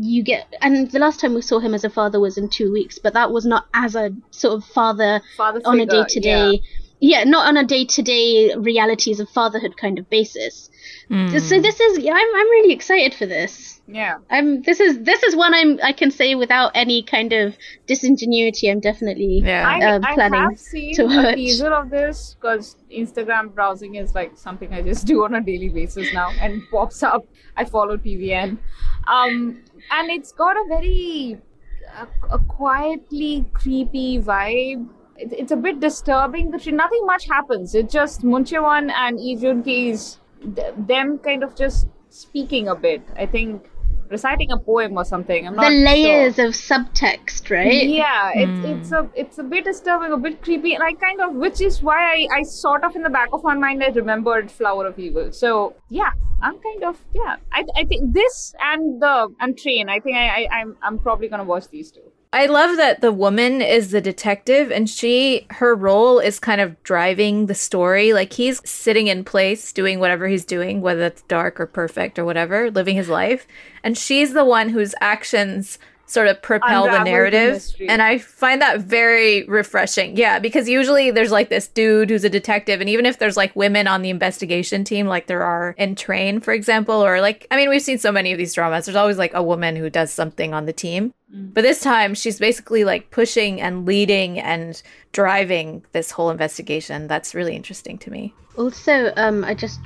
you 0.00 0.22
get. 0.22 0.54
And 0.60 0.90
the 0.90 0.98
last 0.98 1.20
time 1.20 1.34
we 1.34 1.42
saw 1.42 1.58
him 1.58 1.74
as 1.74 1.84
a 1.84 1.90
father 1.90 2.20
was 2.20 2.38
in 2.38 2.48
two 2.48 2.72
weeks, 2.72 2.98
but 2.98 3.14
that 3.14 3.32
was 3.32 3.44
not 3.44 3.66
as 3.74 3.94
a 3.94 4.12
sort 4.30 4.54
of 4.54 4.64
father 4.64 5.20
Father 5.36 5.60
on 5.64 5.80
a 5.80 5.86
day 5.86 6.04
to 6.08 6.20
day. 6.20 6.62
Yeah, 7.00 7.22
not 7.22 7.46
on 7.46 7.56
a 7.56 7.64
day 7.64 7.84
to 7.84 8.02
day 8.02 8.54
realities 8.56 9.20
of 9.20 9.28
fatherhood 9.28 9.76
kind 9.76 10.00
of 10.00 10.10
basis. 10.10 10.68
Mm. 11.08 11.40
So 11.40 11.60
this 11.60 11.78
is 11.80 11.98
yeah, 11.98 12.12
I'm 12.12 12.34
I'm 12.36 12.50
really 12.50 12.72
excited 12.72 13.14
for 13.14 13.24
this. 13.26 13.80
Yeah. 13.86 14.18
I'm 14.30 14.62
this 14.62 14.80
is 14.80 15.02
this 15.02 15.22
is 15.22 15.34
one 15.36 15.54
I'm 15.54 15.78
I 15.82 15.92
can 15.92 16.10
say 16.10 16.34
without 16.34 16.72
any 16.74 17.02
kind 17.02 17.32
of 17.32 17.56
disingenuity. 17.86 18.68
I'm 18.68 18.80
definitely 18.80 19.42
Yeah. 19.44 19.66
I, 19.66 19.94
um, 19.94 20.04
I 20.04 20.14
planning 20.14 20.40
have 20.40 20.58
seen 20.58 20.94
to 20.96 21.04
a 21.04 21.06
watch. 21.06 21.34
teaser 21.36 21.72
of 21.72 21.88
this 21.88 22.34
because 22.34 22.76
Instagram 22.92 23.54
browsing 23.54 23.94
is 23.94 24.14
like 24.14 24.36
something 24.36 24.74
I 24.74 24.82
just 24.82 25.06
do 25.12 25.24
on 25.24 25.34
a 25.34 25.40
daily 25.40 25.68
basis 25.68 26.12
now 26.12 26.30
and 26.40 26.62
pops 26.70 27.02
up. 27.02 27.26
I 27.56 27.64
follow 27.64 27.96
TVN. 27.96 28.58
Um, 29.06 29.62
and 29.90 30.10
it's 30.10 30.32
got 30.32 30.56
a 30.56 30.64
very 30.68 31.38
a, 32.30 32.38
quietly 32.38 33.46
creepy 33.54 34.18
vibe. 34.20 34.88
It, 35.16 35.32
it's 35.32 35.52
a 35.52 35.56
bit 35.56 35.80
disturbing. 35.80 36.50
The 36.50 36.72
nothing 36.72 37.06
much 37.06 37.26
happens. 37.26 37.74
It's 37.74 37.92
just 37.92 38.24
Moon 38.24 38.44
Chae-won 38.44 38.90
and 38.90 39.16
Lee 39.18 39.36
Jun 39.36 39.62
Ki's 39.62 40.18
th- 40.54 40.74
them 40.76 41.18
kind 41.18 41.42
of 41.42 41.56
just 41.56 41.88
speaking 42.10 42.68
a 42.68 42.74
bit. 42.74 43.02
I 43.16 43.26
think 43.26 43.68
reciting 44.10 44.50
a 44.52 44.58
poem 44.58 44.96
or 44.96 45.04
something. 45.04 45.46
I'm 45.46 45.56
the 45.56 45.70
layers 45.70 46.36
sure. 46.36 46.46
of 46.46 46.52
subtext, 46.54 47.50
right? 47.50 47.86
Yeah, 47.88 48.30
it's 48.34 48.58
Hmm. 48.60 48.72
it's 48.72 48.92
a 48.92 49.10
it's 49.14 49.38
a 49.38 49.42
bit 49.42 49.64
disturbing, 49.64 50.12
a 50.12 50.16
bit 50.16 50.42
creepy, 50.42 50.74
and 50.74 50.82
I 50.82 50.92
kind 50.94 51.20
of, 51.20 51.34
which 51.34 51.60
is 51.60 51.82
why 51.82 51.98
I, 52.14 52.26
I 52.38 52.42
sort 52.42 52.84
of 52.84 52.96
in 52.96 53.02
the 53.02 53.10
back 53.10 53.28
of 53.32 53.42
my 53.44 53.54
mind 53.54 53.82
I 53.82 53.88
remembered 53.88 54.50
Flower 54.50 54.86
of 54.86 54.98
Evil. 54.98 55.32
So 55.32 55.74
yeah, 55.88 56.10
I'm 56.42 56.58
kind 56.58 56.84
of 56.84 56.98
yeah. 57.14 57.36
I 57.52 57.64
I 57.76 57.84
think 57.84 58.12
this 58.12 58.54
and 58.60 59.00
the 59.02 59.28
and 59.40 59.58
Train. 59.58 59.88
I 59.88 60.00
think 60.00 60.16
I, 60.16 60.28
I 60.28 60.48
I'm 60.60 60.76
I'm 60.82 60.98
probably 60.98 61.28
gonna 61.28 61.44
watch 61.44 61.68
these 61.68 61.90
two. 61.90 62.12
I 62.30 62.44
love 62.44 62.76
that 62.76 63.00
the 63.00 63.12
woman 63.12 63.62
is 63.62 63.90
the 63.90 64.02
detective 64.02 64.70
and 64.70 64.88
she 64.88 65.46
her 65.50 65.74
role 65.74 66.18
is 66.18 66.38
kind 66.38 66.60
of 66.60 66.80
driving 66.82 67.46
the 67.46 67.54
story. 67.54 68.12
Like 68.12 68.34
he's 68.34 68.60
sitting 68.68 69.06
in 69.06 69.24
place 69.24 69.72
doing 69.72 69.98
whatever 69.98 70.28
he's 70.28 70.44
doing, 70.44 70.82
whether 70.82 71.06
it's 71.06 71.22
dark 71.22 71.58
or 71.58 71.66
perfect 71.66 72.18
or 72.18 72.26
whatever, 72.26 72.70
living 72.70 72.96
his 72.96 73.08
life. 73.08 73.46
And 73.82 73.96
she's 73.96 74.34
the 74.34 74.44
one 74.44 74.68
whose 74.68 74.94
actions 75.00 75.78
sort 76.08 76.26
of 76.26 76.40
propel 76.42 76.84
the 76.84 76.88
Unravel 76.88 77.04
the 77.04 77.10
narrative. 77.10 77.52
mystery. 77.54 77.88
and 77.88 78.02
I 78.02 78.18
find 78.18 78.60
that 78.62 78.80
very 78.80 79.44
refreshing. 79.44 80.16
Yeah, 80.16 80.38
because 80.38 80.68
usually 80.68 81.10
there's 81.10 81.30
like 81.30 81.50
this 81.50 81.68
dude 81.68 82.10
who's 82.10 82.24
a 82.24 82.30
detective 82.30 82.80
and 82.80 82.88
even 82.88 83.06
if 83.06 83.18
there's 83.18 83.36
like 83.36 83.54
women 83.54 83.86
on 83.86 84.02
the 84.02 84.10
investigation 84.10 84.84
team 84.84 85.06
like 85.06 85.26
there 85.26 85.42
are 85.42 85.74
in 85.78 85.94
Train, 85.94 86.40
for 86.40 86.52
example, 86.52 86.94
or 87.04 87.20
like 87.20 87.46
I 87.50 87.56
mean 87.56 87.68
we've 87.68 87.82
seen 87.82 87.98
so 87.98 88.10
many 88.10 88.32
of 88.32 88.38
these 88.38 88.54
dramas. 88.54 88.86
There's 88.86 88.96
always 88.96 89.18
like 89.18 89.34
a 89.34 89.42
woman 89.42 89.76
who 89.76 89.90
does 89.90 90.12
something 90.12 90.54
on 90.54 90.66
the 90.66 90.72
team. 90.72 91.12
Mm. 91.34 91.52
But 91.52 91.62
this 91.62 91.80
time 91.80 92.14
she's 92.14 92.38
basically 92.38 92.84
like 92.84 93.10
pushing 93.10 93.60
and 93.60 93.84
leading 93.86 94.40
and 94.40 94.82
driving 95.12 95.84
this 95.92 96.10
whole 96.10 96.30
investigation. 96.30 97.06
That's 97.06 97.34
really 97.34 97.54
interesting 97.54 97.98
to 97.98 98.10
me. 98.10 98.34
Also, 98.58 99.12
um, 99.16 99.44
I 99.44 99.54
just 99.54 99.78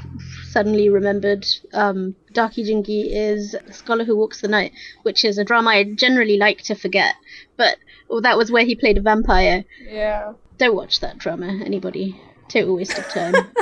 suddenly 0.48 0.88
remembered 0.88 1.46
um, 1.74 2.16
Darky 2.32 2.64
Jingi 2.64 3.12
is 3.12 3.54
a 3.54 3.72
scholar 3.72 4.04
who 4.04 4.16
walks 4.16 4.40
the 4.40 4.48
night, 4.48 4.72
which 5.02 5.26
is 5.26 5.36
a 5.36 5.44
drama 5.44 5.70
I 5.70 5.84
generally 5.84 6.38
like 6.38 6.62
to 6.62 6.74
forget. 6.74 7.14
But 7.58 7.76
well, 8.08 8.22
that 8.22 8.38
was 8.38 8.50
where 8.50 8.64
he 8.64 8.74
played 8.74 8.96
a 8.96 9.02
vampire. 9.02 9.64
Yeah. 9.86 10.32
Don't 10.56 10.74
watch 10.74 11.00
that 11.00 11.18
drama, 11.18 11.60
anybody. 11.62 12.18
Total 12.48 12.74
waste 12.74 12.98
of 12.98 13.06
time. 13.08 13.34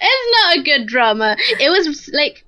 it's 0.00 0.42
not 0.42 0.56
a 0.56 0.62
good 0.62 0.86
drama. 0.86 1.36
It 1.60 1.68
was 1.68 2.08
like 2.14 2.46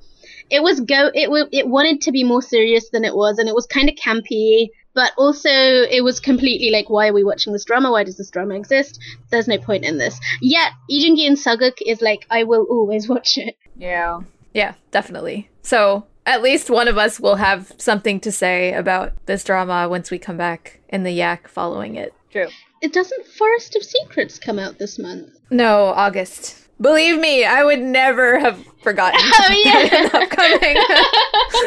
it 0.49 0.63
was 0.63 0.81
go 0.81 1.11
it 1.15 1.31
wa 1.31 1.45
it 1.53 1.69
wanted 1.69 2.01
to 2.03 2.13
be 2.13 2.25
more 2.25 2.43
serious 2.43 2.89
than 2.91 3.05
it 3.05 3.15
was 3.15 3.39
and 3.39 3.49
it 3.49 3.55
was 3.55 3.67
kind 3.67 3.89
of 3.89 3.95
campy 3.95 4.69
but 4.95 5.13
also 5.17 5.49
it 5.51 6.03
was 6.03 6.21
completely 6.21 6.71
like 6.71 6.89
why 6.91 7.09
are 7.09 7.13
we 7.13 7.25
watching 7.25 7.53
this 7.53 7.65
drama 7.65 7.91
why 7.91 8.05
does 8.05 8.17
this 8.17 8.31
drama 8.31 8.55
exist 8.55 8.99
there's 9.31 9.49
no 9.49 9.59
point 9.59 9.85
in 9.85 9.99
this 9.99 10.19
yet 10.41 10.73
Lee 10.89 11.05
Jun 11.05 11.17
Ki 11.17 11.27
and 11.27 11.37
sageuk 11.37 11.79
is 11.87 12.01
like 12.01 12.27
I 12.31 12.45
will 12.45 12.67
always 12.71 13.09
watch 13.15 13.39
it 13.39 13.57
Yeah. 13.77 14.21
Yeah, 14.53 14.75
definitely. 14.91 15.49
So 15.63 16.07
at 16.27 16.43
least 16.43 16.71
one 16.71 16.89
of 16.89 16.99
us 16.99 17.21
will 17.21 17.37
have 17.37 17.73
something 17.79 18.19
to 18.21 18.33
say 18.33 18.73
about 18.75 19.13
this 19.27 19.45
drama 19.45 19.89
once 19.89 20.11
we 20.11 20.19
come 20.19 20.37
back 20.37 20.81
in 20.89 21.05
the 21.05 21.13
yak 21.13 21.47
following 21.47 21.95
it. 21.95 22.13
True. 22.33 22.49
it 22.83 22.93
doesn't 22.93 23.27
Forest 23.27 23.77
of 23.77 23.83
Secrets 23.85 24.39
come 24.41 24.59
out 24.59 24.79
this 24.79 24.99
month 24.99 25.31
No, 25.51 25.87
August. 25.87 26.60
Believe 26.81 27.19
me, 27.21 27.45
I 27.45 27.63
would 27.63 27.81
never 27.81 28.39
have 28.39 28.65
forgotten. 28.83 29.21
Oh, 29.43 29.63
yeah. 29.65 30.09
upcoming. 30.13 30.77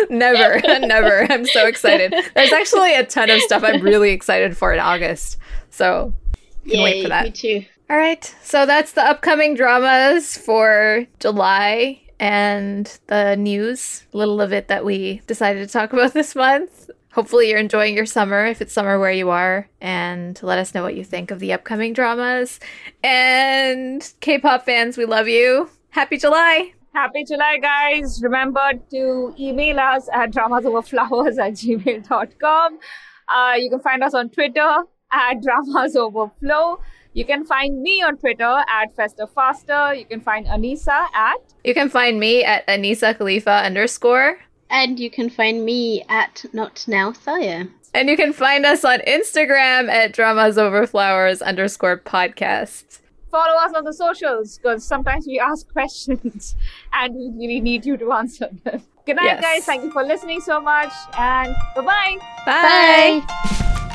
never, 0.18 0.60
never. 0.88 1.32
I'm 1.32 1.46
so 1.46 1.68
excited. 1.68 2.14
There's 2.36 2.52
actually 2.54 2.96
a 2.96 3.06
ton 3.06 3.30
of 3.30 3.40
stuff 3.42 3.64
I'm 3.64 3.82
really 3.82 4.12
excited 4.12 4.56
for 4.58 4.74
in 4.74 4.80
August. 4.80 5.38
So 5.70 6.14
can 6.68 6.84
wait 6.84 7.04
for 7.04 7.10
that. 7.10 7.26
me 7.26 7.32
too 7.32 7.66
All 7.90 7.98
right. 7.98 8.24
So 8.42 8.66
that's 8.66 8.94
the 8.94 9.04
upcoming 9.04 9.56
dramas 9.56 10.38
for 10.38 11.06
July 11.20 12.02
and 12.20 12.98
the 13.08 13.36
news, 13.36 14.06
little 14.14 14.40
of 14.42 14.54
it 14.54 14.68
that 14.70 14.86
we 14.86 15.22
decided 15.28 15.68
to 15.68 15.72
talk 15.72 15.94
about 15.94 16.14
this 16.14 16.36
month. 16.36 16.90
Hopefully, 17.14 17.50
you're 17.50 17.60
enjoying 17.60 17.96
your 17.96 18.08
summer 18.08 18.44
if 18.46 18.60
it's 18.60 18.74
summer 18.74 18.98
where 19.00 19.12
you 19.12 19.30
are, 19.30 19.70
and 19.80 20.42
let 20.42 20.58
us 20.58 20.74
know 20.74 20.82
what 20.82 20.96
you 20.96 21.04
think 21.04 21.30
of 21.30 21.40
the 21.40 21.54
upcoming 21.54 21.94
dramas. 21.94 22.60
And 23.04 24.12
K 24.20 24.40
pop 24.40 24.66
fans, 24.66 24.98
we 24.98 25.06
love 25.06 25.28
you. 25.28 25.70
Happy 25.92 26.18
July! 26.18 26.74
Happy 26.96 27.24
July, 27.24 27.58
guys. 27.60 28.20
Remember 28.24 28.74
to 28.92 29.34
email 29.40 29.80
us 29.80 30.10
at 30.14 30.32
dramasoverflowers 30.32 31.38
at 31.40 31.54
gmail.com. 31.54 32.80
Uh, 33.28 33.54
you 33.58 33.70
can 33.70 33.80
find 33.80 34.04
us 34.04 34.14
on 34.14 34.30
Twitter 34.30 34.78
at 35.12 35.38
dramasoverflow. 35.38 36.80
You 37.14 37.26
can 37.26 37.46
find 37.46 37.82
me 37.82 38.02
on 38.02 38.18
Twitter 38.18 38.44
at 38.44 38.96
Festa 38.96 39.28
Faster. 39.28 39.94
You 39.94 40.06
can 40.06 40.20
find 40.20 40.48
Anisa 40.48 41.08
at 41.14 41.38
You 41.64 41.76
can 41.76 41.90
find 41.90 42.20
me 42.20 42.44
at 42.44 42.66
Anisa 42.68 43.16
Khalifa 43.16 43.52
underscore. 43.52 44.40
And 44.74 45.00
you 45.00 45.10
can 45.10 45.30
find 45.30 45.64
me 45.64 46.04
at 46.10 46.44
Not 46.52 46.84
Now 46.88 47.14
Sire. 47.14 47.70
And 47.94 48.10
you 48.10 48.18
can 48.18 48.34
find 48.34 48.66
us 48.66 48.84
on 48.84 49.00
Instagram 49.08 49.88
at 49.90 50.14
dramas 50.14 50.58
over 50.58 50.86
flowers 50.88 51.42
underscore 51.44 51.98
podcast. 52.00 53.00
Follow 53.30 53.56
us 53.62 53.74
on 53.76 53.84
the 53.84 53.94
socials 53.94 54.58
because 54.58 54.84
sometimes 54.84 55.26
we 55.28 55.40
ask 55.40 55.72
questions 55.72 56.56
and 56.94 57.14
we 57.16 57.30
really 57.38 57.62
need 57.62 57.86
you 57.86 57.98
to 57.98 58.12
answer 58.12 58.50
them. 58.64 58.82
Good 59.06 59.18
night, 59.18 59.26
Yes. 59.26 59.42
guys. 59.42 59.66
Thank 59.66 59.84
you 59.84 59.92
for 59.92 60.04
listening 60.04 60.42
so 60.42 60.60
much 60.60 60.92
and 61.20 61.56
bye-bye. 61.76 62.18
Bye. 62.46 63.24
Bye. 63.28 63.90